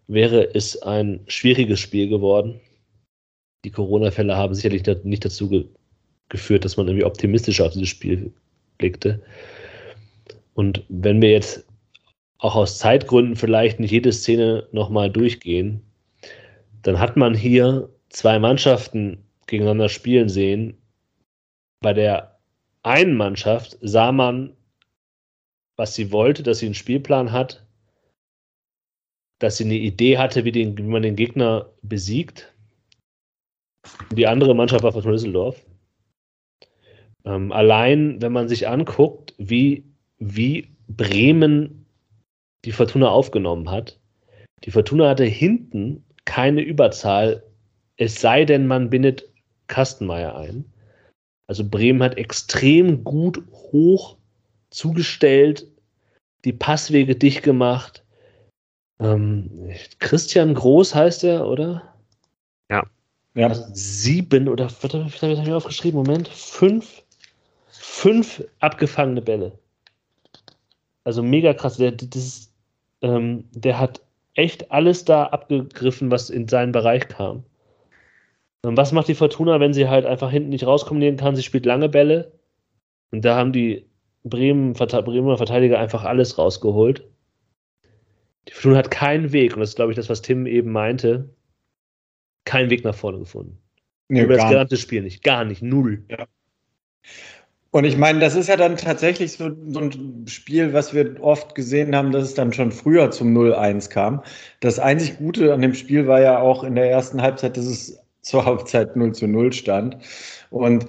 [0.07, 2.59] wäre es ein schwieriges Spiel geworden.
[3.65, 5.65] Die Corona-Fälle haben sicherlich nicht dazu ge
[6.29, 8.33] geführt, dass man irgendwie optimistischer auf dieses Spiel
[8.77, 9.21] blickte.
[10.55, 11.65] Und wenn wir jetzt
[12.39, 15.81] auch aus Zeitgründen vielleicht nicht jede Szene nochmal durchgehen,
[16.81, 20.77] dann hat man hier zwei Mannschaften gegeneinander spielen sehen.
[21.79, 22.39] Bei der
[22.83, 24.55] einen Mannschaft sah man,
[25.75, 27.66] was sie wollte, dass sie einen Spielplan hat,
[29.39, 32.53] dass sie eine Idee hatte, wie, den, wie man den Gegner besiegt.
[34.11, 35.63] Die andere Mannschaft war von Düsseldorf.
[37.25, 39.83] Ähm, allein, wenn man sich anguckt, wie
[40.19, 41.85] wie Bremen
[42.65, 43.99] die Fortuna aufgenommen hat.
[44.63, 47.43] Die Fortuna hatte hinten keine Überzahl,
[47.97, 49.29] es sei denn, man bindet
[49.67, 50.65] Kastenmeier ein.
[51.47, 54.17] Also Bremen hat extrem gut hoch
[54.69, 55.67] zugestellt,
[56.45, 58.03] die Passwege dicht gemacht.
[58.99, 61.93] Ähm, Christian Groß heißt er, oder?
[62.69, 62.83] Ja.
[63.35, 63.47] ja.
[63.47, 66.01] Also sieben oder was habe ich aufgeschrieben?
[66.01, 66.27] Moment.
[66.27, 67.03] Fünf,
[67.69, 69.57] fünf abgefangene Bälle.
[71.03, 71.77] Also mega krass.
[71.77, 72.51] Der, das,
[73.01, 74.01] ähm, der hat
[74.33, 77.43] echt alles da abgegriffen, was in seinen Bereich kam.
[78.63, 81.35] Und was macht die Fortuna, wenn sie halt einfach hinten nicht rauskombinieren kann?
[81.35, 82.33] Sie spielt lange Bälle.
[83.11, 83.85] Und da haben die
[84.23, 87.07] Bremen, Bremer Verteidiger einfach alles rausgeholt.
[88.47, 91.29] Die Fortuna hat keinen Weg, und das ist, glaube ich, das, was Tim eben meinte,
[92.45, 93.57] keinen Weg nach vorne gefunden.
[94.09, 95.23] Nee, Über das gesamte Spiel nicht.
[95.23, 95.61] Gar nicht.
[95.61, 96.03] Null.
[96.09, 96.27] Ja.
[97.71, 101.53] Und ich meine, das ist ja dann tatsächlich so, so, ein Spiel, was wir oft
[101.53, 104.23] gesehen haben, dass es dann schon früher zum 0-1 kam.
[104.61, 107.99] Das einzig Gute an dem Spiel war ja auch in der ersten Halbzeit, dass es
[108.21, 109.97] zur Hauptzeit 0 zu 0 stand.
[110.49, 110.87] Und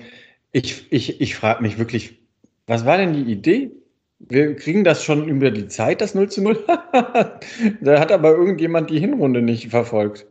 [0.53, 2.21] ich, ich, ich frage mich wirklich,
[2.67, 3.73] was war denn die Idee?
[4.21, 6.65] Wir kriegen das schon über die Zeit, das 0 zu 0.
[7.81, 10.27] da hat aber irgendjemand die Hinrunde nicht verfolgt.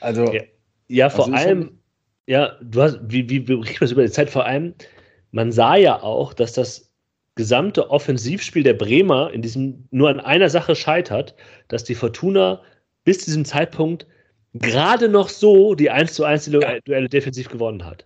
[0.00, 0.32] Also.
[0.32, 0.42] Ja,
[0.88, 1.78] ja vor allem,
[2.26, 4.30] ja, du hast, wie, wie, wie kriegt man das über die Zeit?
[4.30, 4.74] Vor allem,
[5.30, 6.90] man sah ja auch, dass das
[7.36, 11.34] gesamte Offensivspiel der Bremer in diesem nur an einer Sache scheitert,
[11.68, 12.60] dass die Fortuna
[13.04, 14.06] bis zu diesem Zeitpunkt
[14.54, 16.50] gerade noch so die 1 zu 1
[16.84, 18.04] Duelle defensiv gewonnen hat.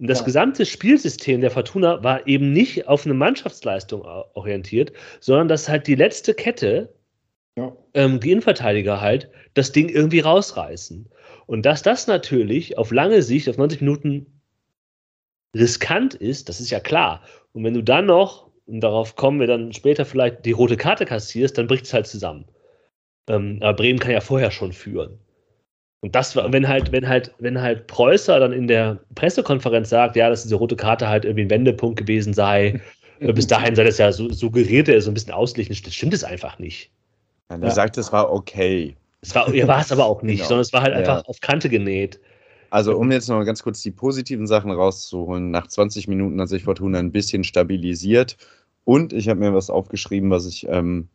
[0.00, 0.24] Und das ja.
[0.24, 5.94] gesamte Spielsystem der Fortuna war eben nicht auf eine Mannschaftsleistung orientiert, sondern dass halt die
[5.94, 6.94] letzte Kette,
[7.58, 7.76] ja.
[7.92, 11.06] ähm, die Innenverteidiger halt, das Ding irgendwie rausreißen.
[11.46, 14.40] Und dass das natürlich auf lange Sicht, auf 90 Minuten
[15.54, 17.22] riskant ist, das ist ja klar.
[17.52, 21.04] Und wenn du dann noch, und darauf kommen wir dann später vielleicht, die rote Karte
[21.04, 22.46] kassierst, dann bricht es halt zusammen.
[23.28, 25.18] Ähm, aber Bremen kann ja vorher schon führen.
[26.02, 30.16] Und das war, wenn halt, wenn halt, wenn halt Preußer dann in der Pressekonferenz sagt,
[30.16, 32.80] ja, dass diese rote Karte halt irgendwie ein Wendepunkt gewesen sei,
[33.20, 36.14] äh, bis dahin sei das ja so, suggeriert er so ein bisschen ausgleichen, das stimmt
[36.14, 36.90] es einfach nicht.
[37.48, 37.70] Er ja.
[37.70, 38.96] sagt, es war okay.
[39.20, 40.48] Es war, ja, war es aber auch nicht, genau.
[40.48, 41.24] sondern es war halt einfach ja.
[41.26, 42.18] auf Kante genäht.
[42.70, 46.62] Also um jetzt noch ganz kurz die positiven Sachen rauszuholen, nach 20 Minuten hat sich
[46.62, 48.36] Fortuna ein bisschen stabilisiert
[48.84, 51.08] und ich habe mir was aufgeschrieben, was ich ähm,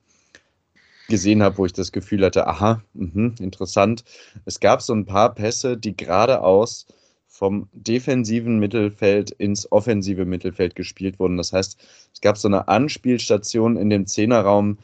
[1.07, 4.03] gesehen habe, wo ich das Gefühl hatte, aha, mh, interessant.
[4.45, 6.87] Es gab so ein paar Pässe, die geradeaus
[7.27, 11.37] vom defensiven Mittelfeld ins offensive Mittelfeld gespielt wurden.
[11.37, 11.77] Das heißt,
[12.13, 14.77] es gab so eine Anspielstation in dem Zehnerraum,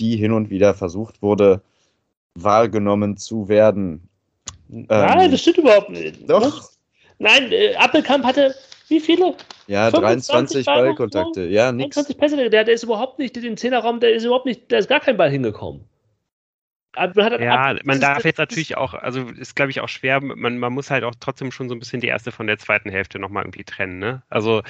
[0.00, 1.60] die hin und wieder versucht wurde,
[2.34, 4.08] wahrgenommen zu werden.
[4.68, 6.28] Nein, ähm, das stimmt überhaupt nicht.
[6.28, 6.42] Doch.
[6.42, 6.78] Was?
[7.18, 8.54] Nein, äh, Appelkamp hatte
[8.88, 9.34] wie viele?
[9.66, 11.44] Ja, 23 Ballkontakte.
[11.46, 11.94] Ja, nichts.
[11.94, 14.78] 23 Pässe, der, der ist überhaupt nicht in den Zehnerraum, der ist überhaupt nicht, da
[14.78, 15.84] ist gar kein Ball hingekommen.
[16.96, 20.58] Man ja, ab, man darf jetzt natürlich auch, also ist glaube ich auch schwer, man,
[20.58, 23.18] man muss halt auch trotzdem schon so ein bisschen die erste von der zweiten Hälfte
[23.18, 23.98] nochmal irgendwie trennen.
[23.98, 24.22] Ne?
[24.28, 24.62] Also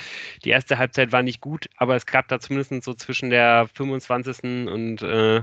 [0.45, 4.69] die erste Halbzeit war nicht gut, aber es gab da zumindest so zwischen der 25.
[4.69, 5.43] und äh,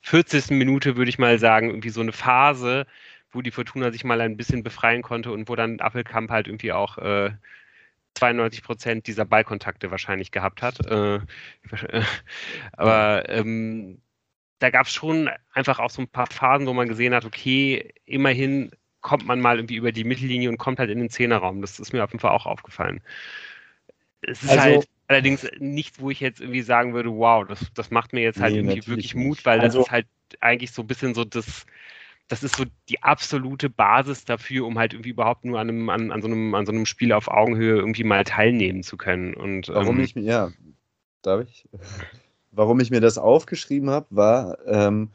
[0.00, 0.50] 40.
[0.50, 2.86] Minute, würde ich mal sagen, irgendwie so eine Phase,
[3.30, 6.72] wo die Fortuna sich mal ein bisschen befreien konnte und wo dann Appelkamp halt irgendwie
[6.72, 7.30] auch äh,
[8.14, 10.84] 92 Prozent dieser Ballkontakte wahrscheinlich gehabt hat.
[10.86, 11.20] Äh,
[12.72, 14.00] aber ähm,
[14.58, 17.92] da gab es schon einfach auch so ein paar Phasen, wo man gesehen hat, okay,
[18.06, 18.70] immerhin
[19.00, 21.60] kommt man mal irgendwie über die Mittellinie und kommt halt in den Zehnerraum.
[21.60, 23.02] Das ist mir auf jeden Fall auch aufgefallen.
[24.22, 27.90] Es ist also, halt allerdings nichts, wo ich jetzt irgendwie sagen würde, wow, das, das
[27.90, 30.06] macht mir jetzt halt nee, irgendwie wirklich Mut, weil also, das ist halt
[30.40, 31.66] eigentlich so ein bisschen so das,
[32.28, 36.10] das ist so die absolute Basis dafür, um halt irgendwie überhaupt nur an, einem, an,
[36.10, 39.34] an, so, einem, an so einem Spiel auf Augenhöhe irgendwie mal teilnehmen zu können.
[39.34, 40.50] Und, Warum ähm, ich mir, ja,
[41.22, 41.68] darf ich?
[42.52, 45.10] Warum ich mir das aufgeschrieben habe, war, ähm,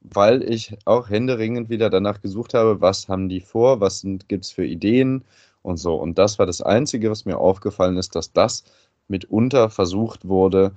[0.00, 4.50] weil ich auch händeringend wieder danach gesucht habe, was haben die vor, was gibt es
[4.50, 5.24] für Ideen
[5.62, 5.94] und so.
[5.94, 8.64] Und das war das Einzige, was mir aufgefallen ist, dass das
[9.08, 10.72] mitunter versucht wurde,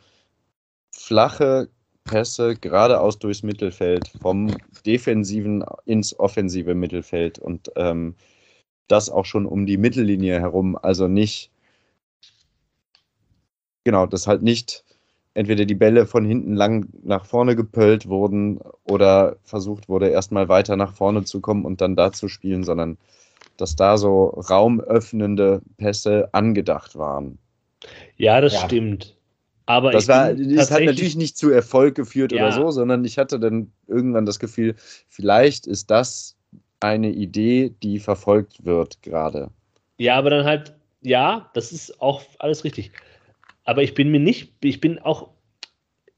[0.92, 1.70] flache
[2.04, 8.16] Pässe geradeaus durchs Mittelfeld, vom defensiven ins offensive Mittelfeld und ähm,
[8.88, 10.78] das auch schon um die Mittellinie herum.
[10.82, 11.52] Also nicht,
[13.84, 14.84] genau, das halt nicht
[15.34, 20.76] entweder die Bälle von hinten lang nach vorne gepöllt wurden oder versucht wurde, erstmal weiter
[20.76, 22.98] nach vorne zu kommen und dann da zu spielen, sondern
[23.58, 27.38] dass da so raumöffnende Pässe angedacht waren.
[28.18, 28.60] Ja, das ja.
[28.60, 29.16] stimmt.
[29.66, 32.44] Aber das, war, das hat natürlich nicht zu Erfolg geführt ja.
[32.44, 34.76] oder so, sondern ich hatte dann irgendwann das Gefühl,
[35.08, 36.36] vielleicht ist das
[36.82, 39.50] eine Idee, die verfolgt wird gerade.
[39.98, 42.92] Ja, aber dann halt, ja, das ist auch alles richtig
[43.64, 45.30] aber ich bin mir nicht, ich bin auch,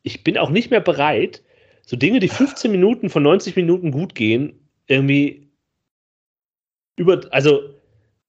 [0.03, 1.43] ich bin auch nicht mehr bereit,
[1.85, 5.49] so Dinge, die 15 Minuten von 90 Minuten gut gehen, irgendwie
[6.95, 7.61] über, also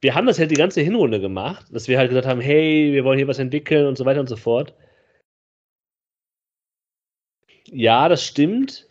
[0.00, 3.04] wir haben das halt die ganze Hinrunde gemacht, dass wir halt gesagt haben, hey, wir
[3.04, 4.74] wollen hier was entwickeln und so weiter und so fort.
[7.72, 8.86] Ja, das stimmt.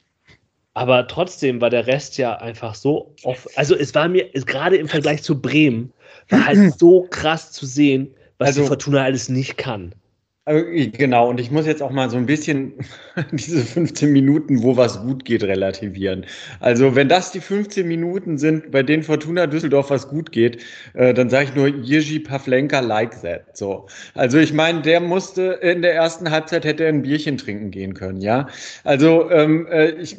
[0.74, 3.48] Aber trotzdem war der Rest ja einfach so oft.
[3.58, 5.94] Also es war mir, gerade im Vergleich zu Bremen,
[6.30, 9.96] war halt so krass zu sehen, was also, die Fortuna alles nicht kann.
[10.48, 12.76] Genau, und ich muss jetzt auch mal so ein bisschen
[13.32, 16.24] diese 15 Minuten, wo was gut geht, relativieren.
[16.60, 20.62] Also wenn das die 15 Minuten sind, bei denen Fortuna Düsseldorf was gut geht,
[20.94, 23.58] äh, dann sage ich nur Jiří Pavlenka like that.
[23.58, 27.72] So, also ich meine, der musste in der ersten Halbzeit hätte er ein Bierchen trinken
[27.72, 28.48] gehen können, ja.
[28.84, 30.16] Also ähm, äh, ich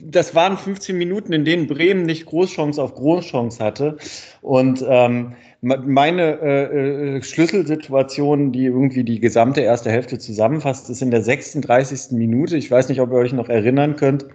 [0.00, 3.96] das waren 15 Minuten, in denen Bremen nicht Großchance auf Großchance hatte.
[4.42, 11.10] Und ähm, meine äh, äh, Schlüsselsituation, die irgendwie die gesamte erste Hälfte zusammenfasst, ist in
[11.10, 12.12] der 36.
[12.12, 12.56] Minute.
[12.56, 14.26] Ich weiß nicht, ob ihr euch noch erinnern könnt.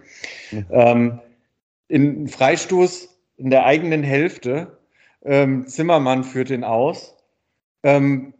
[0.69, 1.19] Ähm,
[1.87, 4.77] in Freistoß in der eigenen Hälfte.
[5.23, 7.15] Ähm, Zimmermann führt den aus.
[7.83, 8.33] Ähm,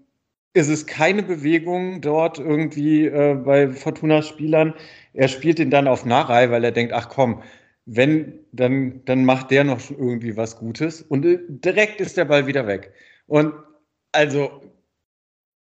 [0.54, 4.74] ist es keine Bewegung dort irgendwie äh, bei Fortuna-Spielern.
[5.14, 7.42] Er spielt ihn dann auf Narei, weil er denkt, ach komm,
[7.86, 12.48] wenn, dann, dann macht der noch irgendwie was Gutes und äh, direkt ist der Ball
[12.48, 12.94] wieder weg.
[13.28, 13.54] Und
[14.12, 14.62] also,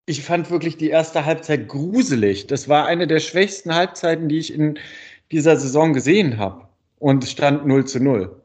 [0.06, 2.48] ich fand wirklich die erste Halbzeit gruselig.
[2.48, 4.80] Das war eine der schwächsten Halbzeiten, die ich in
[5.32, 6.68] dieser Saison gesehen habe.
[7.00, 8.43] Und stand 0 zu 0.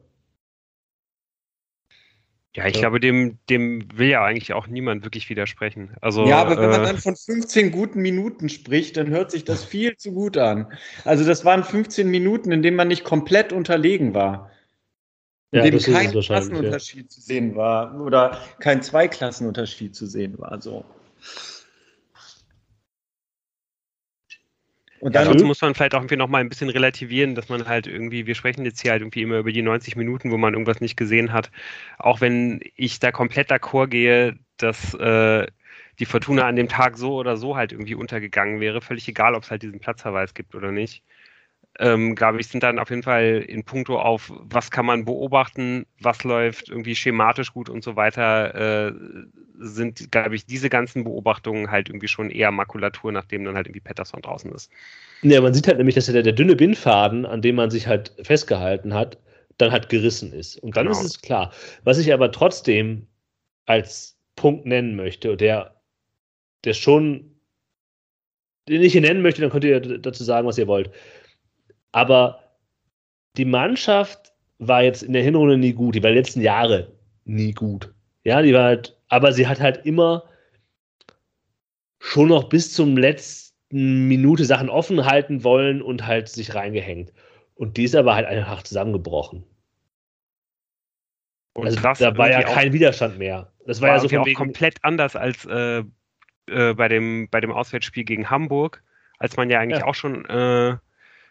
[2.59, 2.81] Ja, ich ja.
[2.81, 5.95] glaube, dem, dem will ja eigentlich auch niemand wirklich widersprechen.
[6.01, 9.45] Also, ja, aber wenn man äh, dann von 15 guten Minuten spricht, dann hört sich
[9.45, 10.67] das viel zu gut an.
[11.05, 14.51] Also das waren 15 Minuten, in denen man nicht komplett unterlegen war.
[15.51, 17.09] In ja, dem kein Klassenunterschied ja.
[17.09, 20.61] zu sehen war oder kein Zweiklassenunterschied zu sehen war.
[20.61, 20.85] So.
[24.99, 27.67] Und dann ja, muss man vielleicht auch irgendwie noch mal ein bisschen relativieren, dass man
[27.67, 30.53] halt irgendwie, wir sprechen jetzt hier halt irgendwie immer über die 90 Minuten, wo man
[30.53, 31.51] irgendwas nicht gesehen hat.
[31.97, 35.47] Auch wenn ich da komplett d'accord gehe, dass äh,
[35.99, 39.43] die Fortuna an dem Tag so oder so halt irgendwie untergegangen wäre, völlig egal, ob
[39.43, 41.03] es halt diesen Platzverweis gibt oder nicht
[41.79, 45.85] ähm, glaube ich, sind dann auf jeden Fall in puncto auf, was kann man beobachten,
[46.01, 48.93] was läuft irgendwie schematisch gut und so weiter, äh,
[49.59, 53.79] sind, glaube ich, diese ganzen Beobachtungen halt irgendwie schon eher Makulatur, nachdem dann halt irgendwie
[53.79, 54.69] Patterson draußen ist.
[55.21, 58.13] Ja, man sieht halt nämlich, dass der, der dünne Bindfaden, an dem man sich halt
[58.23, 59.17] festgehalten hat,
[59.57, 60.57] dann halt gerissen ist.
[60.57, 60.99] Und dann genau.
[60.99, 61.51] ist es klar.
[61.83, 63.07] Was ich aber trotzdem
[63.65, 65.75] als Punkt nennen möchte, der,
[66.65, 67.35] der schon,
[68.67, 70.91] den ich hier nennen möchte, dann könnt ihr dazu sagen, was ihr wollt.
[71.91, 72.43] Aber
[73.37, 75.95] die Mannschaft war jetzt in der Hinrunde nie gut.
[75.95, 76.91] Die war die letzten Jahre
[77.25, 77.93] nie gut.
[78.23, 80.23] Ja, die war halt, aber sie hat halt immer
[81.99, 87.13] schon noch bis zum letzten Minute Sachen offen halten wollen und halt sich reingehängt.
[87.55, 89.43] Und die ist aber halt einfach zusammengebrochen.
[91.53, 93.51] Und also da war ja kein Widerstand mehr.
[93.65, 95.83] Das war, war ja so auch komplett anders als äh,
[96.47, 98.83] äh, bei, dem, bei dem Auswärtsspiel gegen Hamburg,
[99.17, 99.85] als man ja eigentlich ja.
[99.85, 100.77] auch schon äh,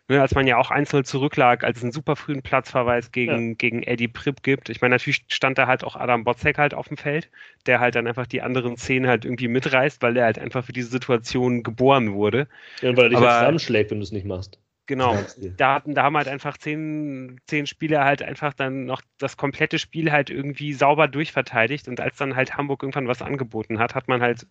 [0.09, 3.55] ne, als man ja auch einzeln zurücklag, als es einen super frühen Platzverweis gegen, ja.
[3.57, 4.69] gegen Eddie Pripp gibt.
[4.69, 7.31] Ich meine, natürlich stand da halt auch Adam Botzek halt auf dem Feld,
[7.67, 10.73] der halt dann einfach die anderen zehn halt irgendwie mitreißt, weil er halt einfach für
[10.73, 12.49] diese Situation geboren wurde.
[12.81, 14.59] Ja, und weil er dich halt zusammenschlägt, wenn du es nicht machst.
[14.89, 15.19] Genau.
[15.59, 20.11] Da, da haben halt einfach zehn, zehn Spieler halt einfach dann noch das komplette Spiel
[20.11, 21.89] halt irgendwie sauber durchverteidigt.
[21.89, 24.47] Und als dann halt Hamburg irgendwann was angeboten hat, hat man halt,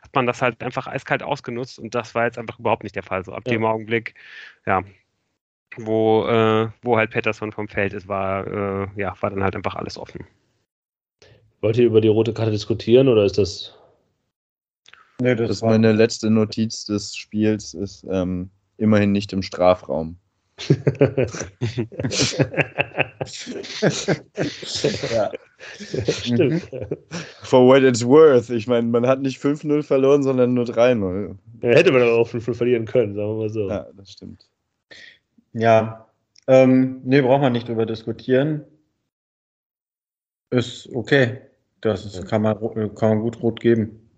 [0.00, 3.02] hat man das halt einfach eiskalt ausgenutzt und das war jetzt einfach überhaupt nicht der
[3.02, 3.22] Fall.
[3.22, 3.52] So ab ja.
[3.52, 4.14] dem Augenblick,
[4.64, 4.82] ja,
[5.76, 9.74] wo, äh, wo halt Pettersson vom Feld ist, war, äh, ja, war dann halt einfach
[9.74, 10.26] alles offen.
[11.60, 13.74] Wollt ihr über die rote Karte diskutieren oder ist das.
[15.20, 20.16] Nee, das, das ist meine letzte Notiz des Spiels, ist, ähm, immerhin nicht im Strafraum.
[25.10, 25.30] ja.
[26.08, 26.68] Stimmt.
[27.42, 28.50] For what it's worth.
[28.50, 31.36] Ich meine, man hat nicht 5-0 verloren, sondern nur 3-0.
[31.62, 33.68] Ja, hätte man aber auch 5-0 verlieren können, sagen wir mal so.
[33.68, 34.51] Ja, das stimmt.
[35.52, 36.08] Ja,
[36.46, 38.64] ähm, nee, braucht man nicht drüber diskutieren.
[40.50, 41.40] Ist okay.
[41.80, 42.58] Das ist, kann, man,
[42.94, 44.08] kann man gut rot geben.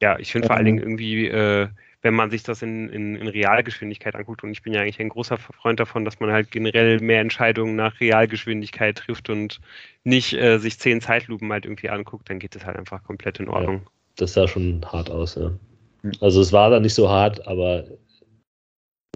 [0.00, 1.68] Ja, ich finde vor allen Dingen irgendwie, äh,
[2.02, 4.44] wenn man sich das in, in, in, Realgeschwindigkeit anguckt.
[4.44, 7.76] Und ich bin ja eigentlich ein großer Freund davon, dass man halt generell mehr Entscheidungen
[7.76, 9.60] nach Realgeschwindigkeit trifft und
[10.04, 13.48] nicht äh, sich zehn Zeitlupen halt irgendwie anguckt, dann geht das halt einfach komplett in
[13.48, 13.82] Ordnung.
[13.84, 15.52] Ja, das sah schon hart aus, ja.
[16.02, 16.12] Hm.
[16.20, 17.84] Also es war dann nicht so hart, aber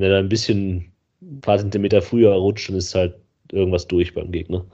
[0.01, 3.14] wenn er da ein bisschen ein paar Zentimeter früher rutscht, dann ist halt
[3.52, 4.64] irgendwas durch beim Gegner.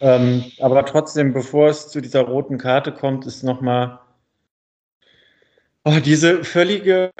[0.00, 3.98] Ähm, aber trotzdem, bevor es zu dieser roten Karte kommt, ist nochmal
[5.88, 7.12] Oh, diese völlige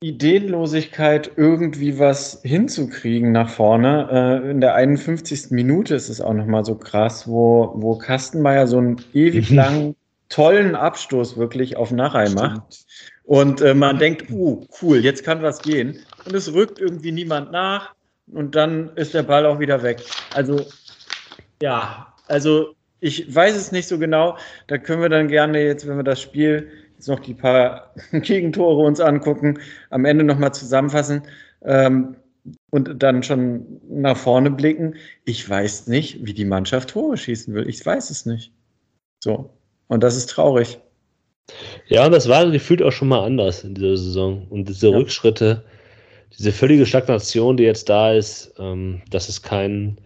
[0.00, 4.08] Ideenlosigkeit, irgendwie was hinzukriegen nach vorne.
[4.42, 5.50] Äh, in der 51.
[5.50, 9.96] Minute ist es auch nochmal so krass, wo, wo Kastenmeier so einen ewig langen,
[10.30, 12.86] tollen Abstoß wirklich auf Nachei macht.
[13.28, 15.98] Und äh, man denkt, uh, cool, jetzt kann was gehen.
[16.24, 17.94] Und es rückt irgendwie niemand nach
[18.32, 20.02] und dann ist der Ball auch wieder weg.
[20.34, 20.64] Also,
[21.60, 24.38] ja, also ich weiß es nicht so genau.
[24.66, 28.82] Da können wir dann gerne jetzt, wenn wir das Spiel jetzt noch die paar Gegentore
[28.82, 29.58] uns angucken,
[29.90, 31.20] am Ende nochmal zusammenfassen
[31.66, 32.16] ähm,
[32.70, 34.94] und dann schon nach vorne blicken.
[35.26, 37.68] Ich weiß nicht, wie die Mannschaft Tore schießen will.
[37.68, 38.54] Ich weiß es nicht.
[39.22, 39.50] So.
[39.88, 40.80] Und das ist traurig.
[41.86, 44.46] Ja, und das war gefühlt auch schon mal anders in dieser Saison.
[44.48, 44.96] Und diese ja.
[44.96, 45.64] Rückschritte,
[46.36, 49.98] diese völlige Stagnation, die jetzt da ist, ähm, das ist kein,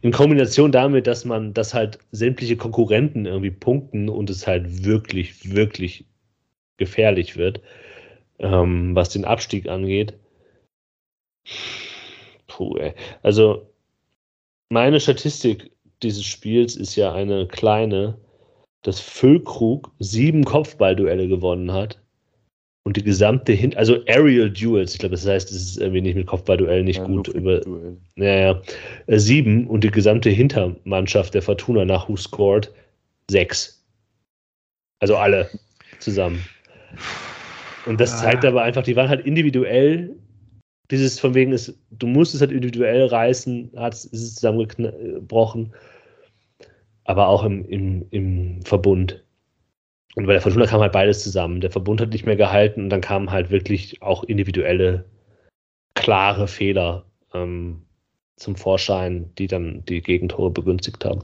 [0.00, 5.54] in Kombination damit, dass man, dass halt sämtliche Konkurrenten irgendwie punkten und es halt wirklich,
[5.54, 6.04] wirklich
[6.78, 7.60] gefährlich wird,
[8.38, 10.14] ähm, was den Abstieg angeht.
[12.46, 12.94] Puh, ey.
[13.22, 13.70] Also,
[14.68, 15.70] meine Statistik
[16.02, 18.18] dieses Spiels ist ja eine kleine,
[18.86, 22.00] dass Füllkrug sieben Kopfballduelle gewonnen hat
[22.84, 26.14] und die gesamte Hin also Aerial Duels, ich glaube, das heißt, es ist irgendwie nicht
[26.14, 27.60] mit Kopfballduellen nicht ja, gut über
[28.14, 28.62] ja, ja,
[29.08, 32.72] äh, sieben und die gesamte Hintermannschaft der Fortuna nach Who Scored
[33.28, 33.84] sechs.
[35.00, 35.50] Also alle
[35.98, 36.44] zusammen.
[37.86, 40.14] Und das zeigt aber einfach, die waren halt individuell.
[40.92, 45.72] Dieses von wegen ist, du musst es halt individuell reißen, hat ist es zusammengebrochen.
[47.06, 49.24] Aber auch im, im, im Verbund.
[50.16, 51.60] Und bei der Fortuna kam halt beides zusammen.
[51.60, 55.04] Der Verbund hat nicht mehr gehalten und dann kamen halt wirklich auch individuelle,
[55.94, 57.86] klare Fehler ähm,
[58.36, 61.22] zum Vorschein, die dann die Gegentore begünstigt haben.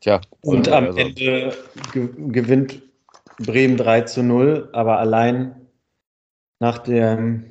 [0.00, 0.20] Tja.
[0.42, 0.98] Und am also.
[0.98, 1.56] Ende
[1.92, 2.80] ge gewinnt
[3.38, 5.65] Bremen 3 zu 0, aber allein
[6.60, 7.44] nach dem,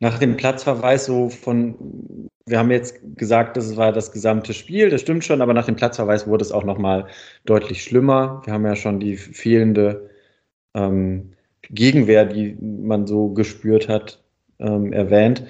[0.00, 5.00] nach dem Platzverweis so von, wir haben jetzt gesagt, das war das gesamte Spiel, das
[5.00, 7.06] stimmt schon, aber nach dem Platzverweis wurde es auch nochmal
[7.44, 8.42] deutlich schlimmer.
[8.44, 10.10] Wir haben ja schon die fehlende
[10.74, 11.32] ähm,
[11.62, 14.22] Gegenwehr, die man so gespürt hat,
[14.58, 15.44] ähm, erwähnt.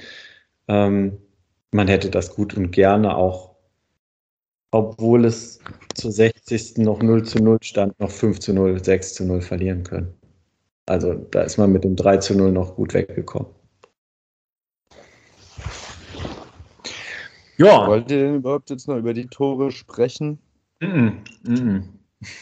[0.69, 1.19] Ähm,
[1.73, 3.55] man hätte das gut und gerne auch
[4.75, 5.61] obwohl es
[5.95, 6.79] zur 60.
[6.79, 10.13] noch 0 zu 0 stand, noch 5 zu 0, 6 zu 0 verlieren können.
[10.87, 13.49] Also da ist man mit dem 3 zu 0 noch gut weggekommen.
[17.57, 17.87] Ja.
[17.87, 20.39] Wollt ihr denn überhaupt jetzt noch über die Tore sprechen?
[20.81, 21.13] Mm -mm.
[21.45, 21.83] Mm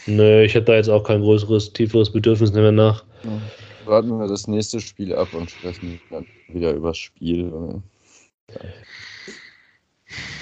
[0.07, 3.05] Nö, ich hätte da jetzt auch kein größeres, tieferes Bedürfnis mehr nach.
[3.23, 3.41] Ja.
[3.85, 7.51] Warten wir das nächste Spiel ab und sprechen dann wieder über das Spiel.
[8.49, 8.59] Ja.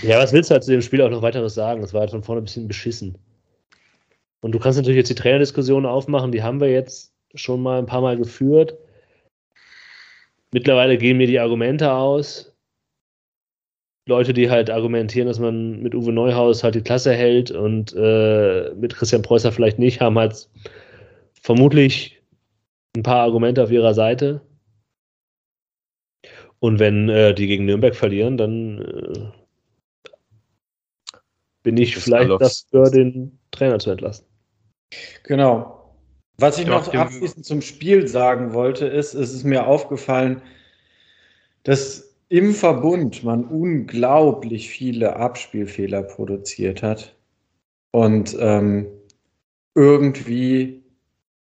[0.03, 1.81] Ja, was willst du halt zu dem Spiel auch noch weiteres sagen?
[1.81, 3.17] Das war halt von vorne ein bisschen beschissen.
[4.41, 7.85] Und du kannst natürlich jetzt die Trainerdiskussion aufmachen, die haben wir jetzt schon mal ein
[7.85, 8.77] paar Mal geführt.
[10.53, 12.53] Mittlerweile gehen mir die Argumente aus.
[14.07, 18.73] Leute, die halt argumentieren, dass man mit Uwe Neuhaus halt die Klasse hält und äh,
[18.75, 20.49] mit Christian Preußer vielleicht nicht, haben halt
[21.33, 22.21] vermutlich
[22.95, 24.41] ein paar Argumente auf ihrer Seite.
[26.59, 29.31] Und wenn äh, die gegen Nürnberg verlieren, dann äh,
[31.63, 34.25] bin ich das vielleicht dafür, den Trainer zu entlassen.
[35.23, 35.80] Genau.
[36.41, 40.41] Was ich noch abschließend zum Spiel sagen wollte, ist, es ist mir aufgefallen,
[41.63, 47.15] dass im Verbund man unglaublich viele Abspielfehler produziert hat
[47.91, 48.87] und ähm,
[49.75, 50.83] irgendwie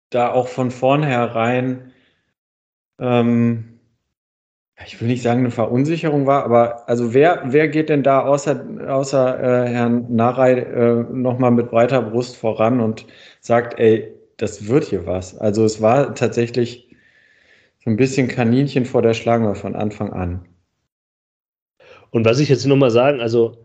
[0.09, 1.93] da auch von vornherein,
[2.99, 3.81] ähm,
[4.87, 8.65] ich will nicht sagen eine Verunsicherung war, aber also wer, wer geht denn da außer,
[8.89, 13.07] außer äh, Herrn Narei äh, nochmal mit breiter Brust voran und
[13.41, 15.37] sagt, ey, das wird hier was.
[15.37, 16.89] Also es war tatsächlich
[17.85, 20.49] so ein bisschen Kaninchen vor der Schlange von Anfang an.
[22.11, 23.59] Und was ich jetzt nochmal sagen, also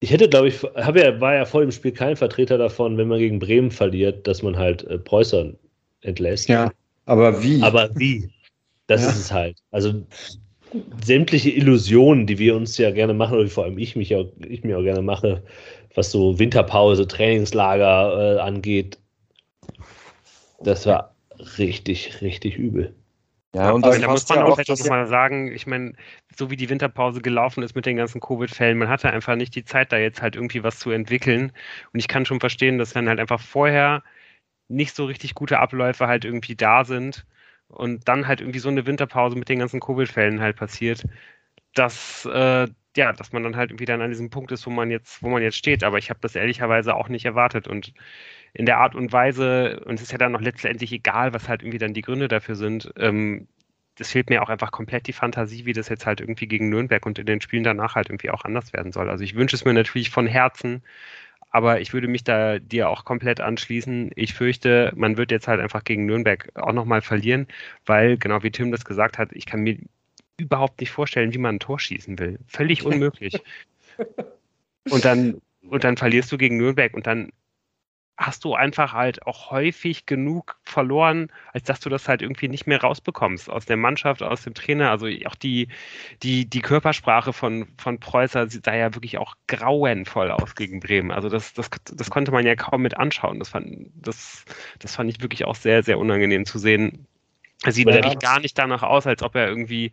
[0.00, 3.08] ich hätte, glaube ich, habe ja, war ja vor dem Spiel kein Vertreter davon, wenn
[3.08, 5.52] man gegen Bremen verliert, dass man halt äh, Preußer
[6.02, 6.48] entlässt.
[6.48, 6.70] Ja,
[7.06, 7.62] aber wie?
[7.62, 8.30] Aber wie?
[8.86, 9.08] Das ja.
[9.10, 9.58] ist es halt.
[9.70, 10.04] Also
[11.04, 14.62] sämtliche Illusionen, die wir uns ja gerne machen, oder vor allem ich mich auch, ich
[14.64, 15.42] mir auch gerne mache,
[15.94, 18.98] was so Winterpause, Trainingslager äh, angeht,
[20.60, 21.14] das war
[21.58, 22.94] richtig, richtig übel.
[23.54, 25.94] Ja, und das da muss man ja auch etwas nochmal sagen, ich meine,
[26.36, 29.64] so wie die Winterpause gelaufen ist mit den ganzen Covid-Fällen, man hatte einfach nicht die
[29.64, 31.52] Zeit, da jetzt halt irgendwie was zu entwickeln.
[31.92, 34.02] Und ich kann schon verstehen, dass dann halt einfach vorher
[34.68, 37.26] nicht so richtig gute Abläufe halt irgendwie da sind
[37.68, 41.04] und dann halt irgendwie so eine Winterpause mit den ganzen Covid-Fällen halt passiert,
[41.74, 44.90] dass äh, ja, dass man dann halt irgendwie dann an diesem Punkt ist, wo man
[44.90, 45.84] jetzt, wo man jetzt steht.
[45.84, 47.92] Aber ich habe das ehrlicherweise auch nicht erwartet und
[48.54, 51.62] in der Art und Weise, und es ist ja dann noch letztendlich egal, was halt
[51.62, 53.48] irgendwie dann die Gründe dafür sind, ähm,
[53.96, 57.04] das fehlt mir auch einfach komplett die Fantasie, wie das jetzt halt irgendwie gegen Nürnberg
[57.06, 59.10] und in den Spielen danach halt irgendwie auch anders werden soll.
[59.10, 60.82] Also ich wünsche es mir natürlich von Herzen,
[61.50, 64.10] aber ich würde mich da dir auch komplett anschließen.
[64.16, 67.46] Ich fürchte, man wird jetzt halt einfach gegen Nürnberg auch nochmal verlieren,
[67.86, 69.78] weil, genau wie Tim das gesagt hat, ich kann mir
[70.36, 72.38] überhaupt nicht vorstellen, wie man ein Tor schießen will.
[72.46, 73.40] Völlig unmöglich.
[74.90, 77.30] und dann, und dann verlierst du gegen Nürnberg und dann
[78.18, 82.66] hast du einfach halt auch häufig genug verloren, als dass du das halt irgendwie nicht
[82.66, 84.90] mehr rausbekommst aus der Mannschaft, aus dem Trainer.
[84.90, 85.68] Also auch die,
[86.22, 91.10] die, die Körpersprache von, von Preußer sah ja wirklich auch grauenvoll aus gegen Bremen.
[91.10, 93.38] Also das, das, das konnte man ja kaum mit anschauen.
[93.38, 94.44] Das fand, das,
[94.78, 97.06] das fand ich wirklich auch sehr, sehr unangenehm zu sehen.
[97.64, 97.94] Er sieht ja.
[97.94, 99.92] wirklich gar nicht danach aus, als ob er irgendwie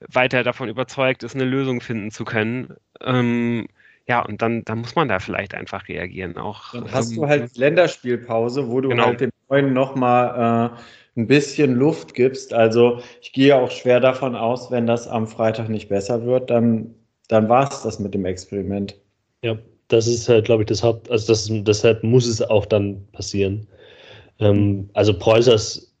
[0.00, 2.74] weiter davon überzeugt ist, eine Lösung finden zu können.
[3.00, 3.66] Ähm,
[4.06, 6.38] ja, und dann, dann muss man da vielleicht einfach reagieren.
[6.38, 9.06] Auch, dann hast ähm, du halt Länderspielpause, wo du genau.
[9.06, 12.54] halt dem Neuen nochmal äh, ein bisschen Luft gibst.
[12.54, 16.94] Also ich gehe auch schwer davon aus, wenn das am Freitag nicht besser wird, dann,
[17.28, 18.96] dann war es das mit dem Experiment.
[19.42, 19.58] Ja,
[19.88, 23.66] das ist halt, glaube ich, das Haupt, also das, deshalb muss es auch dann passieren.
[24.38, 25.92] Ähm, also Preußers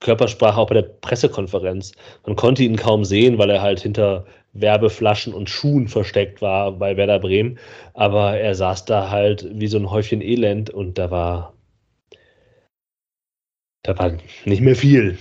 [0.00, 1.92] Körpersprache auch bei der Pressekonferenz.
[2.26, 6.96] Man konnte ihn kaum sehen, weil er halt hinter Werbeflaschen und Schuhen versteckt war bei
[6.96, 7.58] Werder Bremen.
[7.94, 11.54] Aber er saß da halt wie so ein Häufchen Elend und da war,
[13.82, 14.12] da war
[14.44, 15.18] nicht mehr viel.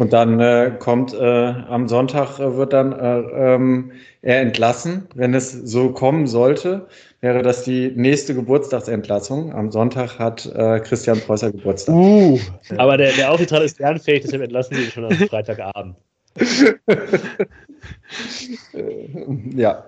[0.00, 5.06] Und dann äh, kommt äh, am Sonntag äh, wird dann äh, ähm, er entlassen.
[5.14, 6.88] Wenn es so kommen sollte,
[7.20, 9.52] wäre das die nächste Geburtstagsentlassung.
[9.52, 11.94] Am Sonntag hat äh, Christian Preußer Geburtstag.
[11.94, 12.40] Uh,
[12.78, 15.96] aber der, der Aufenthalt ist lernfähig, deshalb entlassen sie ihn schon am Freitagabend.
[19.54, 19.84] ja.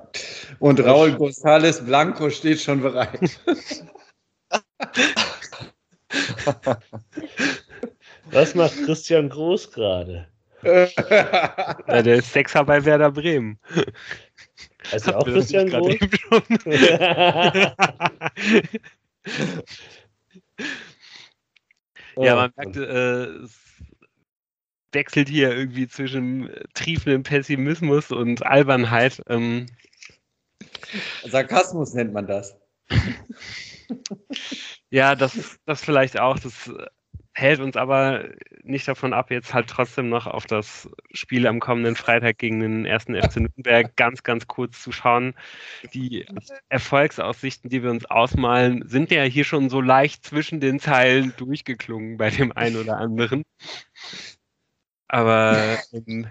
[0.59, 3.41] Und Raul González Blanco steht schon bereit.
[8.33, 10.27] Was macht Christian Groß gerade?
[10.63, 13.59] ja, der ist Sechser bei Werder Bremen.
[14.91, 15.97] Also auch Christian Groß?
[22.17, 23.59] ja, man merkt, äh, es
[24.93, 29.23] wechselt hier irgendwie zwischen triefendem Pessimismus und Albernheit.
[29.29, 29.67] Ähm.
[31.25, 32.57] Sarkasmus nennt man das.
[34.91, 36.39] ja, das, das vielleicht auch.
[36.39, 36.71] Das
[37.35, 38.29] hält uns aber
[38.63, 42.85] nicht davon ab, jetzt halt trotzdem noch auf das Spiel am kommenden Freitag gegen den
[42.85, 45.35] ersten FC Nürnberg ganz, ganz kurz zu schauen.
[45.95, 46.27] Die
[46.69, 52.17] Erfolgsaussichten, die wir uns ausmalen, sind ja hier schon so leicht zwischen den Zeilen durchgeklungen
[52.19, 53.43] bei dem einen oder anderen.
[55.09, 56.27] Aber ähm,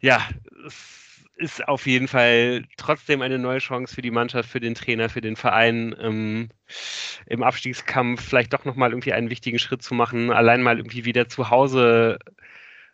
[0.00, 0.28] ja,
[0.66, 1.05] es
[1.36, 5.20] ist auf jeden Fall trotzdem eine neue Chance für die Mannschaft, für den Trainer, für
[5.20, 6.48] den Verein, ähm,
[7.26, 11.28] im Abstiegskampf vielleicht doch nochmal irgendwie einen wichtigen Schritt zu machen, allein mal irgendwie wieder
[11.28, 12.18] zu Hause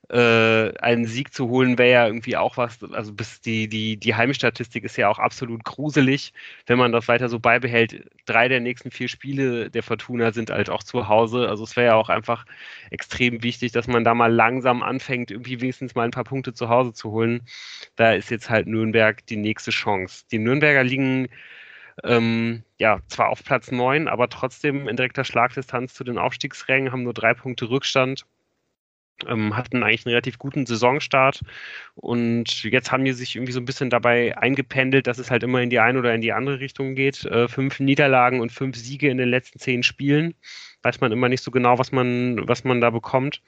[0.09, 4.15] äh, einen Sieg zu holen wäre ja irgendwie auch was, also bis die, die, die
[4.15, 6.33] Heimstatistik ist ja auch absolut gruselig,
[6.66, 8.11] wenn man das weiter so beibehält.
[8.27, 11.49] Drei der nächsten vier Spiele der Fortuna sind halt auch zu Hause.
[11.49, 12.45] Also es wäre ja auch einfach
[12.91, 16.69] extrem wichtig, dass man da mal langsam anfängt, irgendwie wenigstens mal ein paar Punkte zu
[16.69, 17.43] Hause zu holen.
[17.97, 20.24] Da ist jetzt halt Nürnberg die nächste Chance.
[20.31, 21.29] Die Nürnberger liegen
[22.05, 27.03] ähm, ja, zwar auf Platz 9, aber trotzdem in direkter Schlagdistanz zu den Aufstiegsrängen, haben
[27.05, 28.27] nur drei Punkte Rückstand
[29.27, 31.41] ähm, hatten eigentlich einen relativ guten Saisonstart
[31.95, 35.61] und jetzt haben die sich irgendwie so ein bisschen dabei eingependelt, dass es halt immer
[35.61, 37.25] in die eine oder in die andere Richtung geht.
[37.25, 40.35] Äh, fünf Niederlagen und fünf Siege in den letzten zehn Spielen.
[40.83, 43.41] Weiß man immer nicht so genau, was man, was man da bekommt.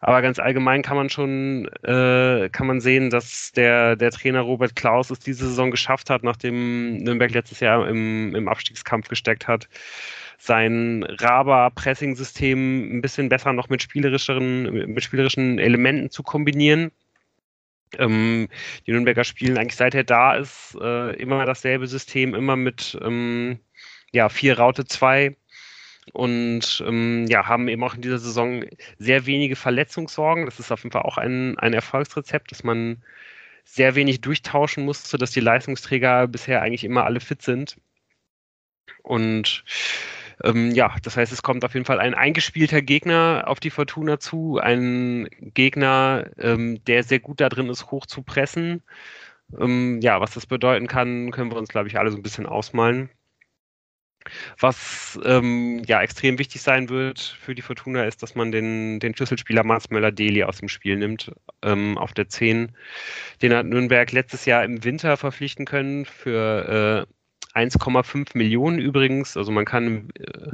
[0.00, 4.76] Aber ganz allgemein kann man schon, äh, kann man sehen, dass der, der Trainer Robert
[4.76, 9.68] Klaus es diese Saison geschafft hat, nachdem Nürnberg letztes Jahr im, im Abstiegskampf gesteckt hat,
[10.40, 16.92] sein Raba-Pressing-System ein bisschen besser noch mit spielerischen, mit spielerischen Elementen zu kombinieren.
[17.98, 18.48] Ähm,
[18.86, 23.60] die Nürnberger spielen eigentlich seit er da ist äh, immer dasselbe System, immer mit ähm,
[24.12, 25.36] ja, vier Raute 2
[26.14, 28.64] und ähm, ja, haben eben auch in dieser Saison
[28.98, 30.46] sehr wenige Verletzungssorgen.
[30.46, 33.02] Das ist auf jeden Fall auch ein, ein Erfolgsrezept, dass man
[33.64, 37.76] sehr wenig durchtauschen musste, dass die Leistungsträger bisher eigentlich immer alle fit sind.
[39.02, 39.64] Und
[40.44, 44.18] ähm, ja, das heißt, es kommt auf jeden Fall ein eingespielter Gegner auf die Fortuna
[44.20, 48.82] zu, ein Gegner, ähm, der sehr gut da drin ist, hoch zu pressen.
[49.58, 52.46] Ähm, ja, was das bedeuten kann, können wir uns, glaube ich, alle so ein bisschen
[52.46, 53.10] ausmalen.
[54.58, 59.14] Was ähm, ja extrem wichtig sein wird für die Fortuna ist, dass man den, den
[59.16, 62.76] Schlüsselspieler Mars Möller-Deli aus dem Spiel nimmt ähm, auf der 10.
[63.40, 67.12] Den hat Nürnberg letztes Jahr im Winter verpflichten können für äh,
[67.54, 69.36] 1,5 Millionen übrigens.
[69.36, 70.50] Also man kann äh,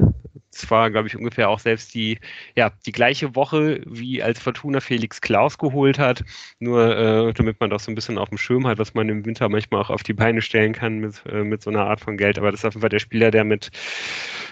[0.51, 2.18] zwar, glaube ich, ungefähr auch selbst die,
[2.56, 6.24] ja, die gleiche Woche wie als Fortuna Felix Klaus geholt hat,
[6.59, 9.24] nur äh, damit man doch so ein bisschen auf dem Schirm hat, was man im
[9.24, 12.16] Winter manchmal auch auf die Beine stellen kann mit, äh, mit so einer Art von
[12.16, 12.39] Geld.
[12.39, 13.70] Aber das ist auf jeden Fall der Spieler, der mit,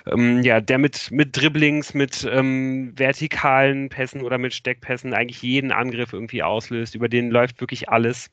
[0.06, 5.72] ähm, ja, der mit, mit Dribblings, mit ähm, vertikalen Pässen oder mit Steckpässen eigentlich jeden
[5.72, 6.94] Angriff irgendwie auslöst.
[6.94, 8.30] Über den läuft wirklich alles.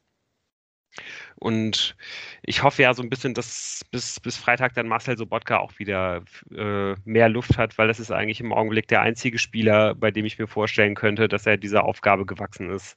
[1.42, 1.96] Und
[2.44, 6.24] ich hoffe ja so ein bisschen, dass bis, bis Freitag dann Marcel Sobotka auch wieder
[6.56, 10.24] äh, mehr Luft hat, weil das ist eigentlich im Augenblick der einzige Spieler, bei dem
[10.24, 12.96] ich mir vorstellen könnte, dass er dieser Aufgabe gewachsen ist.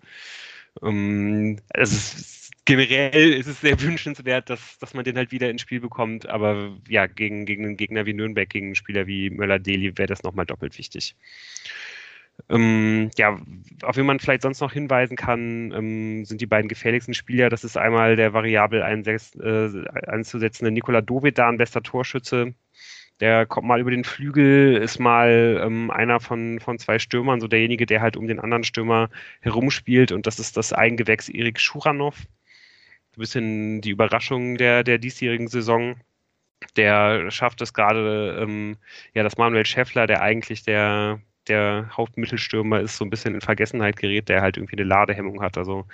[0.82, 5.62] Ähm, also ist, generell ist es sehr wünschenswert, dass, dass man den halt wieder ins
[5.62, 9.96] Spiel bekommt, aber ja, gegen, gegen einen Gegner wie Nürnberg, gegen einen Spieler wie Möller-Deli
[9.96, 11.16] wäre das nochmal doppelt wichtig.
[12.48, 13.38] Ähm, ja,
[13.82, 17.48] auf wen man vielleicht sonst noch hinweisen kann, ähm, sind die beiden gefährlichsten Spieler.
[17.48, 22.54] Das ist einmal der variabel äh, einzusetzende Nikola Dovedan, bester Torschütze.
[23.20, 27.46] Der kommt mal über den Flügel, ist mal ähm, einer von, von zwei Stürmern, so
[27.46, 29.08] derjenige, der halt um den anderen Stürmer
[29.40, 30.10] herumspielt.
[30.12, 32.18] Und das ist das Eigengewächs Erik Schuranov.
[33.16, 35.96] Ein bisschen die Überraschung der, der diesjährigen Saison.
[36.76, 38.76] Der schafft es gerade, ähm,
[39.14, 43.96] ja, dass Manuel Schäffler, der eigentlich der, der Hauptmittelstürmer ist, so ein bisschen in Vergessenheit
[43.96, 45.58] gerät, der halt irgendwie eine Ladehemmung hat.
[45.58, 45.86] Also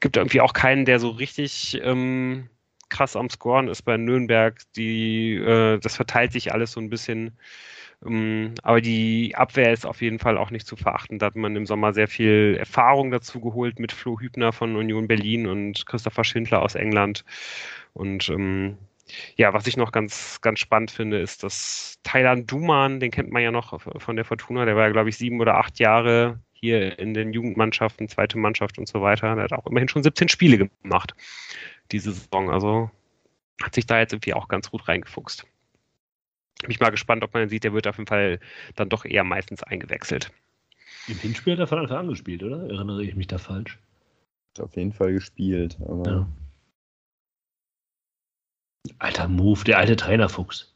[0.00, 2.48] gibt irgendwie auch keinen, der so richtig ähm,
[2.88, 4.58] krass am Scoren ist bei Nürnberg.
[4.76, 7.38] Die, äh, das verteilt sich alles so ein bisschen.
[8.04, 11.18] Ähm, aber die Abwehr ist auf jeden Fall auch nicht zu verachten.
[11.18, 15.08] Da hat man im Sommer sehr viel Erfahrung dazu geholt mit Flo Hübner von Union
[15.08, 17.24] Berlin und Christopher Schindler aus England.
[17.94, 18.78] Und ähm,
[19.36, 23.42] ja, was ich noch ganz, ganz spannend finde, ist, dass Thailand Duman, den kennt man
[23.42, 26.98] ja noch von der Fortuna, der war ja, glaube ich, sieben oder acht Jahre hier
[26.98, 29.34] in den Jugendmannschaften, zweite Mannschaft und so weiter.
[29.34, 31.14] Der hat auch immerhin schon 17 Spiele gemacht,
[31.90, 32.50] diese Saison.
[32.50, 32.90] Also
[33.62, 35.46] hat sich da jetzt irgendwie auch ganz gut reingefuchst.
[36.60, 38.38] Bin ich mal gespannt, ob man sieht, der wird auf jeden Fall
[38.76, 40.30] dann doch eher meistens eingewechselt.
[41.08, 42.68] Im Hinspiel hat er von Anfang an gespielt, oder?
[42.68, 43.78] Erinnere ich mich da falsch?
[44.50, 45.78] Hat auf jeden Fall gespielt.
[45.80, 46.28] ja.
[48.98, 50.72] Alter Move, der alte Trainerfuchs.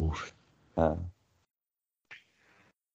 [0.00, 0.18] Move.
[0.76, 0.98] Ja.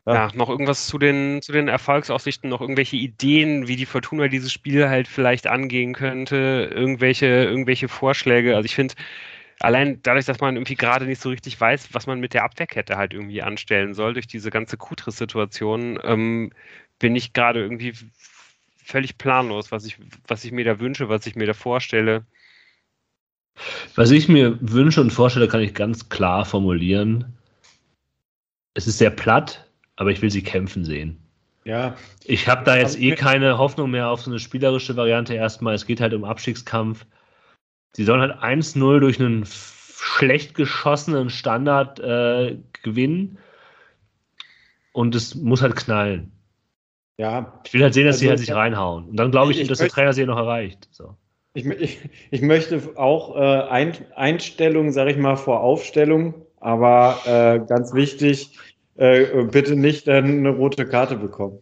[0.05, 0.13] Ja.
[0.13, 0.29] ja.
[0.33, 4.89] noch irgendwas zu den, zu den Erfolgsaussichten, noch irgendwelche Ideen, wie die Fortuna dieses Spiel
[4.89, 8.55] halt vielleicht angehen könnte, irgendwelche, irgendwelche Vorschläge.
[8.55, 8.95] Also ich finde,
[9.59, 12.97] allein dadurch, dass man irgendwie gerade nicht so richtig weiß, was man mit der Abwehrkette
[12.97, 16.51] halt irgendwie anstellen soll, durch diese ganze Kutris-Situation, ähm,
[16.97, 17.93] bin ich gerade irgendwie
[18.83, 19.97] völlig planlos, was ich,
[20.27, 22.25] was ich mir da wünsche, was ich mir da vorstelle.
[23.95, 27.37] Was ich mir wünsche und vorstelle, kann ich ganz klar formulieren.
[28.73, 31.17] Es ist sehr platt, aber ich will sie kämpfen sehen.
[31.63, 31.95] Ja.
[32.25, 35.75] Ich habe da jetzt eh keine Hoffnung mehr auf so eine spielerische Variante erstmal.
[35.75, 37.05] Es geht halt um Abstiegskampf.
[37.93, 43.37] Sie sollen halt 1-0 durch einen schlecht geschossenen Standard äh, gewinnen.
[44.93, 46.31] Und es muss halt knallen.
[47.17, 47.61] Ja.
[47.65, 49.09] Ich will halt sehen, dass Also, sie halt sich reinhauen.
[49.09, 50.87] Und dann glaube ich, ich dass der Dreier sie noch erreicht.
[50.91, 51.15] So.
[51.53, 57.65] Ich, ich, ich möchte auch äh, Ein, Einstellung, sage ich mal, vor Aufstellung, aber äh,
[57.67, 58.57] ganz wichtig,
[58.95, 61.59] äh, bitte nicht dann eine rote Karte bekommen.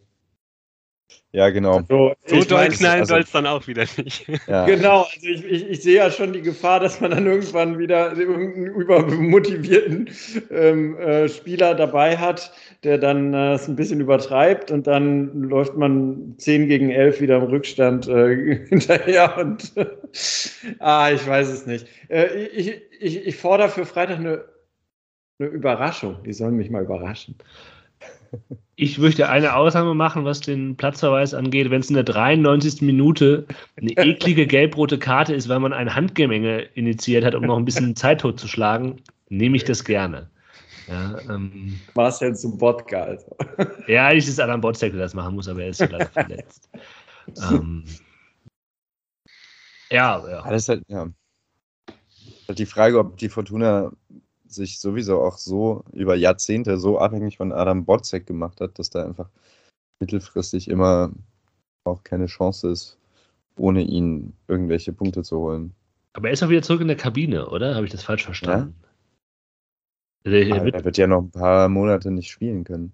[1.31, 1.81] Ja, genau.
[1.87, 4.25] So, So doll mein, knallen also- soll es dann auch wieder nicht.
[4.47, 4.65] Ja.
[4.65, 8.17] Genau, also ich, ich, ich sehe ja schon die Gefahr, dass man dann irgendwann wieder
[8.17, 10.09] irgendeinen übermotivierten
[10.49, 12.51] ähm, äh, Spieler dabei hat,
[12.83, 17.37] der dann äh, es ein bisschen übertreibt und dann läuft man 10 gegen 11 wieder
[17.37, 19.71] im Rückstand äh, hinterher und
[20.79, 21.85] ah, ich weiß es nicht.
[22.09, 24.45] Äh, ich, ich, ich fordere für Freitag eine,
[25.37, 26.17] eine Überraschung.
[26.25, 27.35] Die sollen mich mal überraschen.
[28.75, 31.69] Ich möchte eine Ausnahme machen, was den Platzverweis angeht.
[31.69, 32.81] Wenn es in der 93.
[32.81, 33.45] Minute
[33.75, 37.95] eine eklige gelb-rote Karte ist, weil man eine Handgemenge initiiert hat, um noch ein bisschen
[37.97, 40.29] Zeit totzuschlagen, nehme ich das gerne.
[40.87, 43.35] Ja, ähm, Marcel Subotka, also.
[43.87, 46.69] ja eigentlich ist es Adam Botzek, der das machen muss, aber er ist leider verletzt.
[47.51, 47.83] Ähm,
[49.91, 50.39] ja, ja.
[50.41, 51.07] Alles halt, ja.
[52.47, 53.91] Halt die Frage, ob die Fortuna
[54.51, 59.05] sich sowieso auch so über Jahrzehnte so abhängig von Adam Botzek gemacht hat, dass da
[59.05, 59.29] einfach
[59.99, 61.11] mittelfristig immer
[61.83, 62.97] auch keine Chance ist,
[63.57, 65.73] ohne ihn irgendwelche Punkte zu holen.
[66.13, 67.75] Aber er ist auch wieder zurück in der Kabine, oder?
[67.75, 68.75] Habe ich das falsch verstanden?
[70.25, 72.93] Also, er wird, er wird ja noch ein paar Monate nicht spielen können.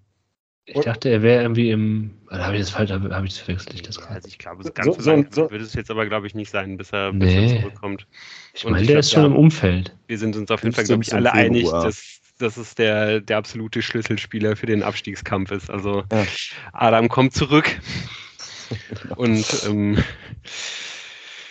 [0.66, 2.10] Ich dachte, er wäre irgendwie im.
[2.26, 3.74] Oder habe ich das falsch, habe habe ich das verwechselt?
[3.74, 5.90] Ich das also ich glaube, So- so, ganz so, so- lang so- wird es jetzt
[5.90, 7.52] aber, glaube ich, nicht sein, bis er, bis Nee.
[7.54, 8.06] er zurückkommt.
[8.52, 9.26] Ich meine, der glaub, ist schon ja.
[9.28, 9.94] im Umfeld.
[10.08, 11.16] Wir sind uns auf jeden Fall, glaube ich, 15.
[11.18, 15.70] alle einig, dass das ist der, der absolute Schlüsselspieler für den Abstiegskampf ist.
[15.70, 16.26] Also Ja.
[16.72, 17.78] Adam kommt zurück
[19.16, 20.02] und ähm,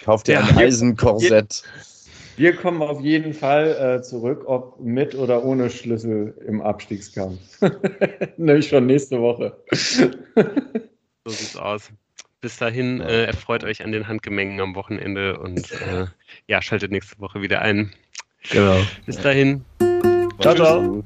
[0.04, 0.42] Kauft dir Ja.
[0.42, 1.64] ein Eisenkorsett.
[2.38, 7.40] Wir kommen auf jeden Fall äh, zurück, ob mit oder ohne Schlüssel im Abstiegskampf.
[8.38, 9.56] Nämlich schon nächste Woche.
[9.72, 11.92] so sieht's aus.
[12.42, 16.06] Bis dahin äh, erfreut euch an den Handgemengen am Wochenende und äh,
[16.48, 17.92] ja, schaltet nächste Woche wieder ein.
[18.52, 18.78] Genau.
[19.06, 19.64] Bis dahin.
[20.40, 21.04] Ciao, ciao.